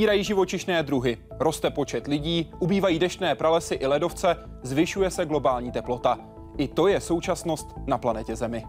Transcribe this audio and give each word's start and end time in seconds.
Vymírají 0.00 0.24
živočišné 0.24 0.82
druhy, 0.82 1.18
roste 1.40 1.70
počet 1.70 2.06
lidí, 2.06 2.52
ubývají 2.58 2.98
deštné 2.98 3.34
pralesy 3.34 3.74
i 3.74 3.86
ledovce, 3.86 4.36
zvyšuje 4.62 5.10
se 5.10 5.26
globální 5.26 5.72
teplota. 5.72 6.18
I 6.58 6.68
to 6.68 6.88
je 6.88 7.00
současnost 7.00 7.68
na 7.86 7.98
planetě 7.98 8.36
Zemi. 8.36 8.64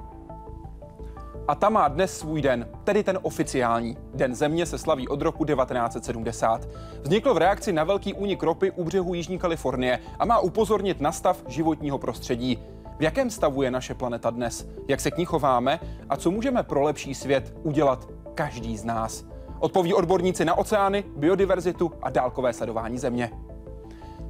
A 1.48 1.56
ta 1.56 1.70
má 1.70 1.88
dnes 1.88 2.18
svůj 2.18 2.42
den, 2.42 2.70
tedy 2.84 3.04
ten 3.04 3.20
oficiální. 3.22 3.98
Den 4.14 4.36
Země 4.36 4.66
se 4.66 4.78
slaví 4.78 5.08
od 5.08 5.22
roku 5.22 5.46
1970. 5.46 6.68
Vznikl 7.02 7.34
v 7.34 7.38
reakci 7.38 7.74
na 7.74 7.84
velký 7.84 8.14
únik 8.14 8.44
ropy 8.44 8.72
u 8.72 8.84
břehu 8.84 9.14
Jižní 9.14 9.40
Kalifornie 9.40 10.00
a 10.20 10.26
má 10.26 10.40
upozornit 10.40 11.02
na 11.02 11.12
stav 11.12 11.44
životního 11.48 11.98
prostředí. 11.98 12.60
V 13.00 13.04
jakém 13.04 13.30
stavu 13.30 13.62
je 13.62 13.72
naše 13.72 13.94
planeta 13.94 14.30
dnes? 14.30 14.68
Jak 14.88 15.00
se 15.00 15.12
k 15.12 15.18
ní 15.18 15.26
chováme? 15.26 15.80
A 16.10 16.18
co 16.18 16.32
můžeme 16.32 16.64
pro 16.64 16.82
lepší 16.82 17.16
svět 17.16 17.54
udělat 17.64 18.08
každý 18.36 18.78
z 18.78 18.84
nás? 18.84 19.31
Odpoví 19.62 19.94
odborníci 19.94 20.46
na 20.46 20.58
oceány, 20.58 21.04
biodiverzitu 21.16 21.92
a 22.02 22.10
dálkové 22.10 22.54
sledování 22.54 22.98
Země. 22.98 23.32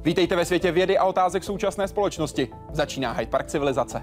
Vítejte 0.02 0.36
ve 0.36 0.44
světě 0.44 0.72
vědy 0.72 0.98
a 0.98 1.04
otázek 1.04 1.44
současné 1.44 1.88
společnosti. 1.88 2.48
Začíná 2.72 3.12
Hyde 3.12 3.30
Park 3.30 3.46
civilizace. 3.46 4.02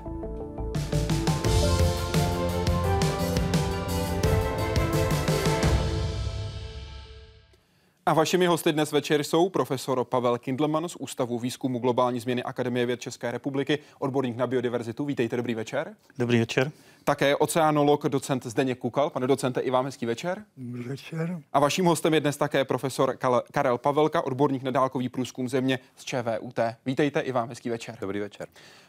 A 8.06 8.14
vašimi 8.14 8.46
hosty 8.46 8.74
dnes 8.74 8.92
večer 8.92 9.24
jsou 9.24 9.50
profesor 9.50 10.06
Pavel 10.06 10.38
Kindleman 10.38 10.90
z 10.90 10.96
Ústavu 10.96 11.40
výzkumu 11.40 11.80
globální 11.80 12.20
změny 12.20 12.44
Akademie 12.44 12.86
věd 12.86 13.02
České 13.02 13.32
republiky, 13.32 13.80
odborník 14.00 14.38
na 14.38 14.48
biodiverzitu. 14.48 15.06
Vítejte, 15.06 15.38
dobrý 15.38 15.56
večer. 15.56 15.96
Dobrý 16.18 16.40
večer. 16.40 16.72
Také 17.04 17.36
oceanolog, 17.36 18.04
docent 18.04 18.46
Zdeněk 18.46 18.80
Kukal. 18.80 19.10
Pane 19.10 19.28
docente, 19.28 19.62
i 19.62 19.70
vám 19.70 19.86
hezký 19.86 20.06
večer. 20.06 20.46
Dobrý 20.58 20.84
večer. 20.84 21.42
A 21.54 21.60
vaším 21.60 21.86
hostem 21.86 22.14
je 22.14 22.20
dnes 22.20 22.38
také 22.38 22.66
profesor 22.66 23.18
Karel 23.52 23.78
Pavelka, 23.78 24.22
odborník 24.22 24.64
na 24.64 24.72
dálkový 24.72 25.10
průzkum 25.10 25.50
země 25.50 25.80
z 25.96 26.04
ČVUT. 26.04 26.60
Vítejte, 26.86 27.20
i 27.20 27.32
vám 27.32 27.50
hezký 27.50 27.70
večer. 27.70 27.98
Dobrý 28.02 28.20
večer. 28.20 28.48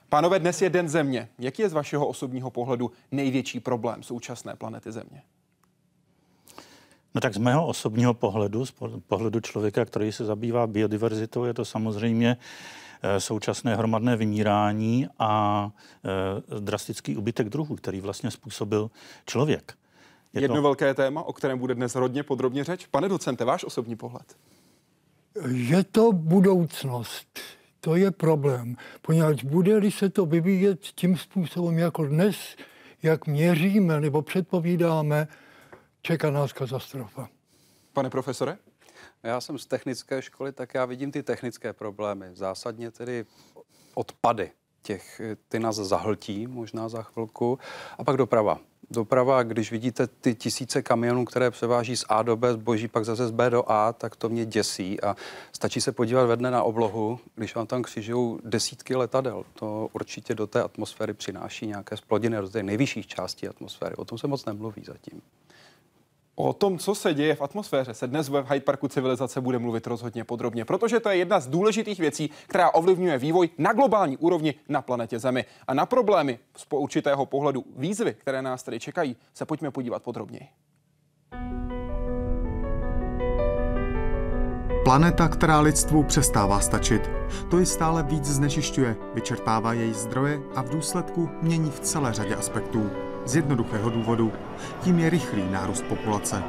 Pánové, 0.08 0.38
dnes 0.38 0.62
je 0.62 0.70
Den 0.70 0.88
země. 0.88 1.28
Jaký 1.38 1.62
je 1.62 1.68
z 1.68 1.72
vašeho 1.72 2.06
osobního 2.06 2.50
pohledu 2.50 2.92
největší 3.10 3.60
problém 3.60 4.02
současné 4.02 4.56
planety 4.56 4.92
Země? 4.92 5.22
No 7.14 7.20
tak 7.20 7.34
z 7.34 7.38
mého 7.38 7.66
osobního 7.66 8.14
pohledu, 8.14 8.66
z 8.66 8.74
pohledu 9.08 9.40
člověka, 9.40 9.84
který 9.84 10.12
se 10.12 10.24
zabývá 10.24 10.66
biodiverzitou, 10.66 11.44
je 11.44 11.54
to 11.54 11.64
samozřejmě 11.64 12.36
současné 13.18 13.76
hromadné 13.76 14.16
vymírání 14.16 15.08
a 15.18 15.70
eh, 16.54 16.60
drastický 16.60 17.16
ubytek 17.16 17.48
druhů, 17.48 17.76
který 17.76 18.00
vlastně 18.00 18.30
způsobil 18.30 18.90
člověk. 19.26 19.74
Je 20.32 20.42
Jedno 20.42 20.56
to... 20.56 20.62
velké 20.62 20.94
téma, 20.94 21.22
o 21.22 21.32
kterém 21.32 21.58
bude 21.58 21.74
dnes 21.74 21.94
hodně 21.94 22.22
podrobně 22.22 22.64
řeč. 22.64 22.86
Pane 22.86 23.08
docente, 23.08 23.44
váš 23.44 23.64
osobní 23.64 23.96
pohled? 23.96 24.36
Je 25.48 25.84
to 25.84 26.12
budoucnost. 26.12 27.40
To 27.80 27.96
je 27.96 28.10
problém, 28.10 28.76
poněvadž 29.02 29.44
bude-li 29.44 29.90
se 29.90 30.10
to 30.10 30.26
vyvíjet 30.26 30.80
tím 30.80 31.16
způsobem 31.16 31.78
jako 31.78 32.06
dnes, 32.06 32.36
jak 33.02 33.26
měříme 33.26 34.00
nebo 34.00 34.22
předpovídáme, 34.22 35.28
čeká 36.02 36.30
nás 36.30 36.52
katastrofa. 36.52 37.28
Pane 37.92 38.10
profesore? 38.10 38.58
Já 39.22 39.40
jsem 39.40 39.58
z 39.58 39.66
technické 39.66 40.22
školy, 40.22 40.52
tak 40.52 40.74
já 40.74 40.84
vidím 40.84 41.12
ty 41.12 41.22
technické 41.22 41.72
problémy. 41.72 42.26
Zásadně 42.34 42.90
tedy 42.90 43.26
odpady. 43.94 44.50
Těch, 44.82 45.20
ty 45.48 45.58
nás 45.58 45.76
zahltí 45.76 46.46
možná 46.46 46.88
za 46.88 47.02
chvilku. 47.02 47.58
A 47.98 48.04
pak 48.04 48.16
doprava. 48.16 48.58
Doprava, 48.90 49.42
když 49.42 49.70
vidíte 49.70 50.06
ty 50.06 50.34
tisíce 50.34 50.82
kamionů, 50.82 51.24
které 51.24 51.50
převáží 51.50 51.96
z 51.96 52.04
A 52.08 52.22
do 52.22 52.36
B 52.36 52.52
zboží, 52.52 52.88
pak 52.88 53.04
zase 53.04 53.26
z 53.26 53.30
B 53.30 53.50
do 53.50 53.70
A, 53.70 53.92
tak 53.92 54.16
to 54.16 54.28
mě 54.28 54.46
děsí. 54.46 55.00
A 55.00 55.16
stačí 55.52 55.80
se 55.80 55.92
podívat 55.92 56.24
ve 56.24 56.36
dne 56.36 56.50
na 56.50 56.62
oblohu, 56.62 57.20
když 57.34 57.54
vám 57.54 57.66
tam 57.66 57.82
křižují 57.82 58.38
desítky 58.44 58.96
letadel. 58.96 59.44
To 59.54 59.88
určitě 59.92 60.34
do 60.34 60.46
té 60.46 60.62
atmosféry 60.62 61.14
přináší 61.14 61.66
nějaké 61.66 61.96
splodiny 61.96 62.36
do 62.36 62.48
té 62.48 62.62
nejvyšších 62.62 63.06
částí 63.06 63.48
atmosféry. 63.48 63.96
O 63.96 64.04
tom 64.04 64.18
se 64.18 64.26
moc 64.26 64.44
nemluví 64.44 64.84
zatím. 64.84 65.22
O 66.42 66.52
tom, 66.52 66.78
co 66.78 66.94
se 66.94 67.14
děje 67.14 67.34
v 67.34 67.42
atmosféře, 67.42 67.94
se 67.94 68.06
dnes 68.06 68.28
ve 68.28 68.42
Hyde 68.42 68.60
Parku 68.60 68.88
civilizace 68.88 69.40
bude 69.40 69.58
mluvit 69.58 69.86
rozhodně 69.86 70.24
podrobně, 70.24 70.64
protože 70.64 71.00
to 71.00 71.08
je 71.08 71.16
jedna 71.16 71.40
z 71.40 71.46
důležitých 71.46 72.00
věcí, 72.00 72.30
která 72.46 72.70
ovlivňuje 72.70 73.18
vývoj 73.18 73.48
na 73.58 73.72
globální 73.72 74.16
úrovni 74.16 74.54
na 74.68 74.82
planetě 74.82 75.18
Zemi. 75.18 75.44
A 75.66 75.74
na 75.74 75.86
problémy 75.86 76.38
z 76.56 76.66
určitého 76.70 77.26
pohledu 77.26 77.64
výzvy, 77.76 78.14
které 78.14 78.42
nás 78.42 78.62
tady 78.62 78.80
čekají, 78.80 79.16
se 79.34 79.44
pojďme 79.44 79.70
podívat 79.70 80.02
podrobněji. 80.02 80.46
Planeta, 84.84 85.28
která 85.28 85.60
lidstvu 85.60 86.02
přestává 86.02 86.60
stačit. 86.60 87.10
To 87.50 87.58
ji 87.58 87.66
stále 87.66 88.02
víc 88.02 88.24
znečišťuje, 88.24 88.96
vyčerpává 89.14 89.72
její 89.72 89.94
zdroje 89.94 90.40
a 90.54 90.62
v 90.62 90.68
důsledku 90.68 91.28
mění 91.42 91.70
v 91.70 91.80
celé 91.80 92.12
řadě 92.12 92.34
aspektů. 92.34 92.90
Z 93.24 93.36
jednoduchého 93.36 93.90
důvodu. 93.90 94.32
Tím 94.84 94.98
je 94.98 95.10
rychlý 95.10 95.42
nárůst 95.50 95.84
populace. 95.84 96.42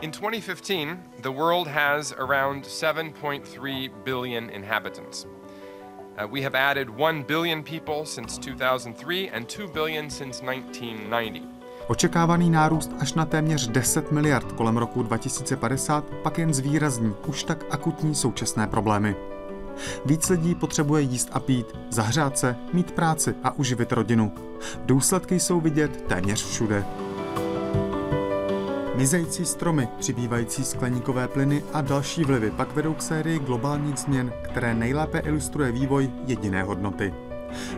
In 0.00 0.10
2015, 0.10 0.98
the 1.20 1.28
world 1.28 1.68
has 1.68 2.12
around 2.12 2.64
7.3 2.64 3.90
billion 4.04 4.50
inhabitants. 4.50 5.24
Uh, 5.24 6.32
we 6.32 6.42
have 6.42 6.54
added 6.54 6.88
1 6.88 7.22
billion 7.22 7.62
people 7.62 8.04
since 8.04 8.40
2003 8.40 9.30
and 9.30 9.56
2 9.58 9.68
billion 9.72 10.10
since 10.10 10.40
1990. 10.40 11.42
Očekávaný 11.88 12.50
nárůst 12.50 12.90
až 13.00 13.14
na 13.14 13.24
téměř 13.24 13.68
10 13.68 14.12
miliard 14.12 14.52
kolem 14.52 14.76
roku 14.76 15.02
2050 15.02 16.04
pak 16.04 16.38
jen 16.38 16.54
zvýrazní 16.54 17.14
už 17.26 17.44
tak 17.44 17.64
akutní 17.70 18.14
současné 18.14 18.66
problémy. 18.66 19.16
Víc 20.04 20.28
lidí 20.28 20.54
potřebuje 20.54 21.02
jíst 21.02 21.28
a 21.32 21.40
pít, 21.40 21.66
zahřát 21.90 22.38
se, 22.38 22.56
mít 22.72 22.92
práci 22.92 23.34
a 23.44 23.58
uživit 23.58 23.92
rodinu. 23.92 24.32
Důsledky 24.84 25.40
jsou 25.40 25.60
vidět 25.60 26.04
téměř 26.08 26.46
všude. 26.46 26.84
Mizející 28.94 29.44
stromy, 29.46 29.88
přibývající 29.98 30.64
skleníkové 30.64 31.28
plyny 31.28 31.64
a 31.72 31.80
další 31.80 32.24
vlivy 32.24 32.50
pak 32.50 32.74
vedou 32.74 32.94
k 32.94 33.02
sérii 33.02 33.38
globálních 33.38 33.98
změn, 33.98 34.32
které 34.42 34.74
nejlépe 34.74 35.18
ilustruje 35.18 35.72
vývoj 35.72 36.10
jediné 36.26 36.62
hodnoty. 36.62 37.14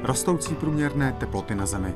Rostoucí 0.02 0.54
průměrné 0.54 1.12
teploty 1.18 1.54
na 1.54 1.66
Zemi. 1.66 1.94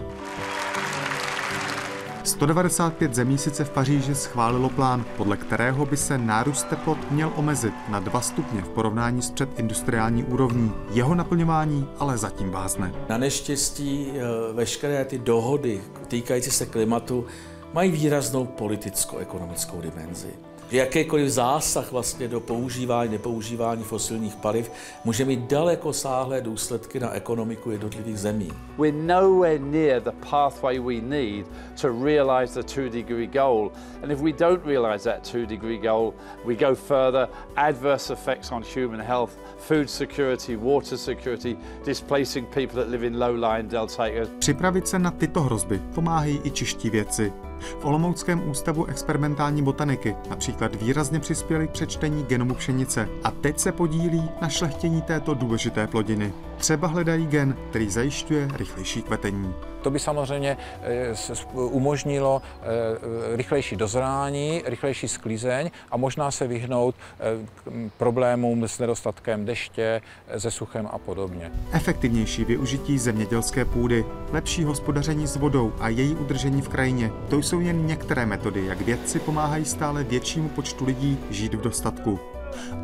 195 2.29 3.15
zemí 3.15 3.39
sice 3.39 3.65
v 3.65 3.71
Paříži 3.71 4.15
schválilo 4.15 4.69
plán, 4.69 5.05
podle 5.17 5.37
kterého 5.37 5.87
by 5.87 5.97
se 5.97 6.19
nárůst 6.19 6.63
teplot 6.69 7.11
měl 7.11 7.33
omezit 7.37 7.75
na 7.89 8.01
2 8.01 8.21
stupně 8.21 8.63
v 8.63 8.69
porovnání 8.69 9.23
s 9.23 9.31
předindustriální 9.31 10.25
úrovní. 10.25 10.73
Jeho 10.91 11.15
naplňování 11.15 11.89
ale 11.99 12.19
zatím 12.19 12.51
vázne. 12.51 12.93
Na 13.09 13.19
neštěstí 13.19 14.13
eh, 14.13 14.53
veškeré 14.53 15.05
ty 15.05 15.19
dohody 15.19 15.81
týkající 16.09 16.51
se 16.51 16.67
klimatu 16.67 17.27
mají 17.73 17.91
výraznou 17.91 18.47
politicko-ekonomickou 18.47 19.81
dimenzi 19.81 20.48
jakýkoliv 20.71 21.29
zásah 21.29 21.93
vlastně 21.93 22.29
do 22.29 22.41
používání, 22.41 23.11
nepoužívání 23.11 23.83
fosilních 23.83 24.37
paliv 24.37 24.71
může 25.05 25.25
mít 25.25 25.41
daleko 25.41 25.93
sáhlé 25.93 26.41
důsledky 26.41 27.01
na 27.01 27.13
ekonomiku 27.13 27.71
jednotlivých 27.71 28.19
zemí. 28.19 28.53
We're 28.79 28.99
nowhere 29.03 29.59
near 29.59 30.03
the 30.03 30.13
pathway 30.31 30.79
we 30.79 31.01
need 31.01 31.47
to 31.81 32.05
realize 32.05 32.63
the 32.63 32.75
two 32.75 32.89
degree 32.89 33.27
goal. 33.27 33.71
And 34.03 34.13
if 34.13 34.21
we 34.21 34.33
don't 34.33 34.67
realize 34.67 35.11
that 35.11 35.33
two 35.33 35.47
degree 35.47 35.79
goal, 35.79 36.15
we 36.45 36.55
go 36.55 36.75
further, 36.75 37.29
adverse 37.57 38.13
effects 38.13 38.53
on 38.53 38.65
human 38.75 39.01
health, 39.01 39.31
food 39.59 39.91
security, 39.91 40.57
water 40.57 40.99
security, 40.99 41.57
displacing 41.85 42.47
people 42.47 42.83
that 42.83 42.91
live 42.91 43.07
in 43.07 43.19
low-lying 43.19 43.69
delta 43.71 44.03
areas. 44.03 44.29
Připravit 44.39 44.89
se 44.89 44.99
na 44.99 45.11
tyto 45.11 45.41
hrozby 45.41 45.81
pomáhají 45.95 46.41
i 46.45 46.51
čeští 46.51 46.91
vědci. 46.91 47.48
V 47.61 47.85
Olomouckém 47.85 48.51
ústavu 48.51 48.85
experimentální 48.85 49.63
botaniky 49.63 50.17
například 50.31 50.75
výrazně 50.75 51.21
přispěli 51.21 51.69
k 51.69 51.71
přečtení 51.71 52.25
genomu 52.25 52.55
pšenice 52.55 53.09
a 53.25 53.31
teď 53.31 53.59
se 53.59 53.73
podílí 53.73 54.29
na 54.43 54.49
šlechtění 54.49 55.03
této 55.03 55.35
důležité 55.35 55.87
plodiny. 55.87 56.33
Třeba 56.57 56.89
hledají 56.89 57.27
gen, 57.27 57.57
který 57.71 57.91
zajišťuje 57.91 58.49
rychlejší 58.55 59.03
kvetení. 59.03 59.55
To 59.83 59.91
by 59.91 59.99
samozřejmě 59.99 60.57
eh, 60.83 61.15
umožnilo 61.55 62.43
eh, 62.43 63.37
rychlejší 63.37 63.77
dozrání, 63.77 64.63
rychlejší 64.65 65.09
sklízeň 65.09 65.71
a 65.91 65.97
možná 65.97 66.31
se 66.31 66.47
vyhnout 66.47 66.95
eh, 66.95 67.91
problémům 67.97 68.65
s 68.65 68.79
nedostatkem 68.79 69.45
deště, 69.45 70.03
se 70.39 70.51
suchem 70.51 70.89
a 70.93 70.99
podobně. 70.99 71.53
Efektivnější 71.73 72.45
využití 72.45 72.99
zemědělské 72.99 73.65
půdy, 73.65 74.05
lepší 74.33 74.65
hospodaření 74.65 75.27
s 75.27 75.37
vodou 75.37 75.73
a 75.81 75.89
její 75.89 76.15
udržení 76.15 76.63
v 76.63 76.69
krajině, 76.69 77.11
to 77.29 77.39
jsou 77.39 77.61
jen 77.61 77.87
některé 77.87 78.27
metody, 78.27 78.67
jak 78.67 78.81
vědci 78.81 79.21
pomáhají 79.21 79.65
stále 79.65 80.05
většímu 80.05 80.49
počtu 80.49 80.85
lidí 80.85 81.19
žít 81.31 81.55
v 81.55 81.61
dostatku. 81.61 82.21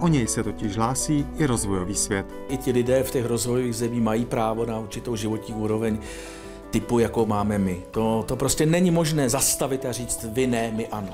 O 0.00 0.08
něj 0.08 0.26
se 0.26 0.42
totiž 0.42 0.76
hlásí 0.76 1.26
i 1.38 1.46
rozvojový 1.46 1.94
svět. 1.94 2.26
I 2.48 2.56
ti 2.56 2.72
lidé 2.72 3.02
v 3.02 3.10
těch 3.10 3.26
rozvojových 3.26 3.74
zemích 3.74 4.02
mají 4.02 4.24
právo 4.24 4.66
na 4.66 4.78
určitou 4.78 5.16
životní 5.16 5.54
úroveň 5.54 5.98
typu, 6.74 6.98
jako 6.98 7.26
máme 7.26 7.58
my. 7.58 7.82
To, 7.90 8.24
to 8.26 8.36
prostě 8.36 8.66
není 8.66 8.90
možné 8.90 9.28
zastavit 9.28 9.84
a 9.84 9.92
říct 9.92 10.26
vy 10.32 10.46
ne, 10.46 10.70
my 10.74 10.86
ano. 10.86 11.08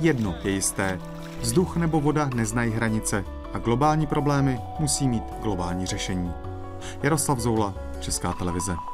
Jedno 0.00 0.34
je 0.44 0.50
jisté. 0.50 1.00
Vzduch 1.40 1.76
nebo 1.76 2.00
voda 2.00 2.30
neznají 2.34 2.72
hranice 2.72 3.24
a 3.52 3.58
globální 3.58 4.06
problémy 4.06 4.60
musí 4.78 5.08
mít 5.08 5.22
globální 5.42 5.86
řešení. 5.86 6.32
Jaroslav 7.02 7.38
Zoula, 7.38 7.74
Česká 8.00 8.32
televize. 8.32 8.91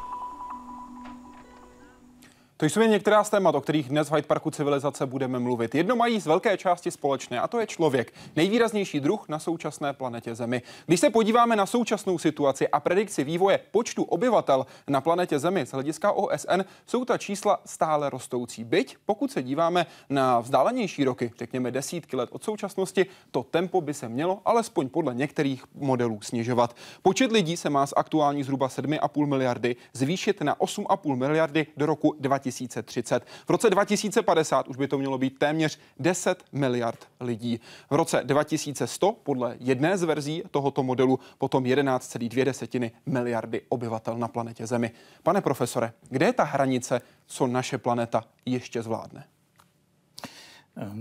To 2.61 2.67
jsou 2.67 2.81
jen 2.81 2.91
některá 2.91 3.25
z 3.25 3.31
témat, 3.31 3.55
o 3.55 3.61
kterých 3.61 3.89
dnes 3.89 4.11
v 4.11 4.13
Hyde 4.13 4.27
Parku 4.27 4.51
civilizace 4.51 5.07
budeme 5.07 5.39
mluvit. 5.39 5.75
Jedno 5.75 5.97
mají 5.97 6.21
z 6.21 6.27
velké 6.27 6.57
části 6.57 6.91
společné, 6.91 7.41
a 7.41 7.49
to 7.49 7.61
je 7.61 7.67
člověk, 7.67 8.15
nejvýraznější 8.37 9.01
druh 9.01 9.29
na 9.29 9.39
současné 9.39 9.93
planetě 9.93 10.35
Zemi. 10.35 10.63
Když 10.87 11.01
se 11.01 11.11
podíváme 11.11 11.57
na 11.57 11.67
současnou 11.67 12.19
situaci 12.19 12.69
a 12.69 12.81
predikci 12.81 13.25
vývoje 13.25 13.61
počtu 13.71 14.03
obyvatel 14.03 14.67
na 14.89 15.01
planetě 15.01 15.39
Zemi 15.39 15.67
z 15.67 15.73
hlediska 15.73 16.13
OSN, 16.13 16.61
jsou 16.87 17.05
ta 17.05 17.19
čísla 17.19 17.61
stále 17.65 18.11
rostoucí. 18.11 18.65
Byť, 18.65 18.97
pokud 19.07 19.33
se 19.33 19.43
díváme 19.43 19.87
na 20.11 20.41
vzdálenější 20.41 21.05
roky, 21.05 21.33
řekněme 21.39 21.71
desítky 21.71 22.17
let 22.17 22.29
od 22.33 22.45
současnosti, 22.45 23.07
to 23.31 23.43
tempo 23.43 23.81
by 23.81 23.95
se 23.95 24.09
mělo 24.09 24.41
alespoň 24.45 24.89
podle 24.89 25.15
některých 25.15 25.65
modelů 25.75 26.21
snižovat. 26.23 26.77
Počet 27.03 27.33
lidí 27.33 27.57
se 27.57 27.71
má 27.71 27.87
z 27.87 27.95
aktuální 27.97 28.43
zhruba 28.43 28.69
7,5 28.69 29.27
miliardy 29.27 29.77
zvýšit 29.93 30.41
na 30.41 30.55
8,5 30.55 31.17
miliardy 31.17 31.67
do 31.77 31.87
roku 31.87 32.15
2000. 32.21 32.48
2030. 32.51 33.25
V 33.47 33.51
roce 33.51 33.71
2050 33.71 34.69
už 34.69 34.77
by 34.77 34.89
to 34.89 34.99
mělo 34.99 35.19
být 35.19 35.39
téměř 35.39 35.79
10 35.99 36.45
miliard 36.53 37.09
lidí. 37.21 37.61
V 37.91 37.95
roce 37.95 38.21
2100 38.25 39.13
podle 39.23 39.57
jedné 39.61 39.99
z 39.99 40.03
verzí 40.03 40.43
tohoto 40.51 40.83
modelu 40.83 41.21
potom 41.39 41.65
11,2 41.65 42.91
miliardy 43.07 43.63
obyvatel 43.69 44.19
na 44.19 44.29
planetě 44.29 44.67
Zemi. 44.67 44.91
Pane 45.23 45.41
profesore, 45.41 45.93
kde 46.09 46.27
je 46.27 46.33
ta 46.33 46.45
hranice, 46.45 47.01
co 47.27 47.47
naše 47.47 47.79
planeta 47.79 48.25
ještě 48.47 48.83
zvládne? 48.83 49.25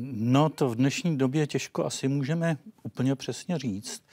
No 0.01 0.50
to 0.50 0.69
v 0.69 0.75
dnešní 0.75 1.17
době 1.17 1.47
těžko 1.47 1.85
asi 1.85 2.07
můžeme 2.07 2.57
úplně 2.83 3.15
přesně 3.15 3.57
říct. 3.57 4.03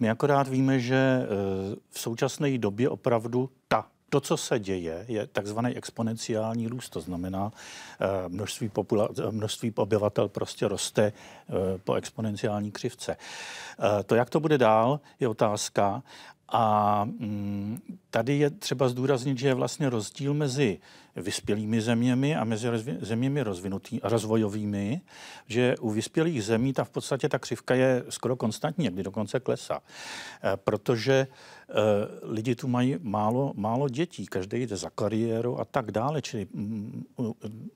My 0.00 0.10
akorát 0.10 0.48
víme, 0.48 0.80
že 0.80 0.96
eh, 0.96 1.26
v 1.90 2.00
současné 2.00 2.58
době 2.58 2.88
opravdu 2.88 3.50
ta 3.68 3.86
to, 4.16 4.20
co 4.20 4.36
se 4.36 4.58
děje, 4.58 5.04
je 5.08 5.26
takzvaný 5.26 5.76
exponenciální 5.76 6.66
růst, 6.68 6.88
to 6.88 7.00
znamená, 7.00 7.52
eh, 8.00 8.28
množství, 8.28 8.68
popula- 8.68 9.30
množství 9.30 9.72
obyvatel 9.76 10.28
prostě 10.28 10.68
roste 10.68 11.02
eh, 11.02 11.52
po 11.84 11.94
exponenciální 11.94 12.72
křivce. 12.72 13.16
Eh, 13.16 14.02
to, 14.02 14.14
jak 14.14 14.30
to 14.30 14.40
bude 14.40 14.58
dál, 14.58 15.00
je 15.20 15.28
otázka. 15.28 16.02
A 16.48 17.04
mm, 17.04 17.78
tady 18.10 18.38
je 18.38 18.50
třeba 18.50 18.88
zdůraznit, 18.88 19.38
že 19.38 19.48
je 19.48 19.54
vlastně 19.54 19.90
rozdíl 19.90 20.34
mezi 20.34 20.78
vyspělými 21.16 21.80
zeměmi 21.80 22.36
a 22.36 22.44
mezi 22.44 22.68
rozvi- 22.68 22.98
zeměmi 23.00 23.42
rozvinutý, 23.42 24.00
rozvojovými, 24.02 25.00
že 25.46 25.76
u 25.80 25.90
vyspělých 25.90 26.44
zemí 26.44 26.72
ta 26.72 26.84
v 26.84 26.90
podstatě 26.90 27.28
ta 27.28 27.38
křivka 27.38 27.74
je 27.74 28.04
skoro 28.08 28.36
konstantní, 28.36 28.84
někdy 28.84 29.02
dokonce 29.02 29.40
klesá. 29.40 29.80
E, 30.44 30.56
protože 30.56 31.14
e, 31.14 31.26
lidi 32.22 32.54
tu 32.54 32.68
mají 32.68 32.96
málo, 33.02 33.52
málo 33.56 33.88
dětí, 33.88 34.26
každý 34.26 34.66
jde 34.66 34.76
za 34.76 34.90
kariéru 34.90 35.60
a 35.60 35.64
tak 35.64 35.90
dále, 35.90 36.22
čili 36.22 36.46
mm, 36.54 37.04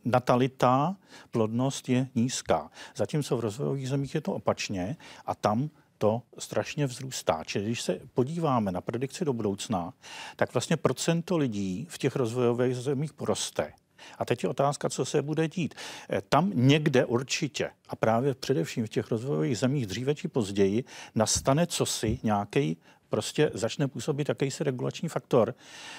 natalita, 0.04 0.96
plodnost 1.30 1.88
je 1.88 2.08
nízká. 2.14 2.70
Zatímco 2.96 3.36
v 3.36 3.40
rozvojových 3.40 3.88
zemích 3.88 4.14
je 4.14 4.20
to 4.20 4.32
opačně 4.32 4.96
a 5.26 5.34
tam 5.34 5.70
to 6.00 6.22
strašně 6.38 6.86
vzrůstá. 6.86 7.44
Čili 7.44 7.64
když 7.64 7.82
se 7.82 8.00
podíváme 8.14 8.72
na 8.72 8.80
predikci 8.80 9.24
do 9.24 9.32
budoucna, 9.32 9.92
tak 10.36 10.54
vlastně 10.54 10.76
procento 10.76 11.36
lidí 11.36 11.86
v 11.90 11.98
těch 11.98 12.16
rozvojových 12.16 12.76
zemích 12.76 13.12
poroste. 13.12 13.72
A 14.18 14.24
teď 14.24 14.42
je 14.42 14.48
otázka, 14.48 14.88
co 14.88 15.04
se 15.04 15.22
bude 15.22 15.48
dít. 15.48 15.74
Eh, 16.10 16.22
tam 16.28 16.50
někde 16.54 17.04
určitě, 17.04 17.70
a 17.88 17.96
právě 17.96 18.34
především 18.34 18.86
v 18.86 18.88
těch 18.88 19.10
rozvojových 19.10 19.58
zemích 19.58 19.86
dříve 19.86 20.14
či 20.14 20.28
později, 20.28 20.84
nastane 21.14 21.66
cosi, 21.66 22.18
nějaký 22.22 22.76
prostě 23.08 23.50
začne 23.54 23.88
působit 23.88 24.28
jakýsi 24.28 24.64
regulační 24.64 25.08
faktor, 25.08 25.54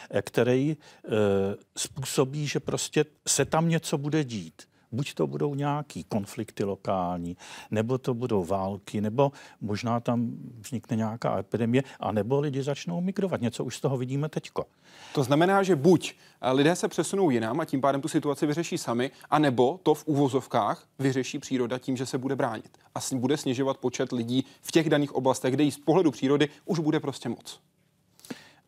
eh, 0.09 0.21
který 0.21 0.71
e, 0.71 0.77
způsobí, 1.77 2.47
že 2.47 2.59
prostě 2.59 3.05
se 3.27 3.45
tam 3.45 3.69
něco 3.69 3.97
bude 3.97 4.23
dít 4.23 4.70
buď 4.91 5.13
to 5.13 5.27
budou 5.27 5.55
nějaký 5.55 6.03
konflikty 6.03 6.63
lokální, 6.63 7.37
nebo 7.71 7.97
to 7.97 8.13
budou 8.13 8.45
války, 8.45 9.01
nebo 9.01 9.31
možná 9.61 9.99
tam 9.99 10.31
vznikne 10.59 10.97
nějaká 10.97 11.39
epidemie, 11.39 11.83
a 11.99 12.11
nebo 12.11 12.39
lidi 12.39 12.63
začnou 12.63 13.01
migrovat. 13.01 13.41
Něco 13.41 13.63
už 13.63 13.75
z 13.77 13.81
toho 13.81 13.97
vidíme 13.97 14.29
teďko. 14.29 14.65
To 15.13 15.23
znamená, 15.23 15.63
že 15.63 15.75
buď 15.75 16.15
lidé 16.51 16.75
se 16.75 16.87
přesunou 16.87 17.29
jinam 17.29 17.59
a 17.59 17.65
tím 17.65 17.81
pádem 17.81 18.01
tu 18.01 18.07
situaci 18.07 18.45
vyřeší 18.45 18.77
sami, 18.77 19.11
anebo 19.29 19.79
to 19.83 19.93
v 19.93 20.07
úvozovkách 20.07 20.87
vyřeší 20.99 21.39
příroda 21.39 21.77
tím, 21.77 21.97
že 21.97 22.05
se 22.05 22.17
bude 22.17 22.35
bránit 22.35 22.77
a 22.95 22.99
bude 23.15 23.37
snižovat 23.37 23.77
počet 23.77 24.11
lidí 24.11 24.45
v 24.61 24.71
těch 24.71 24.89
daných 24.89 25.15
oblastech, 25.15 25.53
kde 25.53 25.63
jí 25.63 25.71
z 25.71 25.79
pohledu 25.79 26.11
přírody 26.11 26.49
už 26.65 26.79
bude 26.79 26.99
prostě 26.99 27.29
moc. 27.29 27.59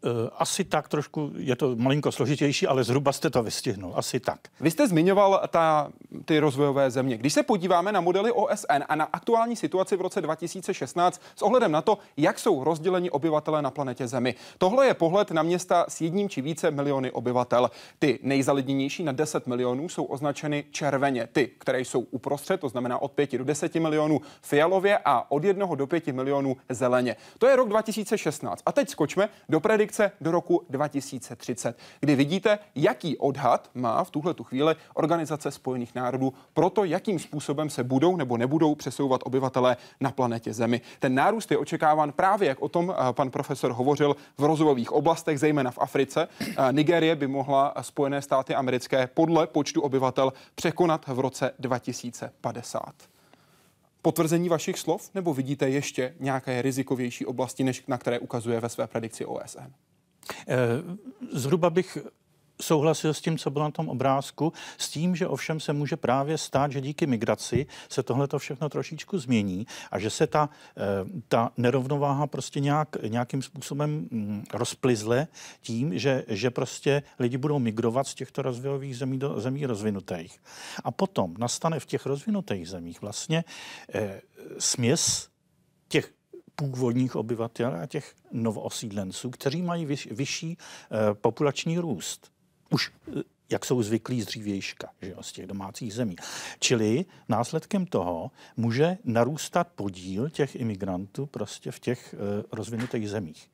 Eh, 0.06 0.30
asi 0.38 0.64
tak 0.64 0.88
trošku, 0.88 1.32
je 1.36 1.56
to 1.56 1.76
malinko 1.76 2.12
složitější, 2.12 2.68
ale 2.68 2.84
zhruba 2.84 3.12
jste 3.12 3.30
to 3.30 3.44
vystihnul. 3.44 3.94
Asi 3.96 4.20
tak. 4.20 4.40
Vy 4.60 4.72
jste 4.72 4.88
zmiňoval 4.88 5.42
ta, 5.48 5.92
ty 6.26 6.40
rozvojové 6.40 6.92
země. 6.92 7.18
Když 7.18 7.34
se 7.34 7.44
podíváme 7.44 7.92
na 7.92 8.02
modely 8.02 8.32
OSN 8.32 8.84
a 8.90 8.96
na 8.96 9.06
aktuální 9.06 9.56
situaci 9.56 9.98
v 9.98 10.02
roce 10.02 10.22
2016 10.22 11.22
s 11.36 11.42
ohledem 11.42 11.72
na 11.72 11.82
to, 11.82 11.98
jak 12.18 12.40
jsou 12.40 12.64
rozděleni 12.64 13.10
obyvatele 13.10 13.62
na 13.62 13.72
planetě 13.72 14.08
Zemi. 14.08 14.36
Tohle 14.58 14.86
je 14.86 14.94
pohled 14.94 15.32
na 15.32 15.44
města 15.44 15.86
s 15.88 16.02
jedním 16.02 16.30
či 16.30 16.42
více 16.42 16.72
miliony 16.72 17.12
obyvatel. 17.12 17.72
Ty 18.00 18.20
nejzalidněnější 18.22 19.04
na 19.04 19.12
10 19.12 19.48
milionů 19.48 19.90
jsou 19.90 20.04
označeny 20.04 20.64
červeně. 20.72 21.28
Ty, 21.32 21.48
které 21.58 21.82
jsou 21.82 22.00
uprostřed, 22.00 22.60
to 22.60 22.70
znamená 22.70 23.02
od 23.02 23.12
5 23.12 23.38
do 23.38 23.44
10 23.44 23.76
milionů 23.76 24.22
fialově 24.42 24.98
a 25.06 25.32
od 25.32 25.44
1 25.44 25.76
do 25.76 25.88
5 25.88 26.08
milionů 26.08 26.58
zeleně. 26.70 27.16
To 27.38 27.48
je 27.48 27.56
rok 27.56 27.70
2016. 27.70 28.64
A 28.66 28.72
teď 28.72 28.90
skočme 28.90 29.30
do 29.50 29.60
predikce 29.60 29.93
predikce 29.94 30.12
do 30.22 30.32
roku 30.32 30.62
2030, 30.70 31.78
kdy 32.00 32.16
vidíte, 32.16 32.60
jaký 32.76 33.18
odhad 33.18 33.70
má 33.74 34.04
v 34.04 34.12
tuhle 34.12 34.34
tu 34.34 34.44
chvíli 34.44 34.76
Organizace 34.94 35.52
spojených 35.52 35.96
národů 35.96 36.34
pro 36.54 36.70
to, 36.70 36.84
jakým 36.84 37.20
způsobem 37.20 37.70
se 37.70 37.84
budou 37.84 38.16
nebo 38.16 38.38
nebudou 38.38 38.76
přesouvat 38.76 39.22
obyvatelé 39.24 39.78
na 40.02 40.12
planetě 40.12 40.54
Zemi. 40.54 40.82
Ten 41.00 41.16
nárůst 41.16 41.52
je 41.52 41.58
očekáván 41.58 42.12
právě, 42.12 42.48
jak 42.48 42.62
o 42.62 42.70
tom 42.70 42.94
eh, 42.94 43.14
pan 43.14 43.32
profesor 43.32 43.72
hovořil, 43.72 44.16
v 44.38 44.44
rozvojových 44.44 44.92
oblastech, 44.92 45.40
zejména 45.40 45.72
v 45.72 45.78
Africe. 45.78 46.28
Eh, 46.42 46.74
Nigérie 46.74 47.16
by 47.16 47.28
mohla 47.28 47.74
Spojené 47.82 48.22
státy 48.22 48.56
americké 48.56 49.08
podle 49.08 49.48
počtu 49.48 49.82
obyvatel 49.82 50.34
překonat 50.56 51.08
v 51.08 51.20
roce 51.20 51.52
2050 51.60 53.14
potvrzení 54.04 54.50
vašich 54.50 54.80
slov, 54.80 55.10
nebo 55.16 55.34
vidíte 55.34 55.70
ještě 55.70 56.16
nějaké 56.20 56.62
rizikovější 56.62 57.26
oblasti, 57.26 57.64
než 57.64 57.84
na 57.88 57.98
které 57.98 58.20
ukazuje 58.20 58.60
ve 58.60 58.70
své 58.70 58.88
predikci 58.88 59.26
OSN? 59.26 59.72
Eh, 60.48 60.58
zhruba 61.32 61.70
bych 61.70 61.98
souhlasil 62.62 63.14
s 63.14 63.22
tím, 63.22 63.38
co 63.38 63.50
bylo 63.50 63.66
na 63.66 63.72
tom 63.72 63.90
obrázku, 63.90 64.54
s 64.78 64.90
tím, 64.90 65.16
že 65.16 65.28
ovšem 65.28 65.60
se 65.60 65.74
může 65.74 65.98
právě 65.98 66.38
stát, 66.38 66.72
že 66.72 66.82
díky 66.82 67.08
migraci 67.08 67.66
se 67.90 68.04
tohle 68.04 68.28
to 68.28 68.40
všechno 68.40 68.70
trošičku 68.70 69.18
změní 69.18 69.68
a 69.92 70.00
že 70.00 70.10
se 70.10 70.28
ta, 70.28 70.50
eh, 70.78 70.82
ta 71.28 71.52
nerovnováha 71.58 72.28
prostě 72.28 72.60
nějak, 72.60 72.96
nějakým 73.08 73.42
způsobem 73.42 74.08
mm, 74.12 74.44
rozplizle 74.54 75.28
tím, 75.62 76.00
že, 76.00 76.24
že 76.28 76.52
prostě 76.52 77.04
lidi 77.20 77.38
budou 77.38 77.60
migrovat 77.60 78.08
z 78.08 78.14
těchto 78.14 78.42
rozvojových 78.42 78.98
zemí 78.98 79.20
do 79.20 79.40
zemí 79.40 79.66
rozvinutých. 79.66 80.40
A 80.84 80.92
potom 80.92 81.34
nastane 81.38 81.80
v 81.80 81.86
těch 81.86 82.06
rozvinutých 82.06 82.70
zemích 82.70 83.02
vlastně 83.02 83.44
eh, 83.94 84.22
směs 84.60 85.30
těch 85.88 86.12
původních 86.56 87.16
obyvatel 87.16 87.76
a 87.84 87.86
těch 87.86 88.16
novoosídlenců, 88.32 89.30
kteří 89.30 89.62
mají 89.62 89.86
vyš, 89.86 90.08
vyšší 90.12 90.58
eh, 90.58 90.98
populační 91.14 91.80
růst 91.80 92.32
už 92.70 92.92
eh, 93.08 93.22
jak 93.54 93.66
jsou 93.66 93.84
zvyklí 93.84 94.22
z 94.22 94.26
dřívějška, 94.26 94.90
že 95.02 95.10
jo, 95.10 95.24
z 95.24 95.32
těch 95.32 95.48
domácích 95.48 95.94
zemí. 95.94 96.16
Čili 96.60 97.06
následkem 97.30 97.86
toho 97.86 98.32
může 98.58 98.98
narůstat 99.04 99.68
podíl 99.76 100.30
těch 100.30 100.56
imigrantů 100.56 101.26
prostě 101.26 101.72
v 101.72 101.80
těch 101.80 102.14
e, 102.14 102.18
rozvinutých 102.52 103.10
zemích. 103.10 103.50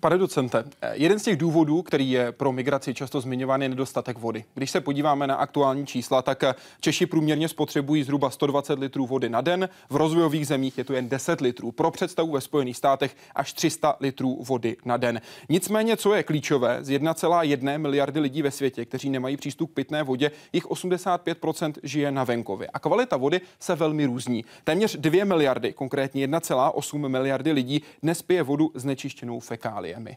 Pane 0.00 0.18
docente, 0.18 0.64
jeden 0.92 1.18
z 1.18 1.22
těch 1.22 1.36
důvodů, 1.36 1.82
který 1.82 2.10
je 2.10 2.32
pro 2.32 2.52
migraci 2.52 2.94
často 2.94 3.20
zmiňován, 3.20 3.62
je 3.62 3.68
nedostatek 3.68 4.18
vody. 4.18 4.44
Když 4.54 4.70
se 4.70 4.80
podíváme 4.80 5.26
na 5.26 5.34
aktuální 5.34 5.86
čísla, 5.86 6.22
tak 6.22 6.44
Češi 6.80 7.06
průměrně 7.06 7.48
spotřebují 7.48 8.02
zhruba 8.02 8.30
120 8.30 8.78
litrů 8.78 9.06
vody 9.06 9.28
na 9.28 9.40
den, 9.40 9.68
v 9.90 9.96
rozvojových 9.96 10.46
zemích 10.46 10.78
je 10.78 10.84
to 10.84 10.92
jen 10.92 11.08
10 11.08 11.40
litrů. 11.40 11.72
Pro 11.72 11.90
představu 11.90 12.32
ve 12.32 12.40
Spojených 12.40 12.76
státech 12.76 13.16
až 13.34 13.52
300 13.52 13.96
litrů 14.00 14.42
vody 14.42 14.76
na 14.84 14.96
den. 14.96 15.20
Nicméně, 15.48 15.96
co 15.96 16.14
je 16.14 16.22
klíčové, 16.22 16.78
z 16.84 16.90
1,1 16.90 17.78
miliardy 17.78 18.20
lidí 18.20 18.42
ve 18.42 18.50
světě, 18.50 18.84
kteří 18.84 19.10
nemají 19.10 19.36
přístup 19.36 19.70
k 19.70 19.74
pitné 19.74 20.02
vodě, 20.02 20.30
jich 20.52 20.66
85% 20.66 21.72
žije 21.82 22.10
na 22.10 22.24
venkově. 22.24 22.68
A 22.74 22.78
kvalita 22.78 23.16
vody 23.16 23.40
se 23.60 23.74
velmi 23.74 24.06
různí. 24.06 24.44
Téměř 24.64 24.96
2 24.96 25.24
miliardy, 25.24 25.72
konkrétně 25.72 26.26
1,8 26.26 27.08
miliardy 27.08 27.52
lidí, 27.52 27.82
dnes 28.02 28.22
pije 28.22 28.42
vodu 28.42 28.70
znečištěnou 28.74 29.40
fekály 29.40 29.87
fáliemi? 29.88 30.16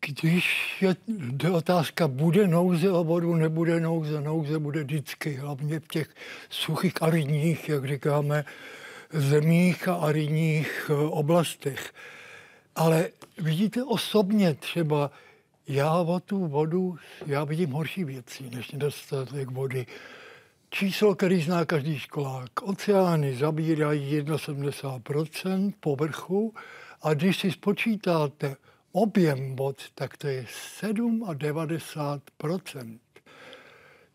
když 0.00 0.76
je 0.82 0.96
otázka, 1.50 2.08
bude 2.08 2.48
nouze 2.48 2.90
o 2.90 3.04
vodu, 3.04 3.34
nebude 3.34 3.80
nouze, 3.80 4.20
nouze 4.20 4.58
bude 4.58 4.84
vždycky, 4.84 5.34
hlavně 5.34 5.80
v 5.80 5.88
těch 5.88 6.08
suchých 6.50 7.02
aridních, 7.02 7.68
jak 7.68 7.88
říkáme, 7.88 8.44
zemích 9.12 9.88
a 9.88 9.94
aridních 9.94 10.90
eh, 10.90 10.94
oblastech. 10.94 11.94
Ale 12.74 13.08
vidíte 13.38 13.84
osobně 13.84 14.54
třeba, 14.54 15.10
já 15.68 15.98
o 15.98 16.20
tu 16.20 16.46
vodu, 16.46 16.98
já 17.26 17.44
vidím 17.44 17.70
horší 17.70 18.04
věci, 18.04 18.50
než 18.50 18.70
nedostatek 18.70 19.50
vody. 19.50 19.86
Číslo, 20.70 21.14
který 21.14 21.42
zná 21.42 21.64
každý 21.64 21.98
školák. 21.98 22.62
Oceány 22.62 23.36
zabírají 23.36 24.22
71% 24.22 25.72
povrchu 25.80 26.54
a 27.02 27.14
když 27.14 27.38
si 27.38 27.50
spočítáte 27.50 28.56
objem 28.92 29.56
vod, 29.56 29.82
tak 29.94 30.16
to 30.16 30.26
je 30.26 30.46
97%. 30.82 32.98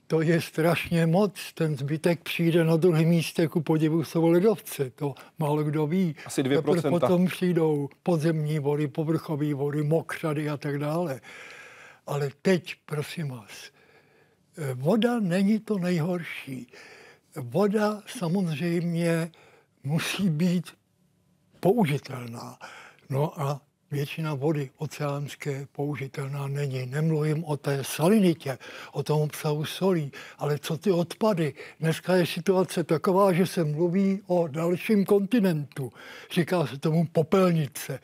To 0.07 0.21
je 0.21 0.41
strašně 0.41 1.05
moc. 1.05 1.53
Ten 1.53 1.77
zbytek 1.77 2.23
přijde 2.23 2.63
na 2.63 2.77
druhém 2.77 3.05
místě 3.05 3.47
ku 3.47 3.61
podivu 3.61 4.03
jsou 4.03 4.27
ledovce. 4.27 4.89
To 4.89 5.15
málo 5.39 5.63
kdo 5.63 5.87
ví. 5.87 6.15
Asi 6.25 6.43
2%. 6.43 6.89
Potom 6.89 7.27
přijdou 7.27 7.89
podzemní 8.03 8.59
vody, 8.59 8.87
povrchové 8.87 9.53
vody, 9.53 9.83
mokřady 9.83 10.49
a 10.49 10.57
tak 10.57 10.79
dále. 10.79 11.21
Ale 12.07 12.29
teď, 12.41 12.75
prosím 12.85 13.27
vás, 13.27 13.71
voda 14.73 15.19
není 15.19 15.59
to 15.59 15.77
nejhorší. 15.77 16.67
Voda 17.35 18.01
samozřejmě 18.07 19.31
musí 19.83 20.29
být 20.29 20.65
použitelná. 21.63 22.57
No 23.09 23.41
a 23.41 23.61
většina 23.91 24.33
vody 24.33 24.69
oceánské 24.77 25.67
použitelná 25.71 26.47
není. 26.47 26.85
Nemluvím 26.85 27.43
o 27.43 27.57
té 27.57 27.83
salinitě, 27.83 28.57
o 28.91 29.03
tom 29.03 29.21
obsahu 29.21 29.65
solí, 29.65 30.11
ale 30.37 30.59
co 30.59 30.77
ty 30.77 30.91
odpady. 30.91 31.53
Dneska 31.79 32.15
je 32.15 32.25
situace 32.25 32.83
taková, 32.83 33.33
že 33.33 33.45
se 33.45 33.63
mluví 33.63 34.21
o 34.27 34.47
dalším 34.47 35.05
kontinentu. 35.05 35.91
Říká 36.31 36.67
se 36.67 36.77
tomu 36.77 37.07
popelnice. 37.11 37.99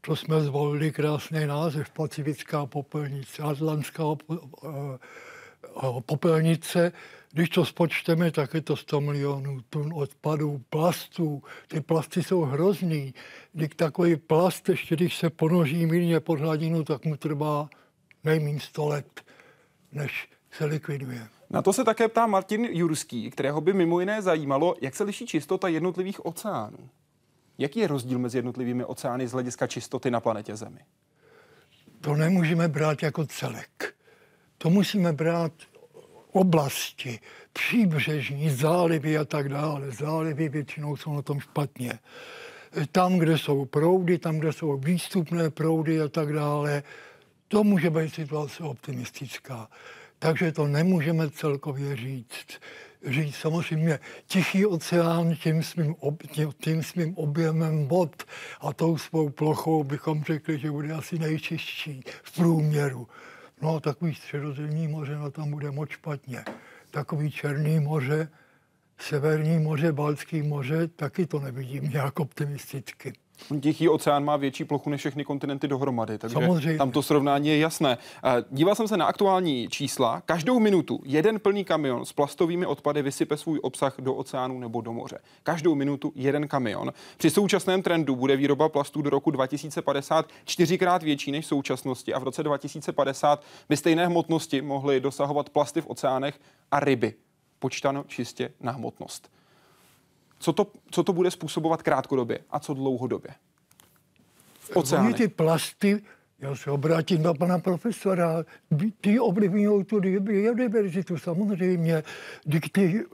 To 0.00 0.16
jsme 0.16 0.40
zvolili 0.40 0.92
krásný 0.92 1.46
název, 1.46 1.90
pacifická 1.90 2.66
popelnice, 2.66 3.42
atlantská 3.42 4.04
popelnice. 6.06 6.92
Když 7.32 7.48
to 7.48 7.64
spočteme, 7.64 8.30
tak 8.30 8.54
je 8.54 8.60
to 8.60 8.76
100 8.76 9.00
milionů 9.00 9.60
tun 9.70 9.92
odpadů, 9.94 10.60
plastů. 10.70 11.42
Ty 11.68 11.80
plasty 11.80 12.22
jsou 12.22 12.42
hrozný. 12.42 13.14
Když 13.52 13.68
takový 13.76 14.16
plast, 14.16 14.68
ještě 14.68 14.96
když 14.96 15.16
se 15.16 15.30
ponoží 15.30 15.86
mírně 15.86 16.20
pod 16.20 16.40
hladinu, 16.40 16.84
tak 16.84 17.04
mu 17.04 17.16
trvá 17.16 17.68
nejméně 18.24 18.60
100 18.60 18.88
let, 18.88 19.20
než 19.92 20.28
se 20.50 20.64
likviduje. 20.64 21.28
Na 21.50 21.62
to 21.62 21.72
se 21.72 21.84
také 21.84 22.08
ptá 22.08 22.26
Martin 22.26 22.64
Jurský, 22.64 23.30
kterého 23.30 23.60
by 23.60 23.72
mimo 23.72 24.00
jiné 24.00 24.22
zajímalo, 24.22 24.74
jak 24.80 24.96
se 24.96 25.04
liší 25.04 25.26
čistota 25.26 25.68
jednotlivých 25.68 26.26
oceánů. 26.26 26.88
Jaký 27.58 27.80
je 27.80 27.86
rozdíl 27.86 28.18
mezi 28.18 28.38
jednotlivými 28.38 28.84
oceány 28.84 29.28
z 29.28 29.32
hlediska 29.32 29.66
čistoty 29.66 30.10
na 30.10 30.20
planetě 30.20 30.56
Zemi? 30.56 30.80
To 32.00 32.14
nemůžeme 32.14 32.68
brát 32.68 33.02
jako 33.02 33.26
celek. 33.26 33.94
To 34.58 34.70
musíme 34.70 35.12
brát 35.12 35.52
oblasti, 36.32 37.20
příbřežní, 37.52 38.50
zálivy 38.50 39.18
a 39.18 39.24
tak 39.24 39.48
dále. 39.48 39.90
Zálivy 39.90 40.48
většinou 40.48 40.96
jsou 40.96 41.14
na 41.14 41.22
tom 41.22 41.40
špatně. 41.40 41.98
Tam, 42.92 43.18
kde 43.18 43.38
jsou 43.38 43.64
proudy, 43.64 44.18
tam, 44.18 44.38
kde 44.38 44.52
jsou 44.52 44.76
výstupné 44.76 45.50
proudy 45.50 46.00
a 46.00 46.08
tak 46.08 46.32
dále, 46.32 46.82
to 47.48 47.64
může 47.64 47.90
být 47.90 48.14
situace 48.14 48.62
optimistická. 48.62 49.68
Takže 50.18 50.52
to 50.52 50.66
nemůžeme 50.66 51.30
celkově 51.30 51.96
říct. 51.96 52.60
Říct 53.06 53.36
samozřejmě 53.36 53.98
tichý 54.26 54.66
oceán 54.66 55.34
tím 55.34 55.62
svým, 55.62 55.94
ob, 56.00 56.22
tím 56.62 56.82
svým 56.82 57.16
objemem 57.16 57.88
vod 57.88 58.22
a 58.60 58.72
tou 58.72 58.98
svou 58.98 59.30
plochou 59.30 59.84
bychom 59.84 60.24
řekli, 60.24 60.58
že 60.58 60.70
bude 60.70 60.92
asi 60.92 61.18
nejčistší 61.18 62.02
v 62.22 62.32
průměru. 62.32 63.08
No, 63.62 63.80
takový 63.80 64.14
středozemní 64.14 64.88
moře, 64.88 65.16
no 65.16 65.30
tam 65.30 65.50
bude 65.50 65.70
moc 65.70 65.90
špatně. 65.90 66.44
Takový 66.90 67.30
Černý 67.30 67.80
moře, 67.80 68.28
Severní 68.98 69.58
moře, 69.58 69.92
Baltský 69.92 70.42
moře, 70.42 70.88
taky 70.88 71.26
to 71.26 71.40
nevidím 71.40 71.84
nějak 71.90 72.20
optimisticky. 72.20 73.12
Tichý 73.60 73.88
oceán 73.88 74.24
má 74.24 74.36
větší 74.36 74.64
plochu 74.64 74.90
než 74.90 75.00
všechny 75.00 75.24
kontinenty 75.24 75.68
dohromady, 75.68 76.18
takže 76.18 76.34
Samozřejmě. 76.34 76.78
tam 76.78 76.90
to 76.90 77.02
srovnání 77.02 77.48
je 77.48 77.58
jasné. 77.58 77.98
Díval 78.50 78.74
jsem 78.74 78.88
se 78.88 78.96
na 78.96 79.06
aktuální 79.06 79.68
čísla. 79.68 80.20
Každou 80.20 80.58
minutu 80.58 81.00
jeden 81.04 81.40
plný 81.40 81.64
kamion 81.64 82.04
s 82.04 82.12
plastovými 82.12 82.66
odpady 82.66 83.02
vysype 83.02 83.36
svůj 83.36 83.60
obsah 83.62 83.94
do 83.98 84.14
oceánu 84.14 84.58
nebo 84.58 84.80
do 84.80 84.92
moře. 84.92 85.18
Každou 85.42 85.74
minutu 85.74 86.12
jeden 86.14 86.48
kamion. 86.48 86.92
Při 87.16 87.30
současném 87.30 87.82
trendu 87.82 88.16
bude 88.16 88.36
výroba 88.36 88.68
plastů 88.68 89.02
do 89.02 89.10
roku 89.10 89.30
2050 89.30 90.28
čtyřikrát 90.44 91.02
větší 91.02 91.32
než 91.32 91.44
v 91.44 91.48
současnosti 91.48 92.14
a 92.14 92.18
v 92.18 92.22
roce 92.22 92.42
2050 92.42 93.42
by 93.68 93.76
stejné 93.76 94.06
hmotnosti 94.06 94.62
mohly 94.62 95.00
dosahovat 95.00 95.50
plasty 95.50 95.80
v 95.80 95.86
oceánech 95.90 96.40
a 96.70 96.80
ryby. 96.80 97.14
Počítáno 97.58 98.04
čistě 98.06 98.52
na 98.60 98.72
hmotnost. 98.72 99.30
Co 100.40 100.52
to, 100.52 100.66
co 100.90 101.02
to 101.02 101.12
bude 101.12 101.30
způsobovat 101.30 101.82
krátkodobě 101.82 102.38
a 102.50 102.58
co 102.60 102.74
dlouhodobě? 102.74 103.30
Oni 104.74 105.14
ty 105.14 105.28
plasty, 105.28 106.02
já 106.38 106.56
se 106.56 106.70
obrátím 106.70 107.22
na 107.22 107.34
pana 107.34 107.58
profesora, 107.58 108.44
ty 109.00 109.20
ovlivňují 109.20 109.84
tu 109.84 110.00
biodiverzitu 110.20 111.18
samozřejmě. 111.18 112.02
Ty, 112.50 112.60
ty, 112.60 113.04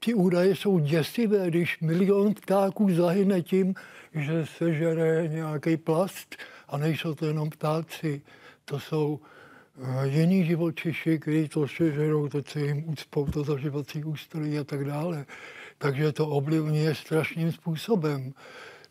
ty 0.00 0.14
údaje 0.14 0.56
jsou 0.56 0.78
děsivé, 0.78 1.50
když 1.50 1.80
milion 1.80 2.34
ptáků 2.34 2.94
zahyne 2.94 3.42
tím, 3.42 3.74
že 4.14 4.46
sežere 4.46 5.28
nějaký 5.28 5.76
plast 5.76 6.36
a 6.68 6.78
nejsou 6.78 7.14
to 7.14 7.26
jenom 7.26 7.50
ptáci, 7.50 8.22
to 8.64 8.80
jsou 8.80 9.20
jiní 10.04 10.44
živočiši, 10.44 11.18
kteří 11.18 11.48
to 11.48 11.68
sežerou, 11.68 12.28
to, 12.28 12.42
co 12.42 12.58
jim 12.58 12.88
ucpou, 12.88 13.26
to 13.26 13.44
zaživací 13.44 14.04
ústrojí 14.04 14.58
a 14.58 14.64
tak 14.64 14.84
dále 14.84 15.26
takže 15.78 16.12
to 16.12 16.28
ovlivňuje 16.28 16.94
strašným 16.94 17.52
způsobem. 17.52 18.34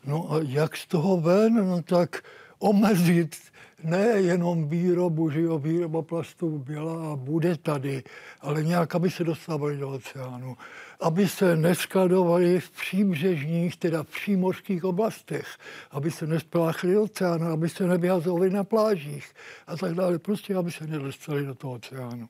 No 0.04 0.32
a 0.32 0.40
jak 0.42 0.76
z 0.76 0.86
toho 0.86 1.20
ven? 1.20 1.68
No 1.68 1.82
tak 1.82 2.22
omezit 2.58 3.36
nejenom 3.84 4.68
výrobu, 4.68 5.30
že 5.30 5.40
jo, 5.40 5.58
výroba 5.58 6.02
plastů 6.02 6.58
byla 6.58 7.12
a 7.12 7.16
bude 7.16 7.56
tady, 7.56 8.02
ale 8.40 8.62
nějak, 8.62 8.94
aby 8.94 9.10
se 9.10 9.24
dostávali 9.24 9.76
do 9.76 9.90
oceánu. 9.90 10.56
Aby 11.00 11.28
se 11.28 11.56
neskladovali 11.56 12.60
v 12.60 12.70
příbřežních, 12.70 13.76
teda 13.76 14.02
v 14.02 14.06
přímořských 14.06 14.84
oblastech, 14.84 15.46
aby 15.90 16.10
se 16.10 16.26
nespláchli 16.26 16.98
oceánu, 16.98 17.46
aby 17.46 17.68
se 17.68 17.86
nevyhazovali 17.86 18.50
na 18.50 18.64
plážích 18.64 19.34
a 19.66 19.76
tak 19.76 19.94
dále. 19.94 20.18
Prostě, 20.18 20.54
aby 20.54 20.70
se 20.70 20.86
nedostali 20.86 21.46
do 21.46 21.54
toho 21.54 21.72
oceánu. 21.72 22.28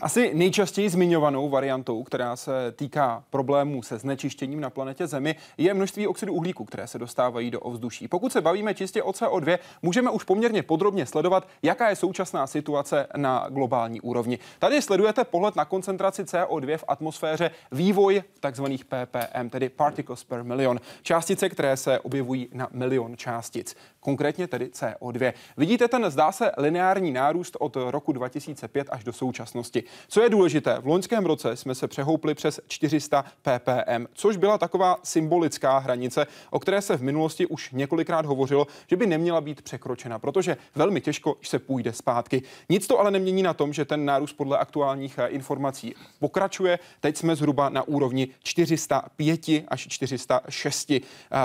Asi 0.00 0.34
nejčastěji 0.34 0.88
zmiňovanou 0.88 1.48
variantou, 1.48 2.02
která 2.02 2.36
se 2.36 2.72
týká 2.72 3.24
problémů 3.30 3.82
se 3.82 3.98
znečištěním 3.98 4.60
na 4.60 4.70
planetě 4.70 5.06
Zemi, 5.06 5.36
je 5.58 5.74
množství 5.74 6.06
oxidu 6.06 6.32
uhlíku, 6.32 6.64
které 6.64 6.86
se 6.86 6.98
dostávají 6.98 7.50
do 7.50 7.60
ovzduší. 7.60 8.08
Pokud 8.08 8.32
se 8.32 8.40
bavíme 8.40 8.74
čistě 8.74 9.02
o 9.02 9.10
CO2, 9.10 9.58
můžeme 9.82 10.10
už 10.10 10.24
poměrně 10.24 10.62
podrobně 10.62 11.06
sledovat, 11.06 11.48
jaká 11.62 11.88
je 11.88 11.96
současná 11.96 12.46
situace 12.46 13.06
na 13.16 13.46
globální 13.50 14.00
úrovni. 14.00 14.38
Tady 14.58 14.82
sledujete 14.82 15.24
pohled 15.24 15.56
na 15.56 15.64
koncentraci 15.64 16.24
CO2 16.24 16.76
v 16.76 16.84
atmosféře, 16.88 17.50
vývoj 17.72 18.22
tzv. 18.50 18.64
ppm, 18.88 19.50
tedy 19.50 19.68
particles 19.68 20.24
per 20.24 20.44
million, 20.44 20.80
částice, 21.02 21.48
které 21.48 21.76
se 21.76 22.00
objevují 22.00 22.48
na 22.52 22.68
milion 22.72 23.16
částic 23.16 23.76
konkrétně 24.06 24.46
tedy 24.46 24.66
CO2. 24.66 25.32
Vidíte 25.56 25.88
ten, 25.88 26.10
zdá 26.10 26.32
se, 26.32 26.52
lineární 26.58 27.12
nárůst 27.12 27.56
od 27.60 27.76
roku 27.76 28.12
2005 28.12 28.88
až 28.90 29.04
do 29.04 29.12
současnosti. 29.12 29.85
Co 30.08 30.20
je 30.20 30.30
důležité, 30.30 30.76
v 30.80 30.86
loňském 30.86 31.26
roce 31.26 31.56
jsme 31.56 31.74
se 31.74 31.88
přehoupli 31.88 32.34
přes 32.34 32.60
400 32.68 33.24
ppm, 33.42 34.06
což 34.12 34.36
byla 34.36 34.58
taková 34.58 34.96
symbolická 35.02 35.78
hranice, 35.78 36.26
o 36.50 36.60
které 36.60 36.82
se 36.82 36.96
v 36.96 37.02
minulosti 37.02 37.46
už 37.46 37.70
několikrát 37.72 38.26
hovořilo, 38.26 38.66
že 38.86 38.96
by 38.96 39.06
neměla 39.06 39.40
být 39.40 39.62
překročena, 39.62 40.18
protože 40.18 40.56
velmi 40.74 41.00
těžko 41.00 41.36
se 41.42 41.58
půjde 41.58 41.92
zpátky. 41.92 42.42
Nic 42.68 42.86
to 42.86 43.00
ale 43.00 43.10
nemění 43.10 43.42
na 43.42 43.54
tom, 43.54 43.72
že 43.72 43.84
ten 43.84 44.04
nárůst 44.04 44.32
podle 44.32 44.58
aktuálních 44.58 45.18
eh, 45.18 45.26
informací 45.26 45.94
pokračuje. 46.18 46.78
Teď 47.00 47.16
jsme 47.16 47.36
zhruba 47.36 47.68
na 47.68 47.82
úrovni 47.82 48.28
405 48.42 49.40
až 49.68 49.86
406 49.88 50.90
eh, 50.90 51.00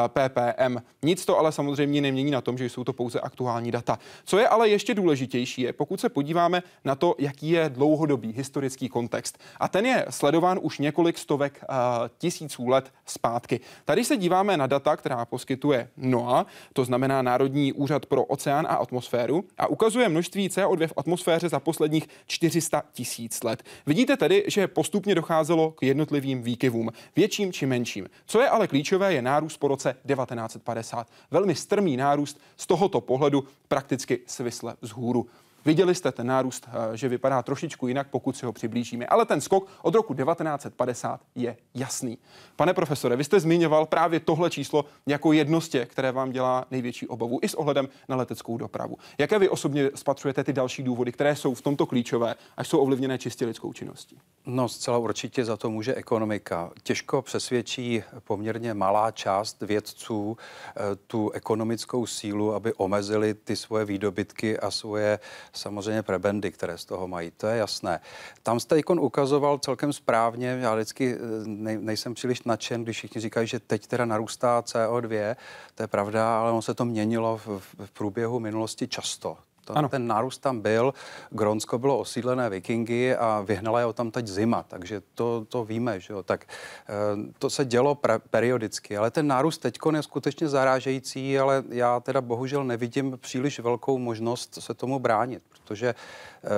ppm. 0.07 0.77
Nic 1.03 1.25
to 1.25 1.39
ale 1.39 1.51
samozřejmě 1.51 2.01
nemění 2.01 2.31
na 2.31 2.41
tom, 2.41 2.57
že 2.57 2.65
jsou 2.65 2.83
to 2.83 2.93
pouze 2.93 3.19
aktuální 3.19 3.71
data. 3.71 3.99
Co 4.25 4.39
je 4.39 4.47
ale 4.47 4.69
ještě 4.69 4.93
důležitější, 4.93 5.61
je 5.61 5.73
pokud 5.73 5.99
se 6.01 6.09
podíváme 6.09 6.63
na 6.85 6.95
to, 6.95 7.15
jaký 7.17 7.49
je 7.49 7.69
dlouho 7.69 8.05
dlouhodobý 8.21 8.37
historický 8.37 8.89
kontext. 8.89 9.37
A 9.59 9.67
ten 9.67 9.85
je 9.85 10.05
sledován 10.09 10.59
už 10.61 10.79
několik 10.79 11.17
stovek 11.17 11.63
uh, 11.69 11.75
tisíců 12.17 12.67
let 12.67 12.91
zpátky. 13.05 13.59
Tady 13.85 14.03
se 14.03 14.17
díváme 14.17 14.57
na 14.57 14.67
data, 14.67 14.95
která 14.95 15.25
poskytuje 15.25 15.89
NOAA, 15.97 16.45
to 16.73 16.85
znamená 16.85 17.21
Národní 17.21 17.73
úřad 17.73 18.05
pro 18.05 18.23
oceán 18.23 18.67
a 18.69 18.75
atmosféru, 18.75 19.43
a 19.57 19.67
ukazuje 19.67 20.09
množství 20.09 20.49
CO2 20.49 20.87
v 20.87 20.93
atmosféře 20.97 21.49
za 21.49 21.59
posledních 21.59 22.07
400 22.27 22.83
tisíc 22.93 23.43
let. 23.43 23.63
Vidíte 23.85 24.17
tedy, 24.17 24.43
že 24.47 24.67
postupně 24.67 25.15
docházelo 25.15 25.71
k 25.71 25.83
jednotlivým 25.83 26.43
výkyvům, 26.43 26.89
větším 27.15 27.53
či 27.53 27.65
menším. 27.65 28.07
Co 28.25 28.41
je 28.41 28.49
ale 28.49 28.67
klíčové, 28.67 29.13
je 29.13 29.21
nárůst 29.21 29.57
po 29.57 29.67
roce 29.67 29.95
1950. 30.07 31.07
Velmi 31.31 31.55
strmý 31.55 31.97
nárůst 31.97 32.39
z 32.57 32.67
tohoto 32.67 33.01
pohledu 33.01 33.43
prakticky 33.67 34.19
svisle 34.27 34.75
vzhůru. 34.81 35.27
Viděli 35.65 35.95
jste 35.95 36.11
ten 36.11 36.27
nárůst, 36.27 36.67
eh, 36.67 36.97
že 36.97 37.09
vypadá 37.09 37.43
trošičku 37.43 37.87
jinak, 37.87 38.07
pokud 38.09 38.37
si 38.37 38.45
ho 38.45 38.53
přiblížíme. 38.53 39.05
Ale 39.05 39.25
ten 39.25 39.41
skok 39.41 39.67
od 39.81 39.95
roku 39.95 40.13
1950 40.13 41.21
je 41.35 41.57
jasný. 41.73 42.17
Pane 42.55 42.73
profesore, 42.73 43.15
vy 43.15 43.23
jste 43.23 43.39
zmiňoval 43.39 43.85
právě 43.85 44.19
tohle 44.19 44.49
číslo 44.49 44.85
jako 45.07 45.33
jedno 45.33 45.61
z 45.61 45.69
těch, 45.69 45.89
které 45.89 46.11
vám 46.11 46.31
dělá 46.31 46.65
největší 46.71 47.07
obavu 47.07 47.39
i 47.41 47.49
s 47.49 47.53
ohledem 47.53 47.89
na 48.09 48.15
leteckou 48.15 48.57
dopravu. 48.57 48.97
Jaké 49.17 49.39
vy 49.39 49.49
osobně 49.49 49.89
spatřujete 49.95 50.43
ty 50.43 50.53
další 50.53 50.83
důvody, 50.83 51.11
které 51.11 51.35
jsou 51.35 51.53
v 51.53 51.61
tomto 51.61 51.85
klíčové, 51.85 52.35
až 52.57 52.67
jsou 52.67 52.79
ovlivněné 52.79 53.17
čistě 53.17 53.45
lidskou 53.45 53.73
činností? 53.73 54.17
No, 54.45 54.69
zcela 54.69 54.97
určitě 54.97 55.45
za 55.45 55.57
to 55.57 55.69
může 55.69 55.95
ekonomika. 55.95 56.71
Těžko 56.83 57.21
přesvědčí 57.21 58.03
poměrně 58.23 58.73
malá 58.73 59.11
část 59.11 59.61
vědců 59.61 60.37
eh, 60.37 60.95
tu 61.07 61.29
ekonomickou 61.29 62.05
sílu, 62.05 62.53
aby 62.53 62.73
omezili 62.73 63.33
ty 63.33 63.55
svoje 63.55 63.85
výdobytky 63.85 64.59
a 64.59 64.71
svoje 64.71 65.19
samozřejmě 65.53 66.03
prebendy, 66.03 66.51
které 66.51 66.77
z 66.77 66.85
toho 66.85 67.07
mají. 67.07 67.31
To 67.31 67.47
je 67.47 67.57
jasné. 67.57 67.99
Tam 68.43 68.59
jste 68.59 68.79
ikon 68.79 68.99
ukazoval 68.99 69.57
celkem 69.57 69.93
správně. 69.93 70.47
Já 70.61 70.75
vždycky 70.75 71.15
eh, 71.15 71.17
nej, 71.45 71.77
nejsem 71.81 72.13
příliš 72.13 72.43
nadšen, 72.43 72.83
když 72.83 72.97
všichni 72.97 73.21
říkají, 73.21 73.47
že 73.47 73.59
teď 73.59 73.87
teda 73.87 74.05
narůstá 74.05 74.61
CO2. 74.61 75.35
To 75.75 75.83
je 75.83 75.87
pravda, 75.87 76.39
ale 76.39 76.51
ono 76.51 76.61
se 76.61 76.73
to 76.73 76.85
měnilo 76.85 77.37
v, 77.37 77.47
v 77.85 77.91
průběhu 77.91 78.39
minulosti 78.39 78.87
často. 78.87 79.37
To, 79.71 79.77
ano. 79.77 79.89
Ten 79.89 80.07
nárůst 80.07 80.37
tam 80.37 80.59
byl, 80.59 80.93
Gronsko 81.29 81.79
bylo 81.79 81.99
osídlené 81.99 82.49
vikingy 82.49 83.15
a 83.15 83.41
vyhnala 83.41 83.79
je 83.79 83.93
tam 83.93 84.11
teď 84.11 84.27
zima, 84.27 84.63
takže 84.67 85.01
to, 85.15 85.45
to 85.49 85.65
víme, 85.65 85.99
že 85.99 86.13
jo. 86.13 86.23
Tak 86.23 86.45
eh, 86.45 86.93
to 87.39 87.49
se 87.49 87.65
dělo 87.65 87.95
pre, 87.95 88.19
periodicky, 88.19 88.97
ale 88.97 89.11
ten 89.11 89.27
nárůst 89.27 89.57
teď 89.57 89.77
je 89.95 90.03
skutečně 90.03 90.49
zarážející, 90.49 91.39
ale 91.39 91.63
já 91.69 91.99
teda 91.99 92.21
bohužel 92.21 92.63
nevidím 92.63 93.17
příliš 93.21 93.59
velkou 93.59 93.97
možnost 93.97 94.57
se 94.61 94.73
tomu 94.73 94.99
bránit, 94.99 95.43
protože 95.49 95.95
Eh, 96.43 96.49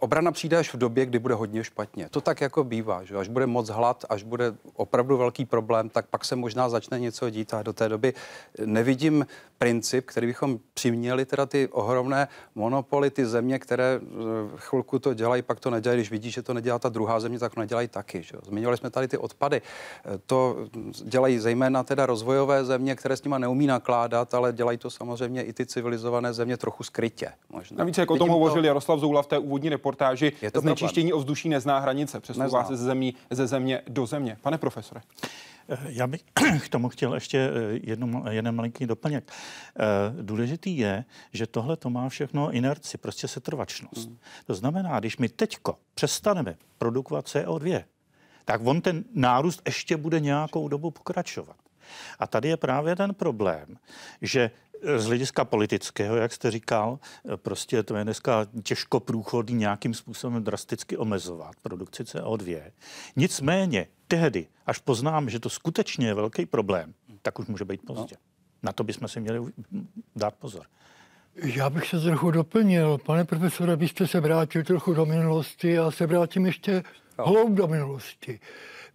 obrana 0.00 0.32
přijde 0.32 0.56
až 0.56 0.74
v 0.74 0.76
době, 0.76 1.06
kdy 1.06 1.18
bude 1.18 1.34
hodně 1.34 1.64
špatně. 1.64 2.08
To 2.10 2.20
tak 2.20 2.40
jako 2.40 2.64
bývá, 2.64 3.04
že 3.04 3.16
až 3.16 3.28
bude 3.28 3.46
moc 3.46 3.68
hlad, 3.68 4.04
až 4.08 4.22
bude 4.22 4.54
opravdu 4.74 5.16
velký 5.16 5.44
problém, 5.44 5.88
tak 5.88 6.06
pak 6.06 6.24
se 6.24 6.36
možná 6.36 6.68
začne 6.68 7.00
něco 7.00 7.30
dít 7.30 7.54
a 7.54 7.62
do 7.62 7.72
té 7.72 7.88
doby 7.88 8.14
nevidím 8.64 9.26
princip, 9.58 10.06
který 10.06 10.26
bychom 10.26 10.58
přiměli 10.74 11.24
teda 11.24 11.46
ty 11.46 11.68
ohromné 11.68 12.28
monopoly, 12.56 13.10
ty 13.10 13.26
země, 13.26 13.58
které 13.58 14.00
eh, 14.02 14.06
chvilku 14.56 14.98
to 14.98 15.14
dělají, 15.14 15.42
pak 15.42 15.60
to 15.60 15.70
nedělají, 15.70 15.98
když 15.98 16.10
vidí, 16.10 16.30
že 16.30 16.42
to 16.42 16.54
nedělá 16.54 16.78
ta 16.78 16.88
druhá 16.88 17.20
země, 17.20 17.38
tak 17.38 17.54
to 17.54 17.60
nedělají 17.60 17.88
taky. 17.88 18.22
Že? 18.22 18.36
Zmiňovali 18.46 18.76
jsme 18.76 18.90
tady 18.90 19.08
ty 19.08 19.18
odpady. 19.18 19.62
Eh, 20.04 20.18
to 20.26 20.56
dělají 21.04 21.38
zejména 21.38 21.82
teda 21.82 22.06
rozvojové 22.06 22.64
země, 22.64 22.94
které 22.94 23.16
s 23.16 23.24
nima 23.24 23.38
neumí 23.38 23.66
nakládat, 23.66 24.34
ale 24.34 24.52
dělají 24.52 24.78
to 24.78 24.90
samozřejmě 24.90 25.42
i 25.42 25.52
ty 25.52 25.66
civilizované 25.66 26.32
země 26.32 26.56
trochu 26.56 26.84
skrytě. 26.84 27.32
Možná. 27.50 27.76
Navíc, 27.78 27.98
jak 27.98 28.10
o 28.10 28.16
tom 28.16 28.28
hovořil 28.28 28.62
to... 28.62 28.66
Jaroslav 28.66 29.00
Zoula 29.00 29.22
v 29.22 29.26
té 29.26 29.38
úvodní 29.38 29.68
reportáži, 29.68 30.32
je 30.42 30.50
to 30.50 30.60
znečištění 30.60 31.12
ovzduší 31.12 31.48
nezná 31.48 31.78
hranice, 31.78 32.20
přesouvá 32.20 32.64
se 32.64 32.76
ze, 32.76 32.84
zemí, 32.84 33.14
ze 33.30 33.46
země 33.46 33.82
do 33.88 34.06
země. 34.06 34.36
Pane 34.42 34.58
profesore. 34.58 35.00
Já 35.88 36.06
bych 36.06 36.22
k 36.64 36.68
tomu 36.68 36.88
chtěl 36.88 37.14
ještě 37.14 37.38
eh, 37.38 37.80
jednu, 37.82 38.24
jeden 38.30 38.54
malinký 38.54 38.86
doplněk. 38.86 39.32
Eh, 39.32 40.22
důležitý 40.22 40.78
je, 40.78 41.04
že 41.32 41.46
tohle 41.46 41.76
to 41.76 41.90
má 41.90 42.08
všechno 42.08 42.50
inerci, 42.50 42.98
prostě 42.98 43.28
setrvačnost. 43.28 44.06
Hmm. 44.06 44.18
To 44.46 44.54
znamená, 44.54 45.00
když 45.00 45.16
my 45.16 45.28
teďko 45.28 45.76
přestaneme 45.94 46.56
produkovat 46.78 47.26
CO2, 47.26 47.84
tak 48.44 48.60
on 48.64 48.80
ten 48.80 49.04
nárůst 49.14 49.62
ještě 49.66 49.96
bude 49.96 50.20
nějakou 50.20 50.68
dobu 50.68 50.90
pokračovat. 50.90 51.56
A 52.18 52.26
tady 52.26 52.48
je 52.48 52.56
právě 52.56 52.96
ten 52.96 53.14
problém, 53.14 53.76
že 54.22 54.50
z 54.96 55.04
hlediska 55.04 55.44
politického, 55.44 56.16
jak 56.16 56.32
jste 56.32 56.50
říkal, 56.50 56.98
prostě 57.36 57.82
to 57.82 57.96
je 57.96 58.04
dneska 58.04 58.46
těžko 58.62 59.00
průchodný 59.00 59.54
nějakým 59.54 59.94
způsobem 59.94 60.44
drasticky 60.44 60.96
omezovat 60.96 61.54
produkci 61.62 62.02
CO2. 62.02 62.62
Nicméně 63.16 63.86
tehdy, 64.08 64.46
až 64.66 64.78
poznám, 64.78 65.30
že 65.30 65.40
to 65.40 65.50
skutečně 65.50 66.06
je 66.06 66.14
velký 66.14 66.46
problém, 66.46 66.94
tak 67.22 67.38
už 67.38 67.46
může 67.46 67.64
být 67.64 67.86
pozdě. 67.86 68.16
Na 68.62 68.72
to 68.72 68.84
bychom 68.84 69.08
si 69.08 69.20
měli 69.20 69.40
dát 70.16 70.34
pozor. 70.34 70.66
Já 71.42 71.70
bych 71.70 71.86
se 71.86 72.00
trochu 72.00 72.30
doplnil. 72.30 72.98
Pane 72.98 73.24
profesore, 73.24 73.76
vy 73.76 73.88
jste 73.88 74.06
se 74.06 74.20
vrátil 74.20 74.64
trochu 74.64 74.94
do 74.94 75.06
minulosti 75.06 75.78
a 75.78 75.90
se 75.90 76.06
vrátím 76.06 76.46
ještě 76.46 76.82
hloub 77.18 77.52
do 77.52 77.66
minulosti. 77.66 78.40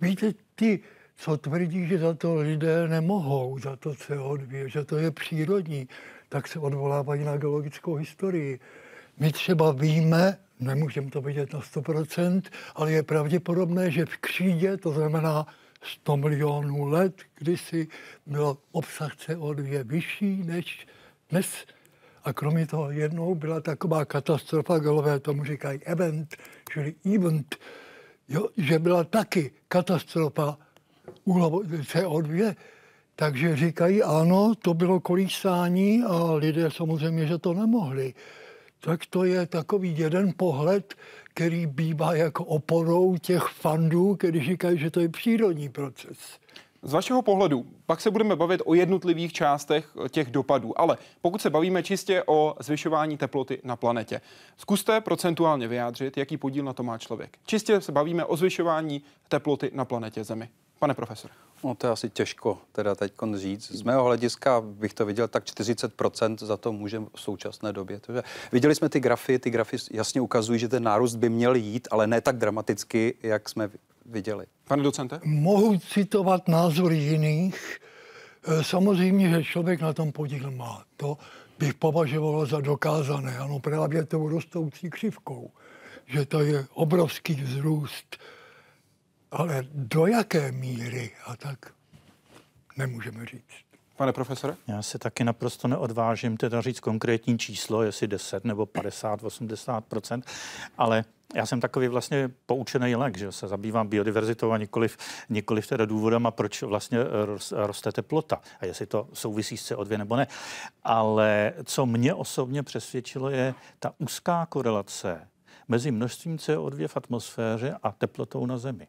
Víte, 0.01 0.33
ty 0.55 0.79
co 1.15 1.37
tvrdí, 1.37 1.87
že 1.87 1.97
za 1.97 2.13
to 2.13 2.35
lidé 2.35 2.87
nemohou, 2.87 3.59
za 3.59 3.75
to 3.75 3.89
CO2, 3.89 4.65
že 4.65 4.85
to 4.85 4.97
je 4.97 5.11
přírodní, 5.11 5.87
tak 6.29 6.47
se 6.47 6.59
odvolávají 6.59 7.23
na 7.23 7.37
geologickou 7.37 7.95
historii. 7.95 8.59
My 9.19 9.31
třeba 9.31 9.71
víme, 9.71 10.37
nemůžeme 10.61 11.09
to 11.09 11.21
vidět 11.21 11.53
na 11.53 11.59
100%, 11.59 12.41
ale 12.75 12.91
je 12.91 13.03
pravděpodobné, 13.03 13.91
že 13.91 14.05
v 14.05 14.17
křídě, 14.17 14.77
to 14.77 14.91
znamená 14.91 15.45
100 15.83 16.17
milionů 16.17 16.85
let, 16.85 17.21
kdysi 17.35 17.87
byl 18.25 18.57
obsah 18.71 19.15
CO2 19.15 19.83
vyšší 19.83 20.43
než 20.43 20.87
dnes. 21.29 21.65
A 22.23 22.33
kromě 22.33 22.67
toho 22.67 22.91
jednou 22.91 23.35
byla 23.35 23.61
taková 23.61 24.05
katastrofa, 24.05 24.79
gelové 24.79 25.19
tomu 25.19 25.43
říkají 25.43 25.79
event, 25.83 26.35
čili 26.73 26.95
event, 27.15 27.55
jo, 28.29 28.47
že 28.57 28.79
byla 28.79 29.03
taky 29.03 29.51
katastrofa 29.67 30.57
CO2, 31.25 32.55
takže 33.15 33.55
říkají, 33.55 34.03
ano, 34.03 34.53
to 34.55 34.73
bylo 34.73 34.99
kolísání 34.99 36.03
a 36.03 36.33
lidé 36.33 36.71
samozřejmě, 36.71 37.25
že 37.25 37.37
to 37.37 37.53
nemohli. 37.53 38.13
Tak 38.83 39.05
to 39.05 39.23
je 39.23 39.45
takový 39.45 39.97
jeden 39.97 40.33
pohled, 40.37 40.95
který 41.33 41.65
bývá 41.65 42.15
jako 42.15 42.45
oporou 42.45 43.17
těch 43.17 43.43
fandů, 43.43 44.15
který 44.15 44.43
říkají, 44.43 44.79
že 44.79 44.91
to 44.91 44.99
je 44.99 45.09
přírodní 45.09 45.69
proces. 45.69 46.17
Z 46.83 46.93
vašeho 46.93 47.21
pohledu, 47.21 47.65
pak 47.85 48.01
se 48.01 48.11
budeme 48.11 48.35
bavit 48.35 48.61
o 48.65 48.73
jednotlivých 48.73 49.33
částech 49.33 49.89
těch 50.09 50.31
dopadů, 50.31 50.81
ale 50.81 50.97
pokud 51.21 51.41
se 51.41 51.49
bavíme 51.49 51.83
čistě 51.83 52.23
o 52.25 52.55
zvyšování 52.59 53.17
teploty 53.17 53.61
na 53.63 53.75
planetě, 53.75 54.21
zkuste 54.57 55.01
procentuálně 55.01 55.67
vyjádřit, 55.67 56.17
jaký 56.17 56.37
podíl 56.37 56.65
na 56.65 56.73
to 56.73 56.83
má 56.83 56.97
člověk. 56.97 57.37
Čistě 57.45 57.81
se 57.81 57.91
bavíme 57.91 58.25
o 58.25 58.37
zvyšování 58.37 59.01
teploty 59.27 59.71
na 59.73 59.85
planetě 59.85 60.23
Zemi. 60.23 60.49
Pane 60.81 60.93
profesor. 60.93 61.31
No 61.63 61.75
to 61.75 61.87
je 61.87 61.91
asi 61.91 62.09
těžko 62.09 62.57
teda 62.71 62.95
teď 62.95 63.13
říct. 63.35 63.71
Z 63.71 63.81
mého 63.81 64.03
hlediska 64.03 64.61
bych 64.61 64.93
to 64.93 65.05
viděl 65.05 65.27
tak 65.27 65.45
40% 65.45 66.45
za 66.45 66.57
to 66.57 66.71
může 66.71 66.99
v 66.99 67.21
současné 67.21 67.73
době. 67.73 67.99
Takže 67.99 68.23
viděli 68.51 68.75
jsme 68.75 68.89
ty 68.89 68.99
grafy, 68.99 69.39
ty 69.39 69.49
grafy 69.49 69.77
jasně 69.91 70.21
ukazují, 70.21 70.59
že 70.59 70.67
ten 70.67 70.83
nárůst 70.83 71.15
by 71.15 71.29
měl 71.29 71.55
jít, 71.55 71.87
ale 71.91 72.07
ne 72.07 72.21
tak 72.21 72.37
dramaticky, 72.37 73.13
jak 73.23 73.49
jsme 73.49 73.69
viděli. 74.05 74.45
Pane 74.67 74.83
docente? 74.83 75.19
Mohu 75.23 75.79
citovat 75.79 76.47
názory 76.47 76.97
jiných. 76.97 77.79
E, 78.47 78.63
samozřejmě, 78.63 79.29
že 79.29 79.43
člověk 79.43 79.81
na 79.81 79.93
tom 79.93 80.11
podíl 80.11 80.51
má. 80.51 80.83
To 80.97 81.17
bych 81.59 81.73
považoval 81.73 82.45
za 82.45 82.61
dokázané, 82.61 83.37
ano, 83.37 83.59
právě 83.59 84.05
tou 84.05 84.29
rostoucí 84.29 84.89
křivkou, 84.89 85.51
že 86.05 86.25
to 86.25 86.39
je 86.39 86.65
obrovský 86.73 87.33
vzrůst 87.33 88.17
ale 89.31 89.63
do 89.73 90.05
jaké 90.05 90.51
míry 90.51 91.11
a 91.25 91.35
tak 91.35 91.73
nemůžeme 92.77 93.25
říct. 93.25 93.43
Pane 93.97 94.13
profesore? 94.13 94.55
Já 94.67 94.81
se 94.81 94.99
taky 94.99 95.23
naprosto 95.23 95.67
neodvážím 95.67 96.37
teda 96.37 96.61
říct 96.61 96.79
konkrétní 96.79 97.37
číslo, 97.37 97.83
jestli 97.83 98.07
10 98.07 98.45
nebo 98.45 98.65
50, 98.65 99.21
80% 99.21 100.21
ale 100.77 101.05
já 101.35 101.45
jsem 101.45 101.59
takový 101.59 101.87
vlastně 101.87 102.31
poučený 102.45 102.95
lek, 102.95 103.17
že 103.17 103.31
se 103.31 103.47
zabývám 103.47 103.87
biodiverzitou 103.87 104.51
a 104.51 104.57
nikoliv, 104.57 104.97
nikoliv 105.29 105.67
teda 105.67 105.85
důvodem, 105.85 106.27
proč 106.29 106.63
vlastně 106.63 106.99
roste 107.51 107.91
teplota 107.91 108.41
a 108.59 108.65
jestli 108.65 108.85
to 108.85 109.07
souvisí 109.13 109.57
s 109.57 109.71
CO2 109.71 109.97
nebo 109.97 110.15
ne. 110.15 110.27
Ale 110.83 111.53
co 111.63 111.85
mě 111.85 112.13
osobně 112.13 112.63
přesvědčilo, 112.63 113.29
je 113.29 113.53
ta 113.79 113.93
úzká 113.97 114.45
korelace 114.45 115.27
mezi 115.67 115.91
množstvím 115.91 116.37
CO2 116.37 116.87
v 116.87 116.97
atmosféře 116.97 117.75
a 117.83 117.91
teplotou 117.91 118.45
na 118.45 118.57
Zemi. 118.57 118.87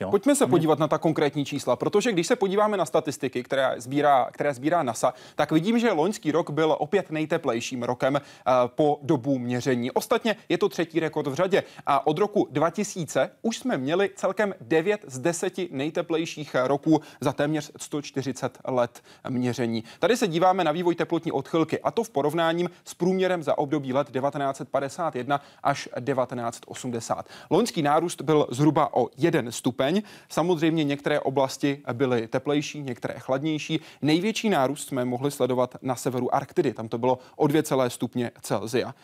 Jo? 0.00 0.10
Pojďme 0.10 0.34
se 0.34 0.46
podívat 0.46 0.78
na 0.78 0.88
ta 0.88 0.98
konkrétní 0.98 1.44
čísla, 1.44 1.76
protože 1.76 2.12
když 2.12 2.26
se 2.26 2.36
podíváme 2.36 2.76
na 2.76 2.86
statistiky, 2.86 3.42
které 3.42 3.74
sbírá, 3.76 4.28
které 4.32 4.54
sbírá 4.54 4.82
NASA, 4.82 5.14
tak 5.34 5.52
vidím, 5.52 5.78
že 5.78 5.92
loňský 5.92 6.32
rok 6.32 6.50
byl 6.50 6.76
opět 6.78 7.10
nejteplejším 7.10 7.82
rokem 7.82 8.14
uh, 8.14 8.20
po 8.66 8.98
dobu 9.02 9.38
měření. 9.38 9.90
Ostatně 9.90 10.36
je 10.48 10.58
to 10.58 10.68
třetí 10.68 11.00
rekord 11.00 11.26
v 11.26 11.34
řadě 11.34 11.62
a 11.86 12.06
od 12.06 12.18
roku 12.18 12.48
2000 12.50 13.30
už 13.42 13.58
jsme 13.58 13.78
měli 13.78 14.10
celkem 14.16 14.54
9 14.60 15.04
z 15.06 15.18
10 15.18 15.72
nejteplejších 15.72 16.56
roků 16.64 17.00
za 17.20 17.32
téměř 17.32 17.70
140 17.76 18.58
let 18.64 19.02
měření. 19.28 19.84
Tady 19.98 20.16
se 20.16 20.28
díváme 20.28 20.64
na 20.64 20.72
vývoj 20.72 20.94
teplotní 20.94 21.32
odchylky 21.32 21.80
a 21.80 21.90
to 21.90 22.04
v 22.04 22.10
porovnáním 22.10 22.70
s 22.84 22.94
průměrem 22.94 23.42
za 23.42 23.58
období 23.58 23.92
let 23.92 24.10
1951 24.10 25.40
až 25.62 25.88
1980. 26.04 27.26
Loňský 27.50 27.82
nárůst 27.82 28.22
byl 28.22 28.46
zhruba 28.50 28.94
o 28.94 29.08
1 29.16 29.50
stupeň 29.50 29.87
stupeň. 29.88 30.02
Samozřejmě 30.28 30.84
některé 30.84 31.20
oblasti 31.20 31.82
byly 31.92 32.28
teplejší, 32.28 32.82
některé 32.82 33.14
chladnější. 33.18 33.80
Největší 34.02 34.48
nárůst 34.48 34.88
jsme 34.88 35.04
mohli 35.04 35.30
sledovat 35.30 35.76
na 35.82 35.96
severu 35.96 36.34
Arktidy, 36.34 36.74
tam 36.74 36.88
to 36.88 36.98
bylo 36.98 37.18
o 37.36 37.46
2, 37.46 37.88
stupně 37.88 38.30
Celzia. 38.42 38.94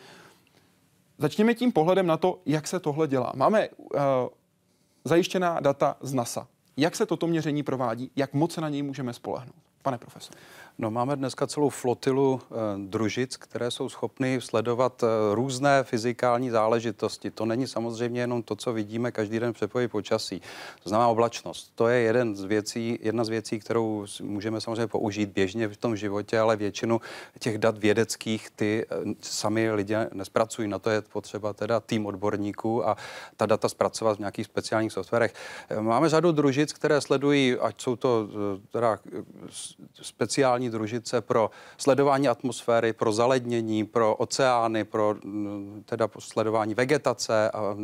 Začněme 1.17 1.53
tím 1.53 1.71
pohledem 1.71 2.07
na 2.07 2.17
to, 2.17 2.41
jak 2.45 2.67
se 2.67 2.79
tohle 2.79 3.07
dělá. 3.07 3.33
Máme 3.35 3.69
uh, 3.69 3.99
zajištěná 5.05 5.59
data 5.59 5.97
z 6.01 6.13
NASA. 6.13 6.47
Jak 6.77 6.95
se 6.95 7.05
toto 7.05 7.27
měření 7.27 7.63
provádí, 7.63 8.11
jak 8.15 8.33
moc 8.33 8.53
se 8.53 8.61
na 8.61 8.69
něj 8.69 8.83
můžeme 8.83 9.13
spolehnout? 9.13 9.55
Pane 9.81 9.97
profesor. 9.97 10.35
No, 10.77 10.91
máme 10.91 11.15
dneska 11.15 11.47
celou 11.47 11.69
flotilu 11.69 12.41
e, 12.41 12.55
družic, 12.87 13.37
které 13.37 13.71
jsou 13.71 13.89
schopny 13.89 14.41
sledovat 14.41 15.03
e, 15.03 15.07
různé 15.35 15.83
fyzikální 15.83 16.49
záležitosti. 16.49 17.31
To 17.31 17.45
není 17.45 17.67
samozřejmě 17.67 18.21
jenom 18.21 18.43
to, 18.43 18.55
co 18.55 18.73
vidíme 18.73 19.11
každý 19.11 19.39
den 19.39 19.53
přepoji 19.53 19.87
počasí. 19.87 20.41
To 20.83 20.89
znamená 20.89 21.07
oblačnost. 21.07 21.71
To 21.75 21.87
je 21.87 21.99
jeden 21.99 22.35
z 22.35 22.43
věcí, 22.43 22.99
jedna 23.01 23.23
z 23.23 23.29
věcí, 23.29 23.59
kterou 23.59 24.05
můžeme 24.21 24.61
samozřejmě 24.61 24.87
použít 24.87 25.29
běžně 25.29 25.67
v 25.67 25.77
tom 25.77 25.95
životě, 25.95 26.39
ale 26.39 26.55
většinu 26.55 27.01
těch 27.39 27.57
dat 27.57 27.77
vědeckých 27.77 28.49
ty 28.49 28.85
e, 28.91 28.95
sami 29.21 29.71
lidé 29.71 30.09
nespracují. 30.13 30.67
Na 30.67 30.79
to 30.79 30.89
je 30.89 31.01
potřeba 31.01 31.53
teda 31.53 31.79
tým 31.79 32.05
odborníků 32.05 32.87
a 32.87 32.97
ta 33.37 33.45
data 33.45 33.69
zpracovat 33.69 34.15
v 34.17 34.19
nějakých 34.19 34.45
speciálních 34.45 34.91
softwarech. 34.91 35.33
Máme 35.79 36.09
řadu 36.09 36.31
družic, 36.31 36.73
které 36.73 37.01
sledují, 37.01 37.57
ať 37.59 37.81
jsou 37.81 37.95
to 37.95 38.27
teda 38.71 38.99
speciální 40.01 40.64
družice 40.69 41.21
pro 41.21 41.51
sledování 41.77 42.27
atmosféry, 42.27 42.93
pro 42.93 43.11
zalednění, 43.11 43.85
pro 43.85 44.15
oceány, 44.15 44.83
pro 44.83 45.15
mm, 45.23 45.83
teda 45.85 46.09
sledování 46.19 46.73
vegetace 46.73 47.51
a 47.51 47.75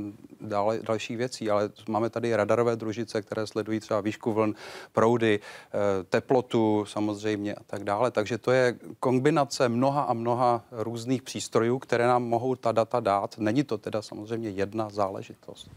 dále, 0.42 0.80
dalších 0.84 1.18
věcí. 1.18 1.50
Ale 1.50 1.70
máme 1.90 2.10
tady 2.10 2.36
radarové 2.36 2.76
družice, 2.76 3.22
které 3.22 3.48
sledují 3.48 3.80
třeba 3.80 4.02
výšku 4.02 4.34
vln, 4.34 4.56
proudy, 4.92 5.40
eh, 5.40 6.04
teplotu 6.04 6.86
samozřejmě 6.88 7.56
a 7.56 7.64
tak 7.68 7.84
dále. 7.84 8.12
Takže 8.12 8.38
to 8.38 8.52
je 8.52 8.76
kombinace 9.00 9.70
mnoha 9.70 10.02
a 10.02 10.14
mnoha 10.14 10.64
různých 10.72 11.22
přístrojů, 11.22 11.80
které 11.80 12.08
nám 12.08 12.24
mohou 12.24 12.56
ta 12.56 12.72
data 12.72 13.00
dát. 13.00 13.38
Není 13.38 13.64
to 13.64 13.78
teda 13.78 14.02
samozřejmě 14.02 14.50
jedna 14.50 14.90
záležitost. 14.90 15.70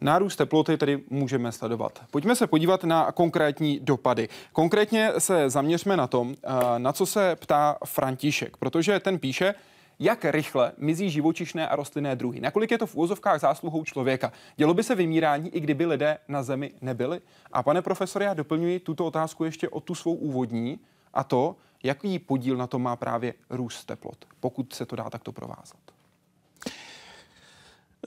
Nárůst 0.00 0.36
teploty 0.36 0.76
tedy 0.76 1.02
můžeme 1.10 1.52
sledovat. 1.52 2.02
Pojďme 2.10 2.36
se 2.36 2.46
podívat 2.46 2.84
na 2.84 3.12
konkrétní 3.12 3.80
dopady. 3.80 4.28
Konkrétně 4.52 5.12
se 5.18 5.50
zaměřme 5.50 5.96
na 5.96 6.06
tom, 6.06 6.34
eh, 6.44 6.78
na 6.78 6.92
co 6.92 7.06
se 7.06 7.36
ptá 7.36 7.78
František, 7.84 8.56
protože 8.56 9.00
ten 9.00 9.18
píše, 9.18 9.54
jak 9.98 10.24
rychle 10.24 10.72
mizí 10.76 11.10
živočišné 11.10 11.68
a 11.68 11.76
rostlinné 11.76 12.16
druhy. 12.16 12.40
Nakolik 12.40 12.70
je 12.70 12.78
to 12.78 12.86
v 12.86 12.94
úvozovkách 12.94 13.40
zásluhou 13.40 13.84
člověka? 13.84 14.32
Dělo 14.56 14.74
by 14.74 14.82
se 14.82 14.94
vymírání, 14.94 15.54
i 15.54 15.60
kdyby 15.60 15.86
lidé 15.86 16.18
na 16.28 16.42
Zemi 16.42 16.72
nebyli? 16.80 17.20
A 17.52 17.62
pane 17.62 17.82
profesore, 17.82 18.24
já 18.24 18.34
doplňuji 18.34 18.80
tuto 18.80 19.06
otázku 19.06 19.44
ještě 19.44 19.68
o 19.68 19.80
tu 19.80 19.94
svou 19.94 20.14
úvodní 20.14 20.78
a 21.14 21.24
to, 21.24 21.56
jaký 21.82 22.18
podíl 22.18 22.56
na 22.56 22.66
to 22.66 22.78
má 22.78 22.96
právě 22.96 23.34
růst 23.50 23.84
teplot, 23.84 24.24
pokud 24.40 24.72
se 24.72 24.86
to 24.86 24.96
dá 24.96 25.10
takto 25.10 25.32
provázat. 25.32 25.80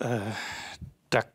Uh 0.06 0.34
tak 1.12 1.28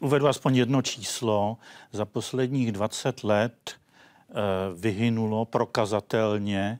uvedu 0.00 0.28
aspoň 0.28 0.56
jedno 0.56 0.82
číslo. 0.82 1.56
Za 1.92 2.04
posledních 2.04 2.72
20 2.72 3.24
let 3.24 3.70
eh, 3.70 4.34
vyhynulo 4.74 5.44
prokazatelně 5.44 6.78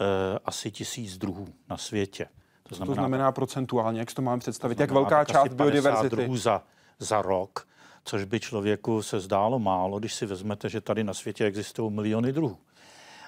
eh, 0.00 0.04
asi 0.44 0.70
tisíc 0.70 1.18
druhů 1.18 1.48
na 1.70 1.76
světě. 1.76 2.26
To 2.62 2.74
znamená, 2.74 2.94
to 2.94 3.00
znamená 3.00 3.32
procentuálně, 3.32 4.00
jak 4.00 4.10
si 4.10 4.16
to 4.16 4.22
máme 4.22 4.40
představit? 4.40 4.80
Jak 4.80 4.90
velká 4.90 5.24
část 5.24 5.52
biodiverzity? 5.52 6.16
druhů 6.16 6.36
za, 6.36 6.62
za 6.98 7.22
rok, 7.22 7.68
což 8.04 8.24
by 8.24 8.40
člověku 8.40 9.02
se 9.02 9.20
zdálo 9.20 9.58
málo, 9.58 9.98
když 9.98 10.14
si 10.14 10.26
vezmete, 10.26 10.68
že 10.68 10.80
tady 10.80 11.04
na 11.04 11.14
světě 11.14 11.44
existují 11.44 11.92
miliony 11.92 12.32
druhů. 12.32 12.58